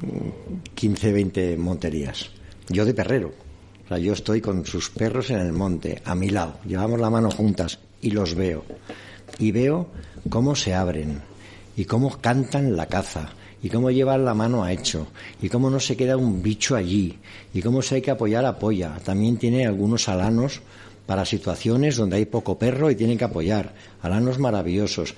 mm, 0.00 0.72
15, 0.74 1.12
20 1.12 1.56
monterías. 1.58 2.30
Yo 2.68 2.84
de 2.86 2.94
perrero. 2.94 3.32
O 3.84 3.88
sea, 3.88 3.98
yo 3.98 4.14
estoy 4.14 4.40
con 4.40 4.64
sus 4.64 4.88
perros 4.88 5.28
en 5.30 5.40
el 5.40 5.52
monte, 5.52 6.00
a 6.06 6.14
mi 6.14 6.30
lado. 6.30 6.58
Llevamos 6.66 6.98
la 6.98 7.10
mano 7.10 7.30
juntas 7.30 7.78
y 8.00 8.10
los 8.12 8.34
veo. 8.34 8.64
Y 9.38 9.52
veo 9.52 9.88
cómo 10.30 10.54
se 10.56 10.72
abren 10.74 11.20
y 11.76 11.84
cómo 11.84 12.18
cantan 12.22 12.74
la 12.76 12.86
caza 12.86 13.28
y 13.64 13.70
cómo 13.70 13.90
llevan 13.90 14.26
la 14.26 14.34
mano 14.34 14.62
a 14.62 14.72
hecho 14.72 15.06
y 15.40 15.48
cómo 15.48 15.70
no 15.70 15.80
se 15.80 15.96
queda 15.96 16.18
un 16.18 16.42
bicho 16.42 16.76
allí 16.76 17.18
y 17.54 17.62
cómo 17.62 17.80
se 17.80 17.94
hay 17.94 18.02
que 18.02 18.10
apoyar 18.10 18.44
apoya. 18.44 19.00
También 19.02 19.38
tiene 19.38 19.66
algunos 19.66 20.06
alanos 20.10 20.60
para 21.06 21.24
situaciones 21.24 21.96
donde 21.96 22.16
hay 22.16 22.26
poco 22.26 22.58
perro 22.58 22.90
y 22.90 22.94
tienen 22.94 23.16
que 23.16 23.24
apoyar. 23.24 23.74
Alanos 24.02 24.38
maravillosos. 24.38 25.14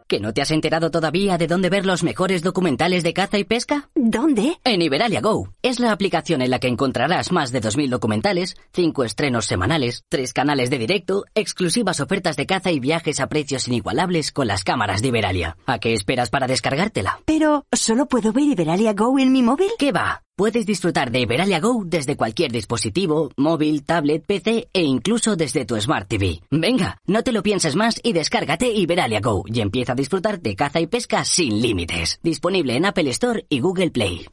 ¿Que 0.07 0.19
no 0.19 0.33
te 0.33 0.41
has 0.43 0.51
enterado 0.51 0.91
todavía 0.91 1.39
de 1.39 1.47
dónde 1.47 1.71
ver 1.71 1.87
los 1.87 2.03
mejores 2.03 2.43
documentales 2.43 3.01
de 3.01 3.13
caza 3.13 3.39
y 3.39 3.43
pesca? 3.43 3.89
¿Dónde? 3.95 4.59
En 4.63 4.83
Iberalia 4.83 5.19
Go. 5.19 5.49
Es 5.63 5.79
la 5.79 5.91
aplicación 5.91 6.43
en 6.43 6.51
la 6.51 6.59
que 6.59 6.67
encontrarás 6.67 7.31
más 7.31 7.51
de 7.51 7.59
2.000 7.59 7.89
documentales, 7.89 8.55
5 8.73 9.03
estrenos 9.03 9.47
semanales, 9.47 10.03
3 10.09 10.31
canales 10.31 10.69
de 10.69 10.77
directo, 10.77 11.25
exclusivas 11.33 12.01
ofertas 12.01 12.35
de 12.35 12.45
caza 12.45 12.71
y 12.71 12.79
viajes 12.79 13.19
a 13.19 13.25
precios 13.25 13.67
inigualables 13.67 14.31
con 14.31 14.45
las 14.45 14.63
cámaras 14.63 15.01
de 15.01 15.07
Iberalia. 15.07 15.57
¿A 15.65 15.79
qué 15.79 15.93
esperas 15.93 16.29
para 16.29 16.45
descargártela? 16.45 17.21
Pero, 17.25 17.65
¿solo 17.71 18.05
puedo 18.05 18.31
ver 18.31 18.43
Iberalia 18.43 18.93
Go 18.93 19.17
en 19.17 19.31
mi 19.31 19.41
móvil? 19.41 19.71
¿Qué 19.79 19.91
va? 19.91 20.24
Puedes 20.37 20.65
disfrutar 20.65 21.11
de 21.11 21.21
Iberalia 21.21 21.61
Go 21.61 21.83
desde 21.85 22.17
cualquier 22.17 22.51
dispositivo, 22.51 23.31
móvil, 23.37 23.85
tablet, 23.85 24.25
PC 24.25 24.67
e 24.73 24.81
incluso 24.81 25.37
desde 25.37 25.63
tu 25.63 25.79
Smart 25.79 26.09
TV. 26.09 26.41
Venga, 26.51 26.97
no 27.07 27.23
te 27.23 27.31
lo 27.31 27.41
pienses 27.41 27.77
más 27.77 28.01
y 28.03 28.11
descárgate 28.11 28.67
Iberalia 28.69 29.21
Go 29.21 29.45
y 29.47 29.61
empieza 29.61 29.93
a 29.93 29.95
disfrutar 29.95 30.41
de 30.41 30.57
caza 30.57 30.81
y 30.81 30.87
pesca 30.87 31.23
sin 31.23 31.61
límites. 31.61 32.19
Disponible 32.21 32.75
en 32.75 32.85
Apple 32.85 33.09
Store 33.11 33.45
y 33.47 33.61
Google 33.61 33.91
Play. 33.91 34.27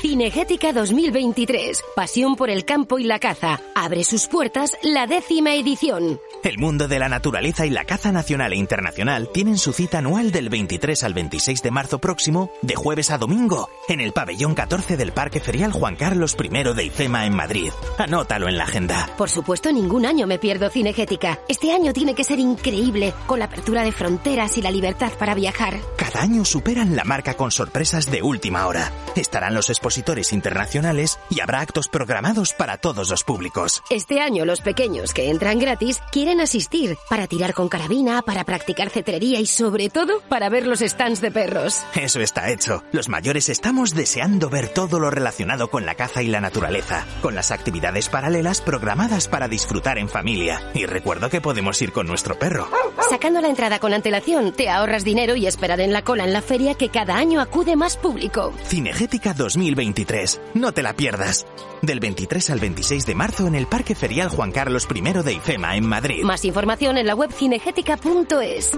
Cinegética 0.00 0.72
2023. 0.72 1.82
Pasión 1.96 2.36
por 2.36 2.50
el 2.50 2.64
campo 2.64 3.00
y 3.00 3.04
la 3.04 3.18
caza. 3.18 3.60
Abre 3.74 4.04
sus 4.04 4.28
puertas 4.28 4.76
la 4.82 5.08
décima 5.08 5.54
edición. 5.54 6.20
El 6.44 6.56
mundo 6.58 6.86
de 6.86 7.00
la 7.00 7.08
naturaleza 7.08 7.66
y 7.66 7.70
la 7.70 7.84
caza 7.84 8.12
nacional 8.12 8.52
e 8.52 8.56
internacional 8.56 9.28
tienen 9.32 9.58
su 9.58 9.72
cita 9.72 9.98
anual 9.98 10.30
del 10.30 10.50
23 10.50 11.02
al 11.02 11.14
26 11.14 11.62
de 11.62 11.70
marzo 11.72 11.98
próximo, 11.98 12.52
de 12.62 12.76
jueves 12.76 13.10
a 13.10 13.18
domingo, 13.18 13.68
en 13.88 14.00
el 14.00 14.12
pabellón 14.12 14.54
14 14.54 14.96
del 14.96 15.10
Parque 15.10 15.40
Ferial 15.40 15.72
Juan 15.72 15.96
Carlos 15.96 16.36
I 16.40 16.48
de 16.48 16.84
IFEMA 16.84 17.26
en 17.26 17.34
Madrid. 17.34 17.72
Anótalo 17.98 18.48
en 18.48 18.56
la 18.56 18.64
agenda. 18.64 19.10
Por 19.18 19.30
supuesto, 19.30 19.72
ningún 19.72 20.06
año 20.06 20.28
me 20.28 20.38
pierdo 20.38 20.70
Cinegética. 20.70 21.40
Este 21.48 21.72
año 21.72 21.92
tiene 21.92 22.14
que 22.14 22.22
ser 22.22 22.38
increíble, 22.38 23.14
con 23.26 23.40
la 23.40 23.46
apertura 23.46 23.82
de 23.82 23.90
fronteras 23.90 24.56
y 24.58 24.62
la 24.62 24.70
libertad 24.70 25.10
para 25.18 25.34
viajar. 25.34 25.80
Cada 25.96 26.22
año 26.22 26.44
superan 26.44 26.94
la 26.94 27.02
marca 27.02 27.34
con 27.34 27.50
sorpresas 27.50 28.08
de 28.12 28.22
última 28.22 28.66
hora. 28.68 28.92
Estarán 29.16 29.54
los 29.54 29.70
expositores 29.88 30.34
internacionales 30.34 31.18
y 31.30 31.40
habrá 31.40 31.60
actos 31.60 31.88
programados 31.88 32.52
para 32.52 32.76
todos 32.76 33.08
los 33.08 33.24
públicos. 33.24 33.82
Este 33.88 34.20
año 34.20 34.44
los 34.44 34.60
pequeños 34.60 35.14
que 35.14 35.30
entran 35.30 35.58
gratis 35.58 35.98
quieren 36.12 36.42
asistir 36.42 36.98
para 37.08 37.26
tirar 37.26 37.54
con 37.54 37.70
carabina, 37.70 38.20
para 38.20 38.44
practicar 38.44 38.90
cetrería 38.90 39.40
y 39.40 39.46
sobre 39.46 39.88
todo 39.88 40.20
para 40.28 40.50
ver 40.50 40.66
los 40.66 40.80
stands 40.80 41.22
de 41.22 41.30
perros. 41.30 41.82
Eso 41.94 42.20
está 42.20 42.50
hecho. 42.50 42.84
Los 42.92 43.08
mayores 43.08 43.48
estamos 43.48 43.94
deseando 43.94 44.50
ver 44.50 44.68
todo 44.68 45.00
lo 45.00 45.10
relacionado 45.10 45.70
con 45.70 45.86
la 45.86 45.94
caza 45.94 46.22
y 46.22 46.26
la 46.26 46.42
naturaleza, 46.42 47.06
con 47.22 47.34
las 47.34 47.50
actividades 47.50 48.10
paralelas 48.10 48.60
programadas 48.60 49.26
para 49.26 49.48
disfrutar 49.48 49.96
en 49.96 50.10
familia. 50.10 50.60
Y 50.74 50.84
recuerdo 50.84 51.30
que 51.30 51.40
podemos 51.40 51.80
ir 51.80 51.92
con 51.92 52.06
nuestro 52.06 52.38
perro. 52.38 52.68
Sacando 53.08 53.40
la 53.40 53.48
entrada 53.48 53.78
con 53.78 53.94
antelación, 53.94 54.52
te 54.52 54.68
ahorras 54.68 55.02
dinero 55.02 55.34
y 55.34 55.46
esperar 55.46 55.80
en 55.80 55.94
la 55.94 56.02
cola 56.02 56.24
en 56.24 56.34
la 56.34 56.42
feria 56.42 56.74
que 56.74 56.90
cada 56.90 57.16
año 57.16 57.40
acude 57.40 57.74
más 57.74 57.96
público. 57.96 58.52
Cinegética 58.66 59.32
2023. 59.78 60.40
No 60.54 60.72
te 60.72 60.82
la 60.82 60.94
pierdas. 60.94 61.46
Del 61.82 62.00
23 62.00 62.50
al 62.50 62.58
26 62.58 63.06
de 63.06 63.14
marzo 63.14 63.46
en 63.46 63.54
el 63.54 63.66
Parque 63.66 63.94
Ferial 63.94 64.28
Juan 64.28 64.50
Carlos 64.50 64.88
I 64.92 65.00
de 65.00 65.32
IFEMA 65.34 65.76
en 65.76 65.86
Madrid. 65.86 66.24
Más 66.24 66.44
información 66.44 66.98
en 66.98 67.06
la 67.06 67.14
web 67.14 67.30
cinegética.es. 67.32 68.72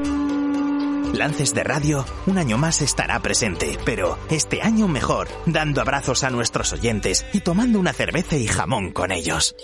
Lances 1.14 1.55
de 1.55 1.64
Radio 1.64 2.05
un 2.26 2.38
año 2.38 2.57
más 2.59 2.82
estará 2.82 3.18
presente, 3.20 3.78
pero 3.84 4.18
este 4.28 4.62
año 4.62 4.86
mejor, 4.86 5.28
dando 5.46 5.80
abrazos 5.80 6.22
a 6.22 6.30
nuestros 6.30 6.72
oyentes 6.72 7.26
y 7.32 7.40
tomando 7.40 7.80
una 7.80 7.92
cerveza 7.92 8.36
y 8.36 8.46
jamón 8.46 8.92
con 8.92 9.11
ellos. 9.11 9.57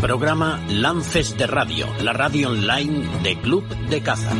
Programa 0.00 0.62
Lances 0.68 1.36
de 1.36 1.46
Radio, 1.48 1.88
la 2.00 2.12
radio 2.12 2.50
online 2.50 3.22
de 3.22 3.40
Club 3.40 3.66
de 3.88 4.02
Caza. 4.02 4.30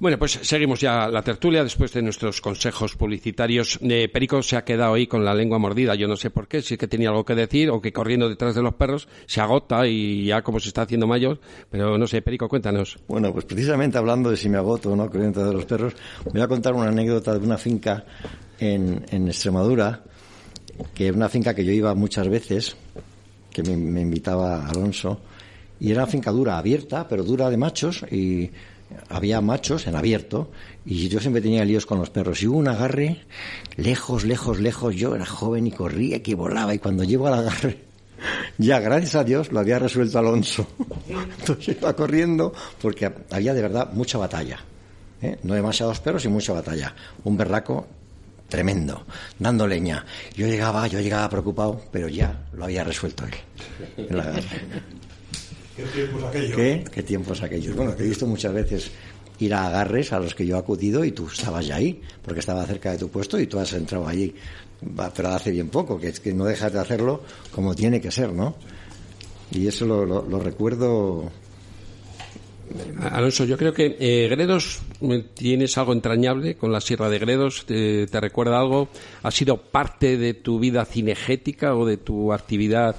Bueno, 0.00 0.16
pues 0.16 0.38
seguimos 0.42 0.80
ya 0.80 1.08
la 1.08 1.22
tertulia 1.22 1.64
después 1.64 1.92
de 1.92 2.02
nuestros 2.02 2.40
consejos 2.40 2.94
publicitarios. 2.94 3.80
Eh, 3.82 4.08
Perico 4.08 4.40
se 4.42 4.56
ha 4.56 4.64
quedado 4.64 4.94
ahí 4.94 5.08
con 5.08 5.24
la 5.24 5.34
lengua 5.34 5.58
mordida. 5.58 5.96
Yo 5.96 6.06
no 6.06 6.14
sé 6.14 6.30
por 6.30 6.46
qué, 6.46 6.62
si 6.62 6.74
es 6.74 6.78
que 6.78 6.86
tenía 6.86 7.08
algo 7.08 7.24
que 7.24 7.34
decir 7.34 7.68
o 7.70 7.80
que 7.80 7.92
corriendo 7.92 8.28
detrás 8.28 8.54
de 8.54 8.62
los 8.62 8.74
perros 8.74 9.08
se 9.26 9.40
agota 9.40 9.88
y 9.88 10.26
ya 10.26 10.42
como 10.42 10.60
se 10.60 10.68
está 10.68 10.82
haciendo 10.82 11.08
mayor. 11.08 11.40
Pero 11.68 11.98
no 11.98 12.06
sé, 12.06 12.22
Perico, 12.22 12.48
cuéntanos. 12.48 12.96
Bueno, 13.08 13.32
pues 13.32 13.44
precisamente 13.44 13.98
hablando 13.98 14.30
de 14.30 14.36
si 14.36 14.48
me 14.48 14.56
agoto 14.56 14.92
o 14.92 14.94
no 14.94 15.10
corriendo 15.10 15.40
detrás 15.40 15.48
de 15.48 15.54
los 15.54 15.64
perros, 15.64 15.94
voy 16.32 16.42
a 16.42 16.46
contar 16.46 16.74
una 16.74 16.90
anécdota 16.90 17.36
de 17.36 17.44
una 17.44 17.58
finca 17.58 18.04
en, 18.60 19.04
en 19.10 19.26
Extremadura, 19.26 20.04
que 20.94 21.08
es 21.08 21.12
una 21.12 21.28
finca 21.28 21.54
que 21.54 21.64
yo 21.64 21.72
iba 21.72 21.92
muchas 21.96 22.28
veces, 22.28 22.76
que 23.50 23.64
me, 23.64 23.76
me 23.76 24.02
invitaba 24.02 24.64
Alonso, 24.64 25.20
y 25.80 25.90
era 25.90 26.02
una 26.02 26.10
finca 26.10 26.30
dura, 26.30 26.56
abierta, 26.56 27.08
pero 27.08 27.24
dura 27.24 27.50
de 27.50 27.56
machos 27.56 28.04
y 28.12 28.48
había 29.08 29.40
machos 29.40 29.86
en 29.86 29.94
abierto 29.94 30.50
y 30.84 31.08
yo 31.08 31.20
siempre 31.20 31.42
tenía 31.42 31.64
líos 31.64 31.86
con 31.86 31.98
los 31.98 32.10
perros. 32.10 32.42
Y 32.42 32.46
hubo 32.46 32.58
un 32.58 32.68
agarre 32.68 33.20
lejos, 33.76 34.24
lejos, 34.24 34.60
lejos. 34.60 34.94
Yo 34.94 35.14
era 35.14 35.26
joven 35.26 35.66
y 35.66 35.70
corría, 35.70 36.22
que 36.22 36.34
volaba. 36.34 36.74
Y 36.74 36.78
cuando 36.78 37.04
llego 37.04 37.26
al 37.26 37.34
agarre, 37.34 37.78
ya 38.58 38.80
gracias 38.80 39.14
a 39.14 39.24
Dios 39.24 39.52
lo 39.52 39.60
había 39.60 39.78
resuelto 39.78 40.18
Alonso. 40.18 40.66
Entonces 41.08 41.76
iba 41.80 41.94
corriendo 41.94 42.52
porque 42.80 43.10
había 43.30 43.54
de 43.54 43.62
verdad 43.62 43.92
mucha 43.92 44.18
batalla. 44.18 44.58
¿eh? 45.22 45.38
No 45.42 45.54
demasiados 45.54 46.00
perros 46.00 46.24
y 46.24 46.28
mucha 46.28 46.52
batalla. 46.52 46.94
Un 47.24 47.36
berraco 47.36 47.86
tremendo, 48.48 49.04
dando 49.38 49.66
leña. 49.66 50.04
Yo 50.34 50.46
llegaba, 50.46 50.86
yo 50.86 51.00
llegaba 51.00 51.28
preocupado, 51.28 51.82
pero 51.92 52.08
ya 52.08 52.46
lo 52.54 52.64
había 52.64 52.82
resuelto 52.82 53.24
él. 53.26 53.34
¿Qué 55.78 55.84
tiempos 55.84 56.24
aquellos? 56.24 56.56
¿Qué? 56.56 56.84
¿Qué 56.92 57.02
tiempos 57.02 57.42
aquellos? 57.42 57.76
Bueno, 57.76 57.96
que 57.96 58.02
he 58.02 58.08
visto 58.08 58.26
muchas 58.26 58.52
veces 58.52 58.90
ir 59.38 59.54
a 59.54 59.68
agarres 59.68 60.12
a 60.12 60.18
los 60.18 60.34
que 60.34 60.44
yo 60.44 60.56
he 60.56 60.58
acudido 60.58 61.04
y 61.04 61.12
tú 61.12 61.28
estabas 61.28 61.66
ya 61.66 61.76
ahí, 61.76 62.00
porque 62.22 62.40
estaba 62.40 62.66
cerca 62.66 62.92
de 62.92 62.98
tu 62.98 63.08
puesto 63.08 63.38
y 63.38 63.46
tú 63.46 63.58
has 63.58 63.72
entrado 63.72 64.06
allí. 64.06 64.34
Pero 65.14 65.28
hace 65.28 65.50
bien 65.50 65.68
poco, 65.68 65.98
que 65.98 66.08
es 66.08 66.20
que 66.20 66.34
no 66.34 66.44
dejas 66.44 66.72
de 66.72 66.80
hacerlo 66.80 67.22
como 67.52 67.74
tiene 67.74 68.00
que 68.00 68.10
ser, 68.10 68.32
¿no? 68.32 68.56
Y 69.50 69.66
eso 69.66 69.86
lo, 69.86 70.04
lo 70.04 70.38
recuerdo 70.40 71.30
Alonso, 73.00 73.44
yo 73.44 73.56
creo 73.56 73.72
que 73.72 73.96
eh, 73.98 74.28
Gredos 74.28 74.80
tienes 75.34 75.78
algo 75.78 75.92
entrañable 75.92 76.56
con 76.56 76.72
la 76.72 76.80
Sierra 76.80 77.08
de 77.08 77.18
Gredos. 77.18 77.64
Te, 77.66 78.06
recuerda 78.12 78.58
algo? 78.58 78.88
¿Ha 79.22 79.30
sido 79.30 79.56
parte 79.56 80.16
de 80.16 80.34
tu 80.34 80.58
vida 80.58 80.84
cinegética 80.84 81.74
o 81.74 81.86
de 81.86 81.96
tu 81.96 82.32
actividad? 82.32 82.96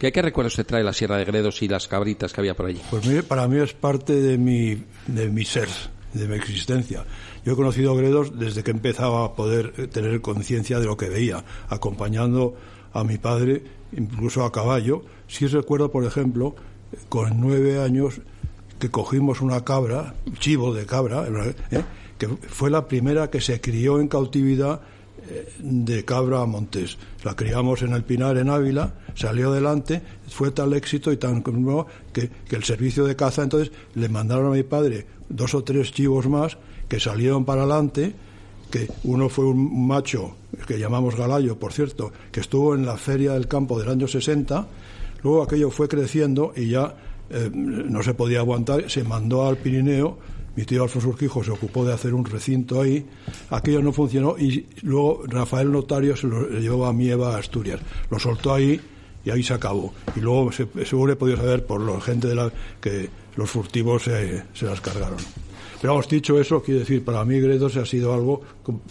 ¿Qué, 0.00 0.12
¿Qué, 0.12 0.22
recuerdos 0.22 0.56
te 0.56 0.64
trae 0.64 0.82
la 0.82 0.94
Sierra 0.94 1.18
de 1.18 1.26
Gredos 1.26 1.60
y 1.60 1.68
las 1.68 1.86
cabritas 1.86 2.32
que 2.32 2.40
había 2.40 2.54
por 2.54 2.64
allí? 2.64 2.80
Pues 2.88 3.22
para 3.24 3.46
mí 3.46 3.58
es 3.58 3.74
parte 3.74 4.14
de 4.14 4.38
mi, 4.38 4.82
de 5.06 5.28
mi 5.28 5.44
ser, 5.44 5.68
de 6.14 6.26
mi 6.26 6.36
existencia. 6.36 7.04
Yo 7.44 7.52
he 7.52 7.56
conocido 7.56 7.94
Gredos 7.94 8.38
desde 8.38 8.62
que 8.62 8.70
empezaba 8.70 9.26
a 9.26 9.34
poder 9.34 9.74
eh, 9.76 9.88
tener 9.88 10.22
conciencia 10.22 10.80
de 10.80 10.86
lo 10.86 10.96
que 10.96 11.10
veía, 11.10 11.44
acompañando 11.68 12.54
a 12.94 13.04
mi 13.04 13.18
padre, 13.18 13.62
incluso 13.92 14.42
a 14.46 14.50
caballo. 14.50 15.04
Sí 15.28 15.46
recuerdo, 15.46 15.90
por 15.90 16.06
ejemplo, 16.06 16.54
con 17.10 17.38
nueve 17.38 17.82
años 17.82 18.22
que 18.78 18.90
cogimos 18.90 19.42
una 19.42 19.66
cabra, 19.66 20.14
chivo 20.38 20.72
de 20.72 20.86
cabra, 20.86 21.26
¿eh? 21.70 21.82
que 22.16 22.26
fue 22.26 22.70
la 22.70 22.88
primera 22.88 23.28
que 23.28 23.42
se 23.42 23.60
crió 23.60 24.00
en 24.00 24.08
cautividad 24.08 24.80
eh, 24.80 24.84
de 25.58 26.04
cabra 26.04 26.42
a 26.42 26.46
montés. 26.46 26.98
La 27.24 27.34
criamos 27.34 27.82
en 27.82 27.92
el 27.92 28.04
Pinar, 28.04 28.36
en 28.38 28.48
Ávila, 28.48 28.94
salió 29.14 29.50
adelante, 29.50 30.02
fue 30.28 30.50
tal 30.50 30.72
éxito 30.72 31.12
y 31.12 31.16
tan 31.16 31.42
que, 32.12 32.30
que 32.48 32.56
el 32.56 32.64
servicio 32.64 33.04
de 33.04 33.16
caza, 33.16 33.42
entonces 33.42 33.72
le 33.94 34.08
mandaron 34.08 34.46
a 34.46 34.56
mi 34.56 34.62
padre 34.62 35.06
dos 35.28 35.54
o 35.54 35.64
tres 35.64 35.92
chivos 35.92 36.28
más 36.28 36.58
que 36.88 37.00
salieron 37.00 37.44
para 37.44 37.62
adelante, 37.62 38.14
que 38.70 38.88
uno 39.04 39.28
fue 39.28 39.46
un 39.46 39.86
macho, 39.86 40.36
que 40.66 40.78
llamamos 40.78 41.16
Galayo, 41.16 41.58
por 41.58 41.72
cierto, 41.72 42.12
que 42.30 42.40
estuvo 42.40 42.74
en 42.74 42.84
la 42.84 42.96
feria 42.96 43.32
del 43.32 43.48
campo 43.48 43.78
del 43.78 43.88
año 43.88 44.06
60, 44.06 44.66
luego 45.22 45.42
aquello 45.42 45.70
fue 45.70 45.88
creciendo 45.88 46.52
y 46.56 46.68
ya 46.68 46.94
eh, 47.30 47.50
no 47.52 48.02
se 48.02 48.14
podía 48.14 48.40
aguantar, 48.40 48.90
se 48.90 49.04
mandó 49.04 49.46
al 49.46 49.56
Pirineo, 49.56 50.18
mi 50.56 50.64
tío 50.64 50.82
Alfonso 50.82 51.08
Urquijo 51.08 51.44
se 51.44 51.50
ocupó 51.50 51.84
de 51.84 51.92
hacer 51.92 52.14
un 52.14 52.24
recinto 52.24 52.80
ahí, 52.80 53.06
aquello 53.50 53.82
no 53.82 53.92
funcionó 53.92 54.36
y 54.38 54.66
luego 54.82 55.22
Rafael 55.26 55.70
Notario 55.70 56.16
se 56.16 56.26
lo 56.26 56.48
llevó 56.48 56.86
a 56.86 56.92
Mieva 56.92 57.34
a 57.34 57.38
Asturias, 57.38 57.80
lo 58.10 58.18
soltó 58.18 58.54
ahí 58.54 58.80
y 59.24 59.30
ahí 59.30 59.42
se 59.42 59.54
acabó. 59.54 59.92
Y 60.16 60.20
luego 60.20 60.50
se, 60.52 60.66
seguro 60.84 61.12
he 61.12 61.16
podido 61.16 61.36
saber 61.36 61.64
por 61.66 61.80
la 61.80 62.00
gente 62.00 62.28
de 62.28 62.34
la 62.34 62.52
que 62.80 63.08
los 63.36 63.50
furtivos 63.50 64.04
se, 64.04 64.42
se 64.54 64.66
las 64.66 64.80
cargaron. 64.80 65.18
Pero 65.80 65.94
hemos 65.94 66.08
dicho 66.08 66.38
eso, 66.38 66.62
quiere 66.62 66.80
decir, 66.80 67.04
para 67.04 67.24
mí 67.24 67.40
Gredos 67.40 67.76
ha 67.76 67.86
sido 67.86 68.12
algo 68.12 68.42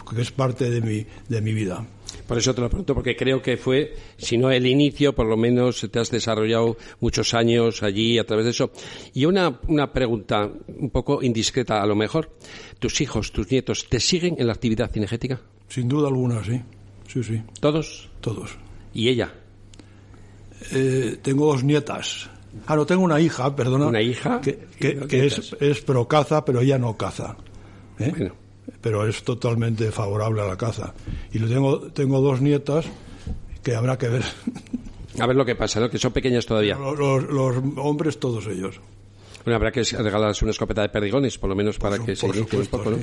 que 0.09 0.21
es 0.21 0.31
parte 0.31 0.69
de 0.69 0.81
mi, 0.81 1.05
de 1.27 1.41
mi 1.41 1.53
vida. 1.53 1.85
Por 2.29 2.37
eso 2.37 2.53
te 2.53 2.61
lo 2.61 2.69
pregunto, 2.69 2.93
porque 2.93 3.15
creo 3.15 3.41
que 3.41 3.57
fue, 3.57 3.95
si 4.15 4.37
no 4.37 4.51
el 4.51 4.67
inicio, 4.67 5.15
por 5.15 5.25
lo 5.25 5.35
menos 5.35 5.87
te 5.91 5.97
has 5.97 6.11
desarrollado 6.11 6.77
muchos 6.99 7.33
años 7.33 7.81
allí 7.81 8.19
a 8.19 8.23
través 8.23 8.45
de 8.45 8.51
eso. 8.51 8.69
Y 9.15 9.25
una, 9.25 9.59
una 9.67 9.91
pregunta 9.91 10.47
un 10.67 10.91
poco 10.91 11.23
indiscreta, 11.23 11.81
a 11.81 11.87
lo 11.87 11.95
mejor. 11.95 12.29
¿Tus 12.77 13.01
hijos, 13.01 13.31
tus 13.31 13.49
nietos, 13.49 13.87
te 13.89 13.99
siguen 13.99 14.35
en 14.37 14.45
la 14.45 14.53
actividad 14.53 14.91
cinegética? 14.91 15.41
Sin 15.69 15.87
duda 15.87 16.09
alguna, 16.09 16.43
sí. 16.43 16.61
Sí, 17.07 17.23
sí. 17.23 17.41
¿Todos? 17.59 18.11
Todos. 18.21 18.59
¿Y 18.93 19.09
ella? 19.09 19.33
Eh, 20.71 21.17
tengo 21.23 21.47
dos 21.47 21.63
nietas. 21.63 22.29
Ah, 22.67 22.75
no, 22.75 22.85
tengo 22.85 23.01
una 23.01 23.19
hija, 23.19 23.55
perdona. 23.55 23.87
¿Una 23.87 24.03
hija? 24.03 24.39
Que, 24.39 24.67
que, 24.79 25.25
es, 25.25 25.55
es 25.59 25.81
pro 25.81 26.07
caza, 26.07 26.45
pero 26.45 26.61
ella 26.61 26.77
no 26.77 26.95
caza. 26.95 27.37
¿eh? 27.97 28.13
Bueno 28.15 28.48
pero 28.81 29.07
es 29.07 29.23
totalmente 29.23 29.91
favorable 29.91 30.41
a 30.41 30.45
la 30.45 30.57
caza. 30.57 30.93
Y 31.31 31.39
tengo, 31.39 31.91
tengo 31.91 32.21
dos 32.21 32.41
nietas 32.41 32.85
que 33.63 33.75
habrá 33.75 33.97
que 33.97 34.09
ver. 34.09 34.23
A 35.19 35.25
ver 35.25 35.35
lo 35.35 35.45
que 35.45 35.55
pasa, 35.55 35.79
¿no? 35.79 35.89
Que 35.89 35.97
son 35.97 36.11
pequeñas 36.11 36.45
todavía. 36.45 36.75
Los, 36.75 37.55
hombres, 37.77 38.19
todos 38.19 38.47
ellos. 38.47 38.79
Bueno, 39.43 39.55
habrá 39.55 39.71
que 39.71 39.83
regalarles 39.83 40.41
una 40.41 40.51
escopeta 40.51 40.81
de 40.81 40.89
perdigones, 40.89 41.37
por 41.37 41.49
lo 41.49 41.55
menos 41.55 41.77
para 41.79 41.97
que 41.97 42.15
se 42.15 42.27
inicie 42.27 42.59
un 42.59 42.65
poco, 42.67 42.91
¿no? 42.91 42.97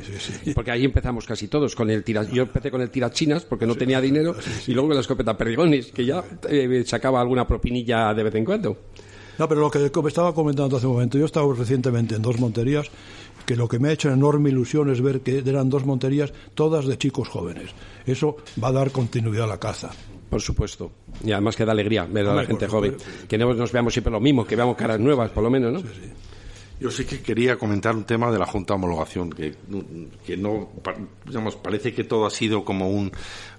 Porque 0.55 0.70
ahí 0.70 0.85
empezamos 0.85 1.27
casi 1.27 1.49
todos 1.49 1.74
con 1.74 1.91
el 1.91 2.05
tira... 2.05 2.24
Yo 2.24 2.43
empecé 2.43 2.70
con 2.70 2.81
el 2.83 2.91
tirachinas 2.91 3.45
porque 3.45 3.66
no 3.66 3.74
tenía 3.74 4.01
dinero 4.01 4.37
y 4.66 4.72
luego 4.72 4.89
con 4.89 4.97
la 4.97 5.01
escopeta 5.01 5.33
de 5.33 5.39
perdigones, 5.39 5.93
que 5.93 6.05
ya 6.05 6.22
eh, 6.49 6.85
sacaba 6.87 7.20
alguna 7.20 7.47
propinilla 7.47 8.14
de 8.14 8.22
vez 8.22 8.35
en 8.35 8.45
cuando. 8.45 8.77
No, 9.39 9.49
pero 9.49 9.61
lo 9.61 9.70
que 9.70 9.91
estaba 10.09 10.35
comentando 10.35 10.77
hace 10.77 10.87
un 10.87 10.95
momento, 10.95 11.18
yo 11.18 11.24
he 11.24 11.27
estado 11.27 11.53
recientemente 11.53 12.14
en 12.14 12.22
dos 12.22 12.39
monterías 12.39 12.91
que 13.47 13.57
lo 13.57 13.68
que 13.68 13.78
me 13.78 13.88
ha 13.88 13.92
hecho 13.92 14.11
enorme 14.11 14.51
ilusión 14.51 14.90
es 14.90 15.01
ver 15.01 15.20
que 15.20 15.38
eran 15.38 15.70
dos 15.70 15.86
monterías 15.86 16.32
todas 16.55 16.86
de 16.86 16.99
chicos 16.99 17.28
jóvenes. 17.28 17.70
Eso 18.05 18.36
va 18.62 18.68
a 18.68 18.72
dar 18.72 18.90
continuidad 18.90 19.44
a 19.44 19.49
la 19.49 19.59
caza. 19.59 19.90
Por 20.28 20.42
supuesto. 20.42 20.90
Y 21.24 21.32
además 21.32 21.55
que 21.57 21.64
da 21.64 21.72
alegría 21.72 22.05
ver 22.05 22.26
a 22.26 22.34
la 22.34 22.44
gente 22.44 22.66
joven. 22.66 22.97
Que 23.28 23.38
no 23.38 23.55
nos 23.55 23.72
veamos 23.72 23.92
siempre 23.92 24.12
lo 24.12 24.20
mismo, 24.20 24.44
que 24.44 24.57
veamos 24.57 24.76
caras 24.76 24.99
nuevas, 24.99 25.30
por 25.30 25.44
lo 25.44 25.51
menos, 25.51 25.72
¿no? 25.72 25.90
Yo 26.78 26.90
sí 26.90 27.07
que 27.07 27.22
quería 27.22 27.57
comentar 27.57 27.97
un 27.97 28.05
tema 28.05 28.30
de 28.30 28.38
la 28.38 28.44
Junta 28.44 28.74
de 28.74 28.76
Homologación, 28.76 29.30
que, 29.30 29.55
que 30.26 30.36
no, 30.36 30.68
digamos, 31.24 31.57
parece 31.57 31.94
que 31.94 32.05
todo 32.05 32.26
ha 32.26 32.30
sido 32.30 32.66
como 32.66 32.90
un, 32.90 33.11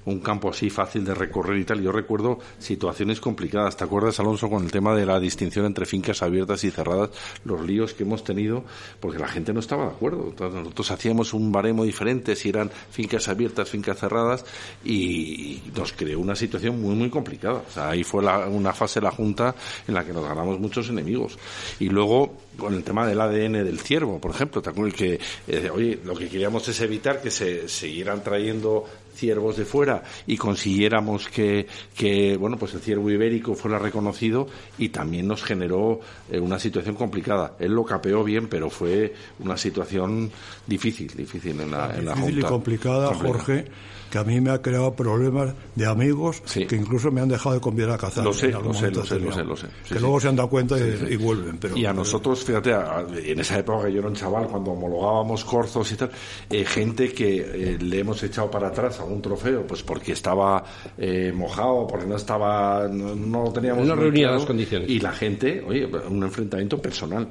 un 0.08 0.20
campo 0.20 0.50
así 0.50 0.70
fácil 0.70 1.04
de 1.04 1.14
recorrer 1.14 1.58
y 1.58 1.66
tal. 1.66 1.82
Yo 1.82 1.92
recuerdo 1.92 2.40
situaciones 2.60 3.20
complicadas. 3.20 3.76
¿Te 3.76 3.84
acuerdas, 3.84 4.20
Alonso, 4.20 4.50
con 4.50 4.64
el 4.64 4.72
tema 4.72 4.96
de 4.96 5.06
la 5.06 5.20
distinción 5.20 5.66
entre 5.66 5.86
fincas 5.86 6.22
abiertas 6.24 6.64
y 6.64 6.72
cerradas? 6.72 7.10
Los 7.44 7.62
líos 7.66 7.94
que 7.94 8.04
hemos 8.04 8.24
tenido 8.24 8.64
porque 9.00 9.20
la 9.20 9.28
gente 9.28 9.54
no 9.54 9.60
estaba 9.60 9.86
de 9.86 9.92
acuerdo. 9.92 10.34
nosotros 10.40 10.92
hacíamos 10.92 11.34
un 11.34 11.52
baremo 11.52 11.84
diferente 11.84 12.36
si 12.36 12.50
eran 12.50 12.72
fincas 12.90 13.28
abiertas, 13.28 13.70
fincas 13.70 14.00
cerradas 14.00 14.46
y 14.86 15.62
nos 15.76 15.92
creó 15.92 16.20
una 16.20 16.36
situación 16.36 16.82
muy, 16.82 16.96
muy 16.96 17.10
complicada. 17.10 17.64
O 17.68 17.72
sea, 17.72 17.90
ahí 17.90 18.04
fue 18.04 18.24
una 18.24 18.74
fase 18.74 19.02
la 19.02 19.12
Junta 19.12 19.54
en 19.88 19.94
la 19.94 20.06
que 20.06 20.14
nos 20.14 20.24
ganamos 20.24 20.60
muchos 20.60 20.90
enemigos. 20.90 21.38
Y 21.80 21.90
luego, 21.90 22.38
con 22.58 22.74
el 22.74 22.84
tema 22.84 23.06
del 23.06 23.20
ADN 23.20 23.64
del 23.64 23.80
ciervo, 23.80 24.20
por 24.20 24.32
ejemplo, 24.32 24.62
¿te 24.62 24.70
acuerdas 24.70 24.96
que, 24.96 25.20
eh, 25.48 25.70
oye, 25.70 26.00
lo 26.06 26.16
que 26.16 26.30
queríamos 26.30 26.68
es 26.70 26.80
evitar 26.82 27.22
que 27.22 27.32
se 27.32 27.68
siguieran 27.68 28.24
trayendo 28.24 28.86
ciervos 29.18 29.58
de 29.58 29.66
fuera 29.66 30.04
y 30.26 30.38
consiguiéramos 30.38 31.28
que, 31.28 31.68
que, 31.96 32.38
bueno, 32.38 32.58
pues 32.58 32.74
el 32.76 32.82
ciervo 32.82 33.10
ibérico 33.10 33.56
fuera 33.56 33.80
reconocido 33.80 34.48
y 34.78 34.90
también 34.90 35.28
nos 35.28 35.44
generó 35.44 36.00
eh, 36.30 36.40
una 36.40 36.60
situación 36.60 36.96
complicada. 36.96 37.56
Él 37.60 37.74
lo 37.74 37.84
capeó 37.84 38.24
bien, 38.24 38.48
pero 38.48 38.70
fue 38.70 39.14
una 39.40 39.58
situación 39.58 40.32
difícil, 40.66 41.12
difícil 41.16 41.60
en 41.60 41.72
la, 41.72 41.96
en 41.96 42.06
la 42.06 42.14
Difícil 42.14 42.40
y 42.40 42.44
complicada, 42.44 43.14
Jorge 43.14 43.66
que 44.10 44.18
a 44.18 44.24
mí 44.24 44.40
me 44.42 44.52
ha 44.52 44.62
creado 44.62 44.94
problemas 44.96 45.54
de 45.76 45.86
amigos 45.86 46.42
que 46.42 46.76
incluso 46.76 47.12
me 47.12 47.22
han 47.22 47.30
dejado 47.30 47.56
de 47.56 47.62
convidar 47.62 47.92
a 47.92 47.98
cazar. 47.98 48.24
Lo 48.24 48.34
sé, 48.34 48.52
lo 48.52 48.74
sé, 48.74 48.92
lo 48.92 49.04
sé, 49.04 49.20
lo 49.20 49.56
sé, 49.56 49.68
que 49.88 50.00
luego 50.00 50.20
se 50.20 50.28
han 50.28 50.36
dado 50.36 50.50
cuenta 50.50 50.78
y, 50.78 51.16
vuelven. 51.18 51.58
Pero, 51.58 51.78
y 51.78 51.86
a 51.86 51.94
nosotros, 51.94 52.44
fíjate, 52.44 52.72
en 52.72 53.40
esa 53.40 53.60
época 53.60 53.86
que 53.86 53.94
yo 53.94 54.00
era 54.00 54.08
un 54.08 54.16
chaval, 54.16 54.48
cuando 54.48 54.72
homologábamos 54.72 55.44
corzos 55.46 55.92
y 55.92 55.96
tal, 55.96 56.12
eh, 56.50 56.66
gente 56.66 57.12
que 57.12 57.38
eh, 57.40 57.78
le 57.80 58.00
hemos 58.00 58.22
echado 58.24 58.50
para 58.50 58.68
atrás 58.68 59.00
a 59.00 59.04
un 59.04 59.22
trofeo, 59.22 59.66
pues 59.66 59.84
porque 59.84 60.14
estaba 60.14 60.64
eh, 60.98 61.32
mojado, 61.34 61.88
porque 61.88 62.06
no 62.06 62.16
estaba, 62.16 62.88
no, 62.88 63.44
lo 63.44 63.52
teníamos. 63.52 63.88
No 63.88 63.96
reunía 63.96 64.32
las 64.32 64.46
condiciones. 64.46 64.90
Y 64.90 65.00
la 65.00 65.12
gente, 65.12 65.64
oye, 65.66 65.86
un 65.86 66.24
enfrentamiento 66.24 66.82
personal. 66.82 67.28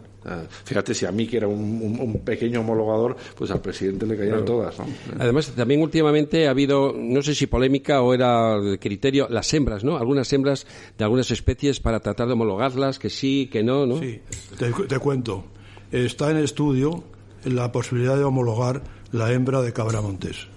Fíjate, 0.65 0.95
si 0.95 1.07
a 1.07 1.13
mí 1.13 1.27
que 1.27 1.37
era 1.37 1.47
un, 1.47 2.21
pequeño 2.25 2.61
homologador, 2.61 3.17
pues 3.37 3.51
al 3.51 3.61
presidente 3.61 4.07
le 4.07 4.17
caían 4.17 4.45
todas. 4.45 4.75
Además, 5.19 5.53
también 5.55 5.81
últimamente 5.81 6.47
ha 6.49 6.51
habido, 6.51 6.93
no 6.97 7.23
sé 7.23 7.35
si 7.35 7.47
polémica 7.47 8.03
o 8.03 8.13
era 8.13 8.57
el 8.57 8.79
criterio, 8.79 9.29
las 9.31 9.53
hembras, 9.55 9.85
¿no? 9.85 9.97
Algunas 9.97 10.33
hembras 10.33 10.67
de 10.99 11.05
algunas 11.05 11.31
especies 11.31 11.81
para 11.81 12.01
tratar 12.01 12.27
de 12.27 12.33
homologarlas, 12.33 12.99
que 12.99 13.11
sí, 13.11 13.49
que 13.53 13.63
no, 13.63 13.87
¿no? 13.87 14.01
Sí, 14.01 14.21
te, 14.59 14.99
cuento. 14.99 15.45
Está 15.93 16.31
en 16.31 16.39
estudio 16.39 17.05
la 17.45 17.71
posibilidad 17.71 18.17
de 18.17 18.25
homologar 18.25 18.83
la 19.13 19.33
hembra 19.33 19.63
de 19.63 19.73
cabra 19.73 20.01
montés. 20.01 20.49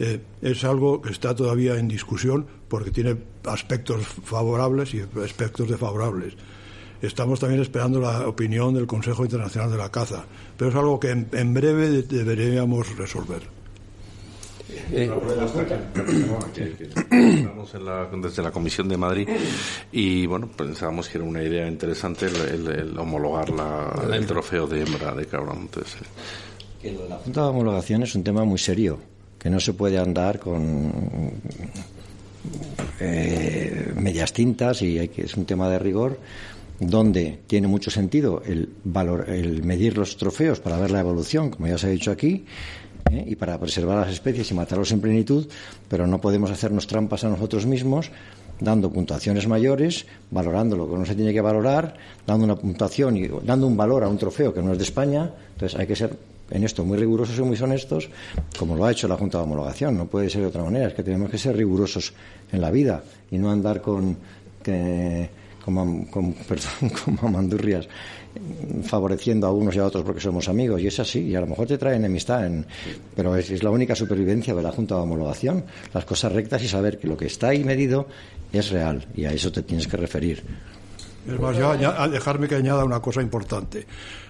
Eh, 0.00 0.20
es 0.42 0.64
algo 0.64 1.02
que 1.02 1.10
está 1.10 1.34
todavía 1.34 1.76
en 1.76 1.88
discusión 1.88 2.46
porque 2.68 2.90
tiene 2.90 3.16
aspectos 3.44 4.06
favorables 4.06 4.94
y 4.94 5.02
aspectos 5.22 5.68
desfavorables. 5.68 6.34
Estamos 7.00 7.38
también 7.38 7.62
esperando 7.62 8.00
la 8.00 8.26
opinión 8.26 8.74
del 8.74 8.86
Consejo 8.86 9.24
Internacional 9.24 9.70
de 9.70 9.76
la 9.76 9.88
Caza, 9.90 10.24
pero 10.56 10.70
es 10.70 10.76
algo 10.76 10.98
que 10.98 11.10
en, 11.10 11.54
breve 11.54 12.02
deberíamos 12.02 12.96
resolver. 12.96 13.42
Eh, 14.92 15.08
estamos 17.10 17.72
desde 18.20 18.42
la 18.42 18.50
Comisión 18.50 18.88
de 18.88 18.96
Madrid 18.96 19.28
y 19.92 20.26
bueno 20.26 20.48
pensábamos 20.48 21.08
que 21.08 21.18
era 21.18 21.26
una 21.26 21.42
idea 21.42 21.66
interesante 21.66 22.26
el, 22.26 22.94
homologar 22.98 23.48
el 24.12 24.26
trofeo 24.26 24.66
de 24.66 24.82
hembra 24.82 25.14
de 25.14 25.24
cabra 25.24 25.54
la 25.54 27.16
Junta 27.16 27.42
de 27.42 27.48
Homologación 27.48 28.02
es 28.02 28.14
un 28.14 28.22
tema 28.22 28.44
muy 28.44 28.58
serio 28.58 28.98
que 29.38 29.48
no 29.48 29.58
se 29.58 29.72
puede 29.72 29.98
andar 29.98 30.38
con 30.38 30.92
eh, 33.00 33.92
medias 33.96 34.32
tintas 34.32 34.82
y 34.82 34.98
hay 34.98 35.08
que, 35.08 35.22
es 35.22 35.34
un 35.36 35.44
tema 35.44 35.68
de 35.68 35.78
rigor 35.78 36.18
donde 36.80 37.40
tiene 37.46 37.66
mucho 37.66 37.90
sentido 37.90 38.42
el, 38.44 38.68
valor, 38.84 39.28
el 39.28 39.62
medir 39.64 39.98
los 39.98 40.16
trofeos 40.16 40.60
para 40.60 40.78
ver 40.78 40.90
la 40.90 41.00
evolución, 41.00 41.50
como 41.50 41.66
ya 41.66 41.78
se 41.78 41.88
ha 41.88 41.90
dicho 41.90 42.10
aquí, 42.10 42.44
¿eh? 43.10 43.24
y 43.26 43.36
para 43.36 43.58
preservar 43.58 43.98
las 43.98 44.12
especies 44.12 44.50
y 44.50 44.54
matarlos 44.54 44.92
en 44.92 45.00
plenitud, 45.00 45.48
pero 45.88 46.06
no 46.06 46.20
podemos 46.20 46.50
hacernos 46.50 46.86
trampas 46.86 47.24
a 47.24 47.28
nosotros 47.28 47.66
mismos 47.66 48.10
dando 48.60 48.90
puntuaciones 48.90 49.46
mayores, 49.46 50.06
valorando 50.30 50.76
lo 50.76 50.90
que 50.90 50.96
no 50.96 51.06
se 51.06 51.14
tiene 51.14 51.32
que 51.32 51.40
valorar, 51.40 51.94
dando 52.26 52.44
una 52.44 52.56
puntuación 52.56 53.16
y 53.16 53.28
dando 53.44 53.66
un 53.66 53.76
valor 53.76 54.04
a 54.04 54.08
un 54.08 54.18
trofeo 54.18 54.52
que 54.52 54.62
no 54.62 54.72
es 54.72 54.78
de 54.78 54.84
España. 54.84 55.30
Entonces 55.54 55.78
hay 55.78 55.86
que 55.86 55.96
ser 55.96 56.16
en 56.50 56.64
esto 56.64 56.84
muy 56.84 56.98
rigurosos 56.98 57.38
y 57.38 57.42
muy 57.42 57.56
honestos, 57.60 58.08
como 58.58 58.74
lo 58.74 58.84
ha 58.84 58.92
hecho 58.92 59.06
la 59.06 59.16
Junta 59.16 59.38
de 59.38 59.44
Homologación. 59.44 59.96
No 59.96 60.06
puede 60.06 60.30
ser 60.30 60.42
de 60.42 60.48
otra 60.48 60.64
manera. 60.64 60.88
Es 60.88 60.94
que 60.94 61.02
tenemos 61.02 61.30
que 61.30 61.38
ser 61.38 61.56
rigurosos 61.56 62.12
en 62.50 62.60
la 62.60 62.70
vida 62.70 63.02
y 63.30 63.38
no 63.38 63.50
andar 63.50 63.80
con, 63.80 64.16
como, 65.68 66.10
con, 66.10 66.32
perdón, 66.32 66.90
como 67.04 67.30
mandurrias 67.30 67.86
favoreciendo 68.84 69.46
a 69.46 69.52
unos 69.52 69.76
y 69.76 69.78
a 69.80 69.84
otros 69.84 70.02
porque 70.02 70.20
somos 70.20 70.48
amigos 70.48 70.80
y 70.80 70.86
es 70.86 70.98
así 70.98 71.20
y 71.20 71.34
a 71.34 71.40
lo 71.40 71.46
mejor 71.46 71.66
te 71.66 71.76
trae 71.76 71.96
enemistad 71.96 72.46
en, 72.46 72.64
pero 73.14 73.36
es, 73.36 73.62
la 73.62 73.70
única 73.70 73.94
supervivencia 73.94 74.54
de 74.54 74.62
la 74.62 74.72
Junta 74.72 74.94
de 74.94 75.02
Homologación 75.02 75.64
las 75.92 76.04
cosas 76.06 76.32
rectas 76.32 76.62
y 76.62 76.68
saber 76.68 76.98
que 76.98 77.06
lo 77.06 77.16
que 77.16 77.26
está 77.26 77.48
ahí 77.48 77.64
medido 77.64 78.06
es 78.50 78.70
real 78.70 79.06
y 79.14 79.26
a 79.26 79.32
eso 79.32 79.52
te 79.52 79.62
tienes 79.62 79.86
que 79.86 79.96
referir. 79.98 80.42
Es 81.26 81.38
más, 81.38 81.56
ya, 81.58 82.08
dejarme 82.08 82.48
que 82.48 82.54
añada 82.54 82.84
una 82.84 83.00
cosa 83.00 83.20
importante. 83.20 83.86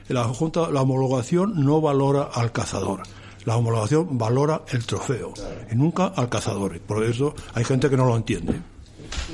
La 0.09 0.25
Junta 0.25 0.71
la 0.73 0.83
homologación 0.83 1.65
no 1.65 1.81
valora 1.81 2.31
al 2.33 2.51
cazador 2.51 3.03
la 3.45 3.57
homologación 3.57 4.19
valora 4.19 4.63
el 4.73 4.85
trofeo 4.85 5.33
y 5.71 5.77
nunca 5.77 6.07
al 6.07 6.29
cazador 6.29 6.81
por 6.81 7.05
eso 7.05 7.35
hay 7.55 7.65
gente 7.65 7.89
que 7.89 7.97
no 7.97 8.05
lo 8.05 8.17
entiende 8.17 8.61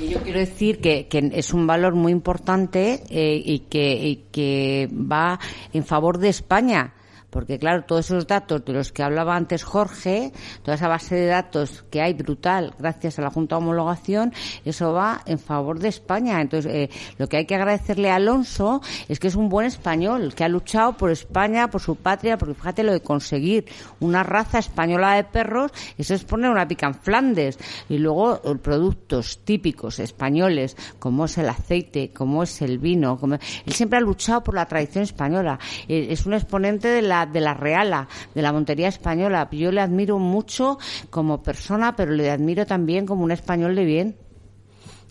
yo 0.09 0.19
quiero 0.19 0.39
decir 0.39 0.79
que, 0.79 1.07
que, 1.07 1.31
es 1.33 1.53
un 1.53 1.67
valor 1.67 1.95
muy 1.95 2.11
importante 2.11 3.03
eh, 3.09 3.41
y, 3.43 3.59
que, 3.59 3.93
y 3.93 4.15
que 4.31 4.89
va 4.91 5.39
en 5.73 5.85
favor 5.85 6.17
de 6.17 6.29
España 6.29 6.93
porque 7.35 7.59
claro, 7.59 7.83
todos 7.83 8.05
esos 8.05 8.27
datos 8.27 8.63
de 8.63 8.71
los 8.71 8.93
que 8.93 9.03
hablaba 9.03 9.35
antes 9.35 9.61
Jorge, 9.61 10.31
toda 10.63 10.75
esa 10.75 10.87
base 10.87 11.15
de 11.15 11.25
datos 11.25 11.83
que 11.91 12.01
hay 12.01 12.13
brutal 12.13 12.73
gracias 12.79 13.19
a 13.19 13.23
la 13.23 13.29
Junta 13.29 13.57
de 13.57 13.61
Homologación, 13.61 14.31
eso 14.63 14.93
va 14.93 15.21
en 15.25 15.37
favor 15.37 15.79
de 15.79 15.89
España. 15.89 16.39
Entonces, 16.39 16.71
eh, 16.73 16.89
lo 17.17 17.27
que 17.27 17.35
hay 17.35 17.45
que 17.45 17.55
agradecerle 17.55 18.09
a 18.09 18.15
Alonso 18.15 18.81
es 19.09 19.19
que 19.19 19.27
es 19.27 19.35
un 19.35 19.49
buen 19.49 19.67
español, 19.67 20.33
que 20.33 20.45
ha 20.45 20.47
luchado 20.47 20.95
por 20.95 21.11
España, 21.11 21.69
por 21.69 21.81
su 21.81 21.97
patria, 21.97 22.37
porque 22.37 22.53
fíjate 22.53 22.83
lo 22.83 22.93
de 22.93 23.01
conseguir 23.01 23.65
una 23.99 24.23
raza 24.23 24.59
española 24.59 25.15
de 25.15 25.25
perros, 25.25 25.73
eso 25.97 26.13
es 26.13 26.23
poner 26.23 26.49
una 26.49 26.69
pica 26.69 26.87
en 26.87 26.95
Flandes. 26.95 27.59
Y 27.89 27.97
luego 27.97 28.35
eh, 28.45 28.55
productos 28.55 29.39
típicos 29.43 29.99
españoles, 29.99 30.77
como 30.99 31.25
es 31.25 31.37
el 31.37 31.49
aceite, 31.49 32.13
como 32.13 32.43
es 32.43 32.61
el 32.61 32.79
vino. 32.79 33.17
Como... 33.17 33.35
Él 33.35 33.73
siempre 33.73 33.97
ha 33.97 34.01
luchado 34.01 34.41
por 34.41 34.55
la 34.55 34.65
tradición 34.67 35.03
española. 35.03 35.59
Eh, 35.89 36.07
es 36.11 36.25
un 36.25 36.33
exponente 36.33 36.87
de 36.87 37.01
la 37.01 37.24
de 37.25 37.41
la 37.41 37.53
Reala, 37.53 38.07
de 38.33 38.41
la 38.41 38.51
Montería 38.51 38.87
Española. 38.87 39.47
Yo 39.51 39.71
le 39.71 39.81
admiro 39.81 40.19
mucho 40.19 40.77
como 41.09 41.41
persona, 41.41 41.95
pero 41.95 42.11
le 42.11 42.31
admiro 42.31 42.65
también 42.65 43.05
como 43.05 43.23
un 43.23 43.31
español 43.31 43.75
de 43.75 43.85
bien. 43.85 44.24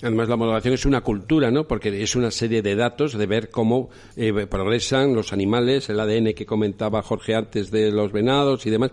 Además, 0.03 0.28
la 0.28 0.34
homologación 0.34 0.74
es 0.74 0.84
una 0.84 1.01
cultura, 1.01 1.51
¿no? 1.51 1.66
Porque 1.66 2.03
es 2.03 2.16
una 2.16 2.30
serie 2.30 2.62
de 2.62 2.74
datos 2.74 3.16
de 3.16 3.26
ver 3.26 3.51
cómo 3.51 3.90
eh, 4.16 4.47
progresan 4.47 5.14
los 5.14 5.32
animales, 5.32 5.88
el 5.88 6.01
ADN 6.01 6.34
que 6.34 6.45
comentaba 6.45 7.03
Jorge 7.03 7.34
antes 7.34 7.70
de 7.70 7.90
los 7.90 8.12
venados 8.12 8.66
y 8.66 8.70
demás. 8.70 8.90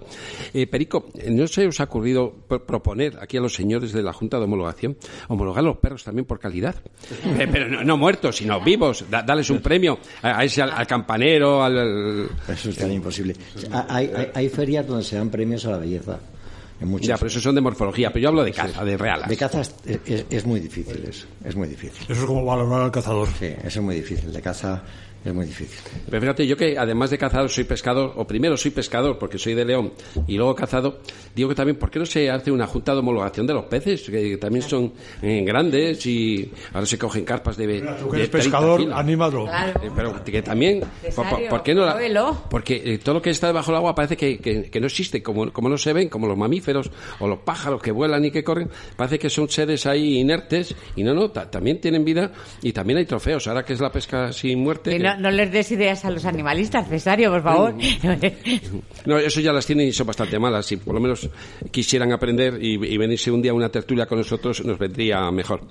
Eh, 0.54 0.68
Perico, 0.68 1.10
¿no 1.30 1.48
se 1.48 1.68
os 1.68 1.80
ha 1.80 1.86
ocurrido 1.86 2.34
proponer 2.48 3.18
aquí 3.20 3.38
a 3.38 3.42
los 3.42 3.54
señores 3.54 3.92
de 3.94 4.04
la 4.04 4.14
Junta 4.14 4.38
de 4.38 4.46
Homologación 4.46 4.98
homologar 5.28 5.64
a 5.64 5.68
los 5.68 5.78
perros 5.78 6.04
también 6.04 6.26
por 6.26 6.40
calidad? 6.40 6.76
Eh, 7.42 7.48
pero 7.52 7.84
no, 7.84 7.98
muertos, 7.98 8.38
sino 8.38 8.60
vivos. 8.62 9.06
darles 9.10 9.50
un 9.50 9.62
premio 9.62 9.98
a, 10.22 10.44
ese, 10.44 10.62
al, 10.62 10.86
campanero, 10.86 11.64
al... 11.64 12.30
Eso 12.48 12.70
es 12.70 12.78
tan 12.78 12.92
imposible. 12.92 13.36
Hay, 13.72 14.12
hay, 14.14 14.28
hay 14.34 14.50
ferias 14.50 14.86
donde 14.86 15.04
se 15.04 15.16
dan 15.16 15.30
premios 15.30 15.66
a 15.66 15.72
la 15.72 15.78
belleza. 15.78 16.20
Ya, 17.02 17.16
pero 17.16 17.28
eso 17.28 17.40
son 17.40 17.56
de 17.56 17.62
morfología, 17.62 18.10
pero 18.10 18.24
yo 18.24 18.30
hablo 18.30 18.44
de 18.44 18.52
caza, 18.52 18.84
de 18.84 18.98
real. 18.98 19.24
De 19.28 19.38
caza 19.38 19.62
es, 19.62 20.46
muy 20.46 20.60
difícil, 20.60 21.06
eso, 21.08 21.28
es 21.44 21.56
muy 21.56 21.68
difícil. 21.68 22.04
Eso 22.10 22.22
es 22.22 22.26
como 22.26 22.44
valorar 22.44 22.82
al 22.82 22.92
cazador. 22.92 23.28
Sí, 23.40 23.46
eso 23.46 23.80
es 23.80 23.82
muy 23.82 23.96
difícil. 23.96 24.34
De 24.34 24.42
caza 24.42 24.84
es 25.24 25.34
muy 25.34 25.46
difícil. 25.46 25.80
Pero 26.10 26.22
fíjate, 26.22 26.48
yo 26.48 26.58
que 26.58 26.78
además 26.78 27.12
de 27.12 27.18
cazador 27.18 27.50
soy 27.50 27.64
pescador, 27.64 28.14
o 28.16 28.26
primero 28.26 28.58
soy 28.58 28.72
pescador 28.72 29.18
porque 29.20 29.38
soy 29.38 29.54
de 29.54 29.66
León 29.66 29.94
y 30.28 30.36
luego 30.36 30.56
cazado, 30.56 31.00
digo 31.36 31.50
que 31.50 31.56
también, 31.56 31.78
¿por 31.78 31.92
qué 31.92 32.00
no 32.00 32.06
se 32.06 32.30
hace 32.30 32.52
una 32.52 32.66
junta 32.66 32.94
de 32.94 33.00
homologación 33.00 33.46
de 33.46 33.54
los 33.54 33.66
peces? 33.66 34.02
Que 34.10 34.38
también 34.38 34.64
son 34.64 34.94
eh, 35.22 35.44
grandes 35.46 36.06
y 36.08 36.52
ahora 36.74 36.86
se 36.86 36.98
cogen 36.98 37.24
carpas 37.24 37.58
de. 37.58 37.68
Mira, 37.68 37.98
tú 37.98 38.10
que 38.10 38.18
eres 38.18 38.30
pescador, 38.30 38.82
anímalo. 38.94 39.48
Eh, 39.48 39.92
pero 39.96 40.24
que 40.24 40.42
también, 40.42 40.82
por, 41.50 41.62
qué 41.62 41.76
no 41.76 41.86
la.? 41.86 42.34
Porque 42.50 42.82
eh, 42.84 42.98
todo 42.98 43.16
lo 43.16 43.22
que 43.22 43.30
está 43.30 43.48
debajo 43.48 43.72
del 43.72 43.78
agua 43.78 43.94
parece 43.94 44.18
que, 44.18 44.40
que, 44.40 44.80
no 44.80 44.88
existe, 44.88 45.22
como, 45.22 45.52
como 45.54 45.70
no 45.70 45.78
se 45.78 45.94
ven, 45.94 46.10
como 46.10 46.28
los 46.28 46.38
mamíferos 46.38 46.90
o 47.20 47.28
los 47.28 47.40
pájaros 47.40 47.82
que 47.82 47.92
vuelan 47.92 48.26
y 48.26 48.32
que 48.32 48.44
corren, 48.44 48.70
parece 48.96 49.20
que 49.20 49.30
son 49.30 49.50
seres 49.50 49.86
ahí 49.86 50.18
inertes 50.20 50.76
y 50.96 51.04
no, 51.04 51.14
no, 51.14 51.30
también 51.30 51.80
tienen 51.80 52.04
vida 52.04 52.32
y 52.62 52.74
también 52.74 52.98
hay 52.98 53.06
trofeos. 53.06 53.48
Ahora 53.48 53.64
que 53.64 53.74
es 53.74 53.80
la 53.80 53.92
pesca 53.92 54.32
sin 54.32 54.60
muerte 54.60 55.00
no, 55.18 55.32
les 55.32 55.52
des 55.52 55.72
ideas 55.72 56.06
a 56.06 56.12
los 56.12 56.26
animalistas, 56.26 56.88
Cesario, 56.88 57.32
por 57.32 57.44
favor. 57.44 57.76
no, 59.06 59.18
eso 59.18 59.42
ya 59.42 59.52
las 59.54 59.66
tienen 59.66 59.88
y 59.88 59.92
son 59.92 60.08
bastante 60.08 60.38
malas. 60.40 60.66
Si 60.66 60.78
por 60.78 60.94
lo 60.94 61.00
menos 61.00 61.30
quisieran 61.72 62.12
aprender 62.12 62.58
y, 62.62 62.78
venirse 62.98 63.32
un 63.32 63.42
día 63.42 63.52
a 63.52 63.54
una 63.56 63.70
tertulia 63.70 64.06
con 64.06 64.18
nosotros, 64.18 64.64
nos 64.66 64.78
vendría 64.78 65.32
mejor. 65.32 65.62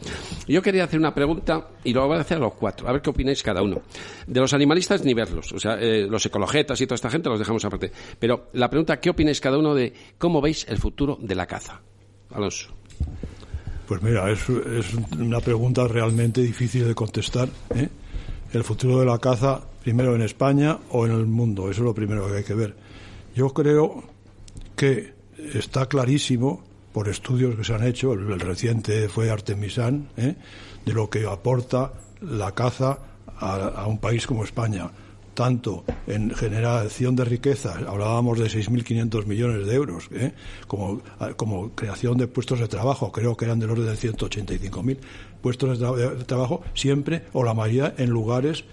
Yo 0.46 0.62
quería 0.62 0.84
hacer 0.84 0.98
una 0.98 1.14
pregunta 1.14 1.68
y 1.84 1.92
lo 1.92 2.06
voy 2.06 2.18
a 2.18 2.20
hacer 2.20 2.38
a 2.38 2.40
los 2.40 2.54
cuatro, 2.54 2.88
a 2.88 2.92
ver 2.92 3.02
qué 3.02 3.10
opináis 3.10 3.42
cada 3.42 3.62
uno. 3.62 3.82
De 4.26 4.40
los 4.40 4.52
animalistas, 4.52 5.04
ni 5.04 5.14
verlos. 5.14 5.52
O 5.52 5.58
sea, 5.58 5.74
eh, 5.80 6.06
los 6.08 6.24
ecologetas 6.26 6.80
y 6.80 6.86
toda 6.86 6.96
esta 6.96 7.10
gente 7.10 7.28
los 7.28 7.38
dejamos 7.38 7.64
aparte. 7.64 7.92
Pero 8.18 8.48
la 8.54 8.68
pregunta, 8.68 8.98
¿qué 9.00 9.10
opináis 9.10 9.40
cada 9.40 9.58
uno 9.58 9.74
de 9.74 9.92
cómo 10.18 10.40
veis 10.40 10.66
el 10.68 10.78
futuro 10.78 11.18
de 11.20 11.34
la 11.34 11.46
caza? 11.46 11.80
Alonso. 12.30 12.74
Pues 13.86 14.02
mira, 14.02 14.30
es, 14.30 14.48
es 14.48 14.94
una 15.18 15.40
pregunta 15.40 15.88
realmente 15.88 16.40
difícil 16.42 16.86
de 16.86 16.94
contestar. 16.94 17.48
¿eh? 17.74 17.88
El 18.52 18.64
futuro 18.64 19.00
de 19.00 19.06
la 19.06 19.18
caza 19.18 19.60
primero 19.82 20.14
en 20.14 20.22
España 20.22 20.78
o 20.90 21.06
en 21.06 21.12
el 21.12 21.26
mundo. 21.26 21.70
Eso 21.70 21.80
es 21.80 21.84
lo 21.84 21.94
primero 21.94 22.26
que 22.28 22.38
hay 22.38 22.44
que 22.44 22.54
ver. 22.54 22.74
Yo 23.34 23.50
creo 23.50 24.02
que 24.76 25.14
está 25.54 25.86
clarísimo 25.86 26.62
por 26.92 27.08
estudios 27.08 27.54
que 27.54 27.64
se 27.64 27.74
han 27.74 27.84
hecho, 27.84 28.12
el, 28.12 28.40
reciente 28.40 29.08
fue 29.08 29.30
Artemisan, 29.30 30.08
¿eh? 30.16 30.34
de 30.84 30.92
lo 30.92 31.08
que 31.08 31.26
aporta 31.26 31.92
la 32.20 32.52
caza 32.52 32.98
a, 33.38 33.86
un 33.86 33.98
país 33.98 34.26
como 34.26 34.44
España, 34.44 34.90
tanto 35.34 35.84
en 36.06 36.34
generación 36.34 37.14
de 37.16 37.24
riqueza, 37.24 37.74
hablábamos 37.86 38.38
de 38.38 38.46
6.500 38.46 39.24
millones 39.26 39.66
de 39.66 39.74
euros, 39.74 40.08
¿eh? 40.12 40.32
como, 40.66 41.00
como 41.36 41.70
creación 41.70 42.18
de 42.18 42.26
puestos 42.26 42.58
de 42.58 42.68
trabajo, 42.68 43.12
creo 43.12 43.36
que 43.36 43.44
eran 43.44 43.60
del 43.60 43.70
orden 43.70 43.86
de 43.86 43.94
185.000, 43.94 44.98
puestos 45.42 45.78
de, 45.78 46.24
trabajo 46.24 46.62
siempre 46.74 47.22
o 47.32 47.44
la 47.44 47.54
mayoría 47.54 47.94
en 47.98 48.10
lugares 48.10 48.64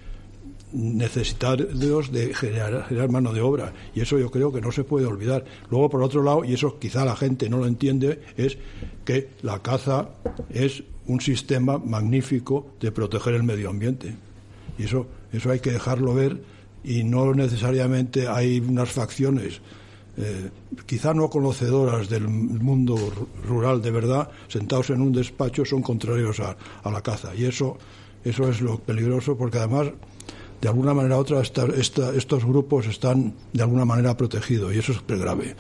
necesitados 0.74 2.12
de 2.12 2.34
generar, 2.34 3.10
mano 3.10 3.32
de 3.34 3.42
obra. 3.42 3.74
Y 3.96 4.02
eso 4.02 4.20
yo 4.20 4.30
creo 4.30 4.52
que 4.52 4.60
no 4.60 4.72
se 4.72 4.84
puede 4.84 5.06
olvidar. 5.06 5.46
Luego 5.70 5.90
por 5.90 6.04
otro 6.04 6.24
lado 6.24 6.44
y 6.44 6.54
eso 6.54 6.78
quizá 6.78 7.06
la 7.06 7.16
gente 7.16 7.50
no 7.50 7.58
lo 7.58 7.68
entiende 7.68 8.22
es 8.36 8.58
que 9.06 9.30
la 9.42 9.60
caza 9.62 10.10
es 10.50 10.84
un 11.06 11.22
sistema 11.22 11.78
magnífico 11.78 12.68
de 12.82 12.92
proteger 12.92 13.36
el 13.36 13.44
medio 13.44 13.70
ambiente. 13.70 14.16
Y 14.78 14.84
eso 14.84 15.08
eso 15.34 15.52
hay 15.52 15.60
que 15.60 15.72
dejarlo 15.72 16.14
ver 16.14 16.42
y 16.84 17.04
no 17.04 17.34
necesariamente 17.34 18.28
hay 18.28 18.60
unas 18.60 18.92
facciones 18.92 19.62
eh, 20.18 20.50
quizá 20.88 21.14
no 21.14 21.30
conocedoras 21.30 22.10
del 22.10 22.28
mundo 22.28 22.98
rural 23.46 23.82
de 23.82 23.92
verdad, 23.92 24.30
sentados 24.48 24.90
en 24.90 25.02
un 25.02 25.14
despacho, 25.14 25.64
son 25.64 25.84
contrarios 25.84 26.40
a, 26.40 26.58
la 26.90 27.02
caza. 27.02 27.36
Y 27.36 27.46
eso, 27.46 27.78
eso 28.24 28.50
es 28.50 28.62
lo 28.62 28.80
peligroso, 28.80 29.38
porque 29.38 29.60
además, 29.60 29.92
de 30.60 30.68
alguna 30.68 30.96
manera 30.96 31.18
u 31.18 31.20
otra, 31.20 31.42
estos 31.42 32.46
grupos 32.46 32.88
están 32.88 33.34
de 33.54 33.62
alguna 33.62 33.86
manera 33.86 34.18
protegidos, 34.18 34.74
y 34.74 34.80
eso 34.80 34.92
es 34.94 35.02
grave. 35.08 35.56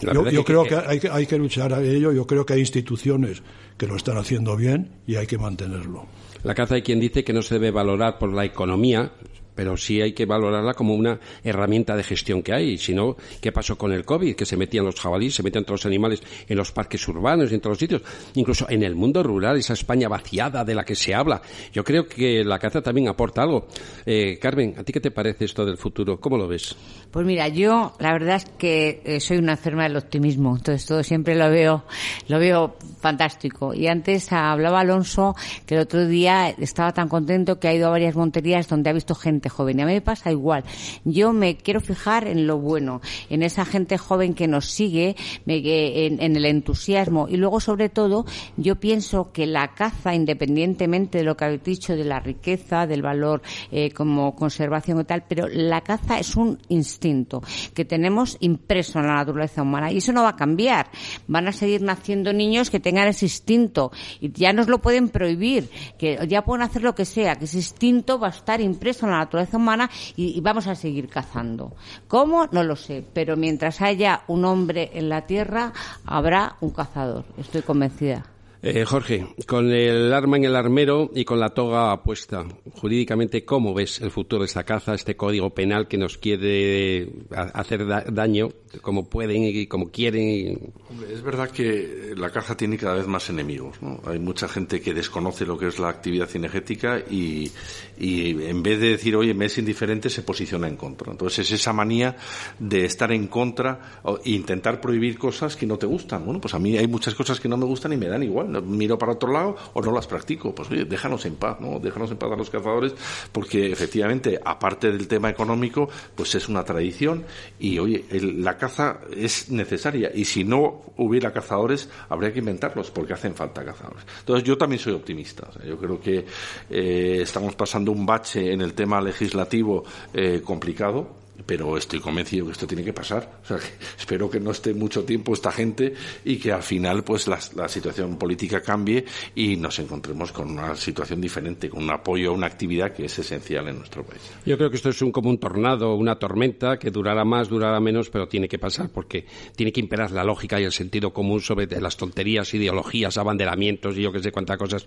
Yo, 0.00 0.44
creo 0.44 0.64
que, 0.64 0.76
hay, 0.76 1.00
que 1.00 1.10
hay 1.10 1.26
que 1.26 1.38
luchar 1.38 1.72
a 1.72 1.82
ello, 1.82 2.12
yo 2.12 2.26
creo 2.26 2.44
que 2.44 2.54
hay 2.54 2.60
instituciones 2.60 3.42
que 3.76 3.86
lo 3.86 3.96
están 3.96 4.16
haciendo 4.18 4.56
bien 4.56 4.90
y 5.06 5.16
hay 5.16 5.26
que 5.26 5.38
mantenerlo. 5.38 6.06
La 6.42 6.54
caza 6.54 6.76
hay 6.76 6.82
quien 6.82 7.00
dice 7.00 7.24
que 7.24 7.32
no 7.32 7.42
se 7.42 7.54
debe 7.54 7.70
valorar 7.70 8.18
por 8.18 8.32
la 8.32 8.44
economía, 8.44 9.12
pero 9.56 9.76
sí 9.76 10.00
hay 10.00 10.12
que 10.12 10.26
valorarla 10.26 10.74
como 10.74 10.94
una 10.94 11.18
herramienta 11.42 11.96
de 11.96 12.04
gestión 12.04 12.42
que 12.42 12.52
hay. 12.52 12.78
Si 12.78 12.94
no, 12.94 13.16
¿qué 13.40 13.50
pasó 13.50 13.76
con 13.76 13.92
el 13.92 14.04
COVID? 14.04 14.36
Que 14.36 14.46
se 14.46 14.56
metían 14.56 14.84
los 14.84 15.00
jabalíes, 15.00 15.34
se 15.34 15.42
metían 15.42 15.64
todos 15.64 15.80
los 15.80 15.86
animales 15.86 16.22
en 16.46 16.56
los 16.56 16.70
parques 16.70 17.08
urbanos 17.08 17.50
en 17.50 17.60
todos 17.60 17.72
los 17.72 17.78
sitios. 17.78 18.02
Incluso 18.34 18.66
en 18.68 18.82
el 18.82 18.94
mundo 18.94 19.22
rural, 19.22 19.56
esa 19.56 19.72
España 19.72 20.08
vaciada 20.08 20.64
de 20.64 20.74
la 20.74 20.84
que 20.84 20.94
se 20.94 21.14
habla. 21.14 21.42
Yo 21.72 21.82
creo 21.82 22.06
que 22.06 22.44
la 22.44 22.58
caza 22.58 22.82
también 22.82 23.08
aporta 23.08 23.42
algo. 23.42 23.66
Eh, 24.04 24.38
Carmen, 24.38 24.74
¿a 24.78 24.84
ti 24.84 24.92
qué 24.92 25.00
te 25.00 25.10
parece 25.10 25.46
esto 25.46 25.64
del 25.64 25.78
futuro? 25.78 26.20
¿Cómo 26.20 26.36
lo 26.36 26.46
ves? 26.46 26.76
Pues 27.10 27.24
mira, 27.26 27.48
yo 27.48 27.94
la 27.98 28.12
verdad 28.12 28.36
es 28.36 28.44
que 28.58 29.00
eh, 29.04 29.20
soy 29.20 29.38
una 29.38 29.52
enferma 29.52 29.84
del 29.84 29.96
optimismo. 29.96 30.56
Entonces 30.56 30.86
todo 30.86 31.02
siempre 31.02 31.34
lo 31.34 31.50
veo, 31.50 31.84
lo 32.28 32.38
veo 32.38 32.76
fantástico. 33.00 33.72
Y 33.72 33.86
antes 33.86 34.32
hablaba 34.32 34.80
Alonso 34.80 35.34
que 35.64 35.76
el 35.76 35.80
otro 35.80 36.06
día 36.06 36.50
estaba 36.50 36.92
tan 36.92 37.08
contento 37.08 37.58
que 37.58 37.68
ha 37.68 37.74
ido 37.74 37.86
a 37.86 37.90
varias 37.90 38.14
monterías 38.14 38.68
donde 38.68 38.90
ha 38.90 38.92
visto 38.92 39.14
gente 39.14 39.45
joven. 39.48 39.78
Y 39.78 39.82
a 39.82 39.86
mí 39.86 39.92
me 39.92 40.00
pasa 40.00 40.30
igual. 40.30 40.64
Yo 41.04 41.32
me 41.32 41.56
quiero 41.56 41.80
fijar 41.80 42.26
en 42.26 42.46
lo 42.46 42.58
bueno, 42.58 43.00
en 43.30 43.42
esa 43.42 43.64
gente 43.64 43.98
joven 43.98 44.34
que 44.34 44.48
nos 44.48 44.66
sigue, 44.66 45.16
en, 45.46 46.36
el 46.36 46.44
entusiasmo. 46.44 47.28
Y 47.28 47.36
luego, 47.36 47.60
sobre 47.60 47.88
todo, 47.88 48.24
yo 48.56 48.76
pienso 48.76 49.32
que 49.32 49.46
la 49.46 49.74
caza, 49.74 50.14
independientemente 50.14 51.18
de 51.18 51.24
lo 51.24 51.36
que 51.36 51.44
habéis 51.44 51.64
dicho, 51.64 51.96
de 51.96 52.04
la 52.04 52.20
riqueza, 52.20 52.86
del 52.86 53.02
valor 53.02 53.42
eh, 53.70 53.90
como 53.90 54.34
conservación 54.34 55.00
y 55.00 55.04
tal, 55.04 55.24
pero 55.28 55.48
la 55.48 55.80
caza 55.80 56.18
es 56.18 56.36
un 56.36 56.58
instinto 56.68 57.42
que 57.74 57.84
tenemos 57.84 58.36
impreso 58.40 58.98
en 58.98 59.06
la 59.06 59.14
naturaleza 59.14 59.62
humana. 59.62 59.92
Y 59.92 59.98
eso 59.98 60.12
no 60.12 60.22
va 60.22 60.30
a 60.30 60.36
cambiar. 60.36 60.88
Van 61.26 61.48
a 61.48 61.52
seguir 61.52 61.82
naciendo 61.82 62.32
niños 62.32 62.70
que 62.70 62.80
tengan 62.80 63.08
ese 63.08 63.26
instinto. 63.26 63.92
Y 64.20 64.32
ya 64.32 64.52
nos 64.52 64.68
lo 64.68 64.80
pueden 64.80 65.08
prohibir, 65.08 65.70
que 65.98 66.18
ya 66.28 66.44
pueden 66.44 66.62
hacer 66.62 66.82
lo 66.82 66.94
que 66.94 67.04
sea, 67.04 67.36
que 67.36 67.44
ese 67.44 67.58
instinto 67.58 68.18
va 68.18 68.28
a 68.28 68.30
estar 68.30 68.60
impreso 68.60 69.06
en 69.06 69.12
la 69.12 69.18
naturaleza 69.18 69.35
humana 69.56 69.90
y, 70.16 70.40
vamos 70.40 70.66
a 70.66 70.74
seguir 70.74 71.08
cazando. 71.08 71.72
¿Cómo? 72.08 72.48
No 72.52 72.62
lo 72.62 72.76
sé, 72.76 73.04
pero 73.12 73.36
mientras 73.36 73.80
haya 73.80 74.22
un 74.28 74.44
hombre 74.44 74.90
en 74.94 75.08
la 75.08 75.26
tierra, 75.26 75.72
habrá 76.04 76.56
un 76.60 76.70
cazador. 76.70 77.24
Estoy 77.38 77.62
convencida. 77.62 78.35
Eh, 78.62 78.84
Jorge, 78.84 79.26
con 79.46 79.70
el 79.70 80.12
arma 80.12 80.38
en 80.38 80.44
el 80.44 80.56
armero 80.56 81.10
y 81.14 81.24
con 81.24 81.38
la 81.38 81.50
toga 81.50 82.02
puesta, 82.02 82.44
jurídicamente, 82.72 83.44
¿cómo 83.44 83.74
ves 83.74 84.00
el 84.00 84.10
futuro 84.10 84.42
de 84.42 84.46
esta 84.46 84.64
caza, 84.64 84.94
este 84.94 85.14
código 85.14 85.50
penal 85.50 85.88
que 85.88 85.98
nos 85.98 86.16
quiere 86.16 87.12
hacer 87.30 87.86
daño 88.12 88.48
como 88.80 89.08
pueden 89.08 89.42
y 89.44 89.66
como 89.66 89.90
quieren? 89.90 90.72
es 91.12 91.22
verdad 91.22 91.50
que 91.50 92.14
la 92.16 92.30
caza 92.30 92.56
tiene 92.56 92.78
cada 92.78 92.94
vez 92.94 93.06
más 93.06 93.28
enemigos. 93.28 93.76
Hay 94.06 94.18
mucha 94.18 94.48
gente 94.48 94.80
que 94.80 94.94
desconoce 94.94 95.44
lo 95.44 95.58
que 95.58 95.68
es 95.68 95.78
la 95.78 95.88
actividad 95.88 96.26
cinegética 96.26 96.98
y, 96.98 97.52
en 97.98 98.62
vez 98.62 98.80
de 98.80 98.90
decir, 98.90 99.16
oye, 99.16 99.34
me 99.34 99.46
es 99.46 99.58
indiferente, 99.58 100.08
se 100.08 100.22
posiciona 100.22 100.66
en 100.66 100.76
contra. 100.76 101.12
Entonces 101.12 101.46
es 101.46 101.60
esa 101.60 101.72
manía 101.72 102.16
de 102.58 102.84
estar 102.84 103.12
en 103.12 103.26
contra 103.26 104.00
e 104.24 104.30
intentar 104.30 104.80
prohibir 104.80 105.18
cosas 105.18 105.56
que 105.56 105.66
no 105.66 105.78
te 105.78 105.86
gustan. 105.86 106.24
Bueno, 106.24 106.40
pues 106.40 106.54
a 106.54 106.58
mí 106.58 106.76
hay 106.76 106.86
muchas 106.86 107.14
cosas 107.14 107.38
que 107.38 107.48
no 107.48 107.56
me 107.56 107.66
gustan 107.66 107.92
y 107.92 107.96
me 107.96 108.08
dan 108.08 108.22
igual 108.22 108.45
miro 108.46 108.98
para 108.98 109.12
otro 109.12 109.32
lado 109.32 109.56
o 109.74 109.82
no 109.82 109.92
las 109.92 110.06
practico. 110.06 110.54
Pues 110.54 110.70
oye, 110.70 110.84
déjanos 110.84 111.24
en 111.26 111.36
paz, 111.36 111.60
¿no? 111.60 111.78
Déjanos 111.78 112.10
en 112.10 112.16
paz 112.16 112.32
a 112.32 112.36
los 112.36 112.50
cazadores 112.50 112.94
porque 113.32 113.70
efectivamente, 113.70 114.38
aparte 114.42 114.90
del 114.90 115.08
tema 115.08 115.30
económico, 115.30 115.88
pues 116.14 116.34
es 116.34 116.48
una 116.48 116.64
tradición 116.64 117.24
y 117.58 117.78
oye, 117.78 118.04
la 118.10 118.56
caza 118.56 119.00
es 119.14 119.50
necesaria 119.50 120.10
y 120.14 120.24
si 120.24 120.44
no 120.44 120.82
hubiera 120.96 121.32
cazadores 121.32 121.88
habría 122.08 122.32
que 122.32 122.40
inventarlos 122.40 122.90
porque 122.90 123.14
hacen 123.14 123.34
falta 123.34 123.64
cazadores. 123.64 124.04
Entonces 124.20 124.44
yo 124.44 124.56
también 124.56 124.80
soy 124.80 124.94
optimista. 124.94 125.48
yo 125.64 125.76
creo 125.78 126.00
que 126.00 126.24
eh, 126.70 127.18
estamos 127.22 127.54
pasando 127.54 127.92
un 127.92 128.06
bache 128.06 128.52
en 128.52 128.60
el 128.60 128.74
tema 128.74 129.00
legislativo 129.00 129.84
eh, 130.12 130.40
complicado 130.44 131.25
pero 131.44 131.76
estoy 131.76 132.00
convencido 132.00 132.46
que 132.46 132.52
esto 132.52 132.66
tiene 132.66 132.84
que 132.84 132.92
pasar. 132.92 133.40
O 133.42 133.46
sea, 133.46 133.58
espero 133.98 134.30
que 134.30 134.40
no 134.40 134.52
esté 134.52 134.72
mucho 134.74 135.04
tiempo 135.04 135.34
esta 135.34 135.52
gente 135.52 135.94
y 136.24 136.36
que 136.36 136.52
al 136.52 136.62
final 136.62 137.04
pues 137.04 137.28
la, 137.28 137.40
situación 137.68 138.16
política 138.16 138.62
cambie 138.62 139.04
y 139.34 139.56
nos 139.56 139.78
encontremos 139.78 140.32
con 140.32 140.50
una 140.50 140.74
situación 140.76 141.20
diferente, 141.20 141.68
con 141.68 141.82
un 141.82 141.90
apoyo 141.90 142.30
a 142.30 142.32
una 142.32 142.46
actividad 142.46 142.92
que 142.92 143.06
es 143.06 143.18
esencial 143.18 143.68
en 143.68 143.78
nuestro 143.78 144.04
país. 144.04 144.22
Yo 144.44 144.56
creo 144.56 144.70
que 144.70 144.76
esto 144.76 144.90
es 144.90 145.02
un, 145.02 145.10
como 145.10 145.30
un 145.30 145.38
tornado, 145.38 145.94
una 145.94 146.18
tormenta 146.18 146.78
que 146.78 146.90
durará 146.90 147.24
más, 147.24 147.48
durará 147.48 147.80
menos, 147.80 148.08
pero 148.08 148.28
tiene 148.28 148.48
que 148.48 148.58
pasar 148.58 148.90
porque 148.90 149.26
tiene 149.56 149.72
que 149.72 149.80
imperar 149.80 150.12
la 150.12 150.24
lógica 150.24 150.60
y 150.60 150.64
el 150.64 150.72
sentido 150.72 151.12
común 151.12 151.40
sobre 151.40 151.66
las 151.80 151.96
tonterías, 151.96 152.52
ideologías, 152.54 153.18
abanderamientos 153.18 153.96
y 153.96 154.02
yo 154.02 154.12
que 154.12 154.20
sé 154.20 154.30
cuántas 154.32 154.56
cosas. 154.56 154.86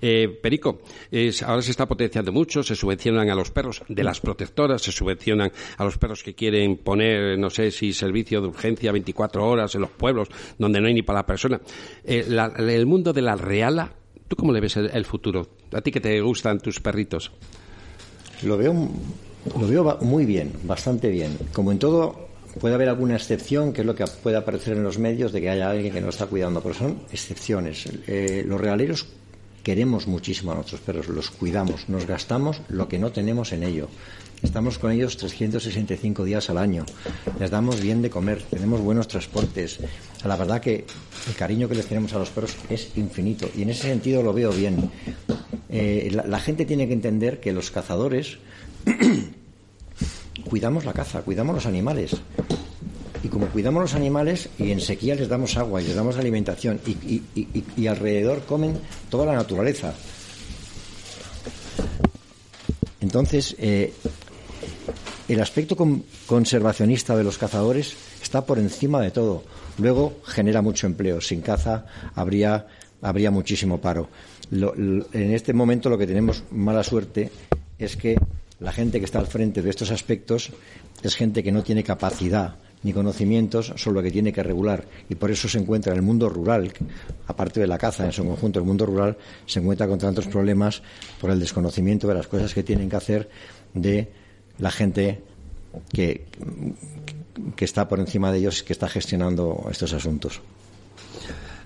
Eh, 0.00 0.28
Perico, 0.28 0.82
ahora 1.46 1.62
se 1.62 1.70
está 1.70 1.86
potenciando 1.86 2.32
mucho, 2.32 2.62
se 2.62 2.74
subvencionan 2.74 3.30
a 3.30 3.34
los 3.34 3.50
perros 3.50 3.82
de 3.88 4.04
las 4.04 4.20
protectoras, 4.20 4.82
se 4.82 4.92
subvencionan 4.92 5.52
a 5.80 5.84
los 5.84 5.96
perros 5.96 6.22
que 6.22 6.34
quieren 6.34 6.76
poner, 6.76 7.38
no 7.38 7.48
sé 7.48 7.70
si 7.70 7.94
servicio 7.94 8.42
de 8.42 8.48
urgencia 8.48 8.92
24 8.92 9.48
horas 9.48 9.74
en 9.74 9.80
los 9.80 9.90
pueblos 9.90 10.28
donde 10.58 10.78
no 10.78 10.88
hay 10.88 10.92
ni 10.92 11.00
para 11.00 11.20
la 11.20 11.26
persona. 11.26 11.58
Eh, 12.04 12.26
el 12.28 12.84
mundo 12.84 13.14
de 13.14 13.22
la 13.22 13.34
reala, 13.34 13.90
¿tú 14.28 14.36
cómo 14.36 14.52
le 14.52 14.60
ves 14.60 14.76
el, 14.76 15.04
futuro? 15.06 15.48
¿A 15.72 15.80
ti 15.80 15.90
que 15.90 16.00
te 16.00 16.20
gustan 16.20 16.60
tus 16.60 16.80
perritos? 16.80 17.32
Lo 18.42 18.58
veo, 18.58 18.74
lo 19.58 19.66
veo 19.66 19.98
muy 20.02 20.26
bien, 20.26 20.52
bastante 20.64 21.08
bien. 21.08 21.38
Como 21.54 21.72
en 21.72 21.78
todo, 21.78 22.28
puede 22.60 22.74
haber 22.74 22.90
alguna 22.90 23.16
excepción, 23.16 23.72
que 23.72 23.80
es 23.80 23.86
lo 23.86 23.94
que 23.94 24.04
puede 24.22 24.36
aparecer 24.36 24.76
en 24.76 24.82
los 24.82 24.98
medios, 24.98 25.32
de 25.32 25.40
que 25.40 25.48
haya 25.48 25.70
alguien 25.70 25.94
que 25.94 26.02
no 26.02 26.10
está 26.10 26.26
cuidando, 26.26 26.60
pero 26.60 26.74
son 26.74 26.98
excepciones. 27.10 27.88
Eh, 28.06 28.44
los 28.46 28.60
realeros 28.60 29.06
queremos 29.62 30.06
muchísimo 30.06 30.52
a 30.52 30.56
nuestros 30.56 30.82
perros, 30.82 31.08
los 31.08 31.30
cuidamos, 31.30 31.88
nos 31.88 32.06
gastamos 32.06 32.60
lo 32.68 32.86
que 32.86 32.98
no 32.98 33.12
tenemos 33.12 33.52
en 33.52 33.62
ello. 33.62 33.88
Estamos 34.42 34.78
con 34.78 34.90
ellos 34.90 35.16
365 35.16 36.24
días 36.24 36.48
al 36.50 36.58
año. 36.58 36.84
Les 37.38 37.50
damos 37.50 37.80
bien 37.80 38.00
de 38.02 38.10
comer, 38.10 38.42
tenemos 38.42 38.80
buenos 38.80 39.06
transportes. 39.06 39.78
La 40.24 40.36
verdad 40.36 40.60
que 40.60 40.86
el 41.28 41.34
cariño 41.34 41.68
que 41.68 41.74
les 41.74 41.86
tenemos 41.86 42.12
a 42.14 42.18
los 42.18 42.30
perros 42.30 42.56
es 42.68 42.96
infinito 42.96 43.48
y 43.56 43.62
en 43.62 43.70
ese 43.70 43.88
sentido 43.88 44.22
lo 44.22 44.32
veo 44.32 44.50
bien. 44.50 44.90
Eh, 45.68 46.10
la, 46.10 46.40
gente 46.40 46.64
tiene 46.64 46.88
que 46.88 46.94
entender 46.94 47.38
que 47.38 47.52
los 47.52 47.70
cazadores 47.70 48.38
cuidamos 50.48 50.84
la 50.84 50.92
caza, 50.92 51.22
cuidamos 51.22 51.54
los 51.54 51.66
animales. 51.66 52.16
Y 53.22 53.28
como 53.28 53.46
cuidamos 53.48 53.82
los 53.82 53.94
animales 53.94 54.48
y 54.58 54.70
en 54.70 54.80
sequía 54.80 55.14
les 55.14 55.28
damos 55.28 55.56
agua 55.58 55.82
y 55.82 55.86
les 55.86 55.94
damos 55.94 56.16
alimentación 56.16 56.80
y 56.86 57.86
alrededor 57.86 58.42
comen 58.46 58.78
toda 59.10 59.26
la 59.26 59.34
naturaleza. 59.34 59.94
Entonces, 63.00 63.56
eh, 63.58 63.92
el 65.28 65.40
aspecto 65.40 65.76
conservacionista 66.26 67.16
de 67.16 67.24
los 67.24 67.38
cazadores 67.38 67.94
está 68.20 68.44
por 68.44 68.58
encima 68.58 69.00
de 69.00 69.10
todo. 69.10 69.44
Luego 69.78 70.20
genera 70.24 70.60
mucho 70.60 70.86
empleo. 70.86 71.20
Sin 71.20 71.40
caza 71.40 71.86
habría, 72.14 72.66
habría 73.00 73.30
muchísimo 73.30 73.80
paro. 73.80 74.08
en 74.50 75.32
este 75.32 75.52
momento 75.52 75.88
lo 75.88 75.98
que 75.98 76.06
tenemos 76.06 76.42
mala 76.50 76.82
suerte 76.82 77.30
es 77.78 77.96
que 77.96 78.16
la 78.58 78.72
gente 78.72 78.98
que 78.98 79.04
está 79.04 79.20
al 79.20 79.26
frente 79.26 79.62
de 79.62 79.70
estos 79.70 79.90
aspectos 79.90 80.50
es 81.02 81.14
gente 81.14 81.42
que 81.42 81.52
no 81.52 81.62
tiene 81.62 81.84
capacidad 81.84 82.56
ni 82.82 82.92
conocimientos 82.92 83.72
sobre 83.76 83.96
lo 83.96 84.02
que 84.02 84.10
tiene 84.10 84.32
que 84.32 84.42
regular 84.42 84.84
y 85.08 85.14
por 85.14 85.30
eso 85.30 85.48
se 85.48 85.58
encuentra 85.58 85.92
en 85.92 85.98
el 85.98 86.02
mundo 86.02 86.28
rural, 86.28 86.72
aparte 87.26 87.60
de 87.60 87.66
la 87.66 87.78
caza 87.78 88.04
en 88.04 88.12
su 88.12 88.24
conjunto, 88.24 88.58
el 88.58 88.64
mundo 88.64 88.86
rural 88.86 89.16
se 89.46 89.60
encuentra 89.60 89.86
con 89.86 89.98
tantos 89.98 90.26
problemas 90.26 90.82
por 91.20 91.30
el 91.30 91.38
desconocimiento 91.38 92.08
de 92.08 92.14
las 92.14 92.26
cosas 92.26 92.52
que 92.54 92.62
tienen 92.62 92.88
que 92.88 92.96
hacer 92.96 93.28
de 93.74 94.08
la 94.60 94.70
gente 94.70 95.22
que, 95.92 96.26
que 97.56 97.64
está 97.64 97.88
por 97.88 97.98
encima 98.00 98.30
de 98.30 98.38
ellos, 98.38 98.62
que 98.62 98.72
está 98.72 98.88
gestionando 98.88 99.66
estos 99.70 99.92
asuntos. 99.92 100.40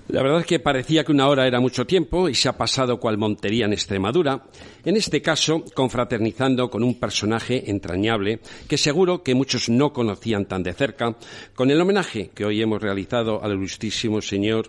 La 0.09 0.23
verdad 0.23 0.41
es 0.41 0.47
que 0.47 0.61
parecía 0.61 1.03
que 1.03 1.13
una 1.13 1.29
hora 1.29 1.47
era 1.47 1.61
mucho 1.61 1.87
tiempo 1.87 2.29
y 2.29 2.35
se 2.35 2.51
ha 2.51 2.59
pasado 2.59 3.01
cual 3.01 3.17
montería 3.17 3.65
en 3.65 3.73
Extremadura, 3.73 4.45
en 4.85 4.97
este 4.97 5.23
caso 5.23 5.65
confraternizando 5.75 6.69
con 6.69 6.85
un 6.85 7.01
personaje 7.01 7.71
entrañable 7.71 8.41
que 8.69 8.77
seguro 8.77 9.23
que 9.23 9.35
muchos 9.35 9.71
no 9.71 9.95
conocían 9.95 10.45
tan 10.45 10.63
de 10.63 10.75
cerca, 10.75 11.17
con 11.55 11.71
el 11.71 11.81
homenaje 11.81 12.31
que 12.35 12.45
hoy 12.45 12.61
hemos 12.61 12.83
realizado 12.83 13.43
al 13.43 13.53
ilustrísimo 13.53 14.21
señor 14.21 14.69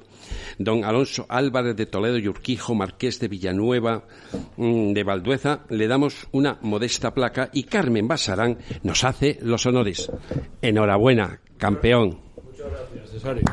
don 0.58 0.84
Alonso 0.84 1.26
Álvarez 1.30 1.76
de 1.76 1.86
Toledo 1.86 2.18
y 2.18 2.28
Urquijo, 2.28 2.76
marqués 2.76 3.20
de 3.20 3.28
Villanueva 3.28 4.04
mm, 4.58 4.94
de 4.94 5.04
Valdueza, 5.04 5.66
le 5.70 5.88
damos 5.88 6.28
una 6.32 6.58
modesta 6.62 7.14
placa 7.14 7.50
y 7.54 7.64
Carmen 7.64 8.08
Basarán 8.08 8.58
nos 8.84 9.04
hace 9.04 9.38
los 9.42 9.66
honores. 9.66 10.12
Enhorabuena, 10.62 11.42
campeón. 11.58 12.20
Muchas 12.44 12.72
gracias, 12.72 13.12
Cesario. 13.12 13.44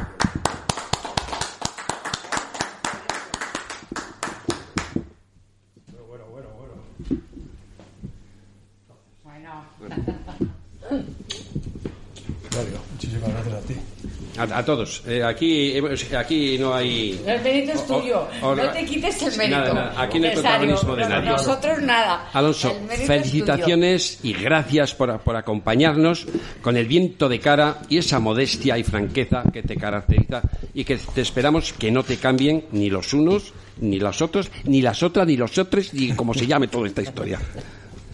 muchísimas 12.92 13.30
gracias. 13.30 13.52
Gracias 13.52 13.64
a 13.64 13.66
ti. 13.66 13.91
A, 14.38 14.42
a 14.58 14.64
todos. 14.64 15.02
Eh, 15.06 15.22
aquí, 15.22 15.74
aquí 16.16 16.56
no 16.58 16.74
hay. 16.74 17.20
El 17.26 17.42
mérito 17.42 17.72
es 17.72 17.86
tuyo. 17.86 18.26
o- 18.42 18.54
no 18.54 18.70
te 18.70 18.84
quites 18.84 19.22
el 19.22 19.36
mérito. 19.36 19.58
Nada, 19.58 19.74
nada. 19.74 20.02
Aquí 20.02 20.18
no 20.20 20.26
hay 20.28 20.32
protagonismo 20.34 20.96
de 20.96 21.08
nadie. 21.08 21.30
Nosotros 21.30 21.78
nada. 21.82 22.30
Alonso, 22.32 22.74
felicitaciones 23.06 24.20
y 24.22 24.32
gracias 24.32 24.94
por, 24.94 25.18
por 25.20 25.36
acompañarnos 25.36 26.26
con 26.60 26.76
el 26.76 26.86
viento 26.86 27.28
de 27.28 27.40
cara 27.40 27.78
y 27.88 27.98
esa 27.98 28.18
modestia 28.20 28.78
y 28.78 28.84
franqueza 28.84 29.42
que 29.52 29.62
te 29.62 29.76
caracteriza 29.76 30.42
y 30.74 30.84
que 30.84 30.96
te 30.96 31.20
esperamos 31.20 31.72
que 31.72 31.90
no 31.90 32.02
te 32.02 32.16
cambien 32.16 32.64
ni 32.72 32.88
los 32.90 33.12
unos, 33.12 33.52
ni 33.80 33.98
los 33.98 34.22
otros, 34.22 34.50
ni 34.64 34.80
las 34.82 35.02
otras, 35.02 35.26
ni 35.26 35.36
los 35.36 35.56
otros, 35.58 35.92
ni 35.94 36.12
como 36.12 36.34
se 36.34 36.46
llame 36.46 36.68
toda 36.68 36.86
esta 36.86 37.02
historia. 37.02 37.38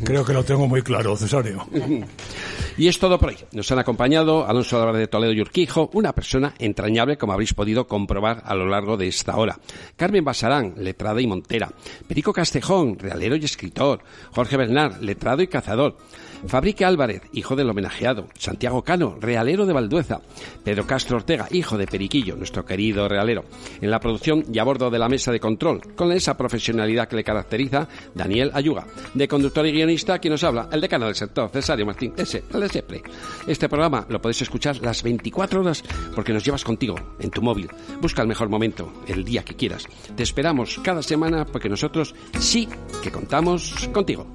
Creo 0.05 0.25
que 0.25 0.33
lo 0.33 0.45
tengo 0.45 0.69
muy 0.69 0.83
claro, 0.83 1.17
Cesario. 1.17 1.67
Y 2.77 2.87
es 2.87 2.99
todo 3.01 3.19
por 3.19 3.31
hoy. 3.31 3.37
Nos 3.53 3.71
han 3.73 3.81
acompañado 3.81 4.47
Alonso 4.47 4.81
Álvarez 4.81 5.01
de 5.01 5.09
Toledo 5.09 5.33
y 5.33 5.41
Urquijo, 5.41 5.91
una 5.95 6.13
persona 6.13 6.55
entrañable 6.61 7.19
como 7.19 7.33
habréis 7.33 7.53
podido 7.53 7.89
comprobar 7.89 8.43
a 8.45 8.55
lo 8.55 8.67
largo 8.67 8.97
de 8.97 9.09
esta 9.09 9.37
hora. 9.37 9.59
Carmen 9.97 10.25
Basarán, 10.25 10.75
letrada 10.79 11.21
y 11.21 11.27
montera. 11.27 11.73
Perico 12.07 12.33
Castejón, 12.33 12.97
realero 12.97 13.35
y 13.35 13.45
escritor. 13.45 14.01
Jorge 14.31 14.57
Bernard, 14.57 15.03
letrado 15.03 15.43
y 15.43 15.49
cazador. 15.49 15.97
Fabrique 16.47 16.85
Álvarez, 16.85 17.23
hijo 17.33 17.57
del 17.57 17.71
homenajeado. 17.71 18.29
Santiago 18.39 18.83
Cano, 18.83 19.17
realero 19.21 19.67
de 19.67 19.73
Valdueza. 19.73 20.21
Pedro 20.65 20.87
Castro 20.87 21.17
Ortega, 21.17 21.49
hijo 21.51 21.77
de 21.77 21.87
Periquillo, 21.87 22.37
nuestro 22.37 22.65
querido 22.65 23.09
realero. 23.09 23.45
En 23.81 23.91
la 23.91 24.01
producción 24.01 24.45
y 24.53 24.59
a 24.59 24.65
bordo 24.65 24.91
de 24.91 24.99
la 24.99 25.09
mesa 25.09 25.33
de 25.33 25.41
control, 25.41 25.95
con 25.95 26.13
esa 26.13 26.37
profesionalidad 26.37 27.09
que 27.09 27.17
le 27.17 27.25
caracteriza, 27.25 27.89
Daniel 28.15 28.51
Ayuga. 28.55 28.87
De 29.15 29.29
conductor 29.29 29.67
y 29.67 29.73
guionista, 29.73 30.19
quien 30.19 30.33
nos 30.33 30.45
habla, 30.45 30.69
el 30.73 30.81
decano 30.81 31.07
del 31.07 31.15
sector, 31.15 31.51
Cesario 31.51 31.87
Martín, 31.87 32.15
ese, 32.17 32.45
el 32.53 32.61
de 32.61 32.69
siempre. 32.69 33.03
Este 33.47 33.69
programa 33.69 34.07
lo 34.09 34.21
podéis 34.21 34.43
escuchar 34.43 34.77
las 34.79 35.03
24 35.03 35.61
horas 35.61 35.83
porque 36.15 36.33
nos 36.33 36.45
llevas 36.45 36.65
contigo, 36.65 36.97
en 37.19 37.31
tu 37.31 37.43
móvil. 37.43 37.69
Busca 38.01 38.23
el 38.23 38.29
mejor 38.29 38.49
momento, 38.49 38.93
el 39.07 39.25
día 39.25 39.45
que 39.45 39.57
quieras. 39.57 39.87
Te 40.15 40.23
esperamos 40.23 40.81
cada 40.83 41.03
semana 41.03 41.45
porque 41.45 41.69
nosotros 41.69 42.15
sí 42.39 42.69
que 43.03 43.11
contamos 43.11 43.89
contigo. 43.93 44.27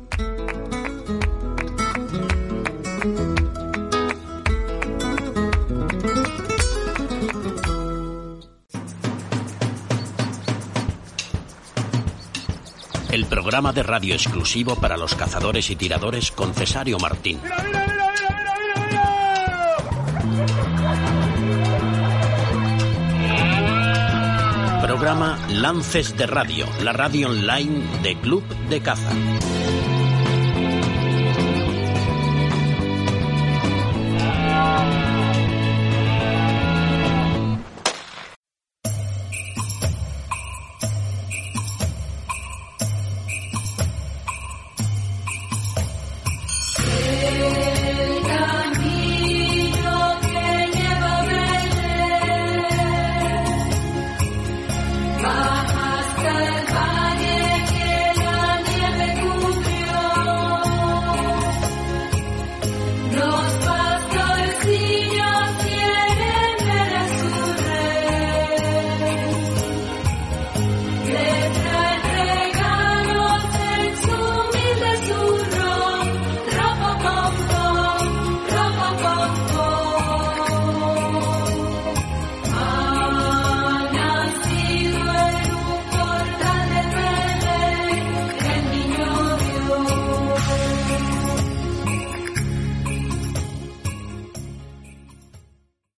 Programa 13.43 13.73
de 13.73 13.83
radio 13.83 14.13
exclusivo 14.13 14.77
para 14.77 14.95
los 14.95 15.15
cazadores 15.15 15.69
y 15.69 15.75
tiradores 15.75 16.31
con 16.31 16.53
Cesario 16.53 16.97
Martín. 16.97 17.41
Programa 24.81 25.37
Lances 25.49 26.15
de 26.15 26.25
Radio, 26.25 26.65
la 26.83 26.93
radio 26.93 27.31
online 27.31 27.83
de 28.01 28.15
Club 28.21 28.45
de 28.69 28.79
Caza. 28.79 29.11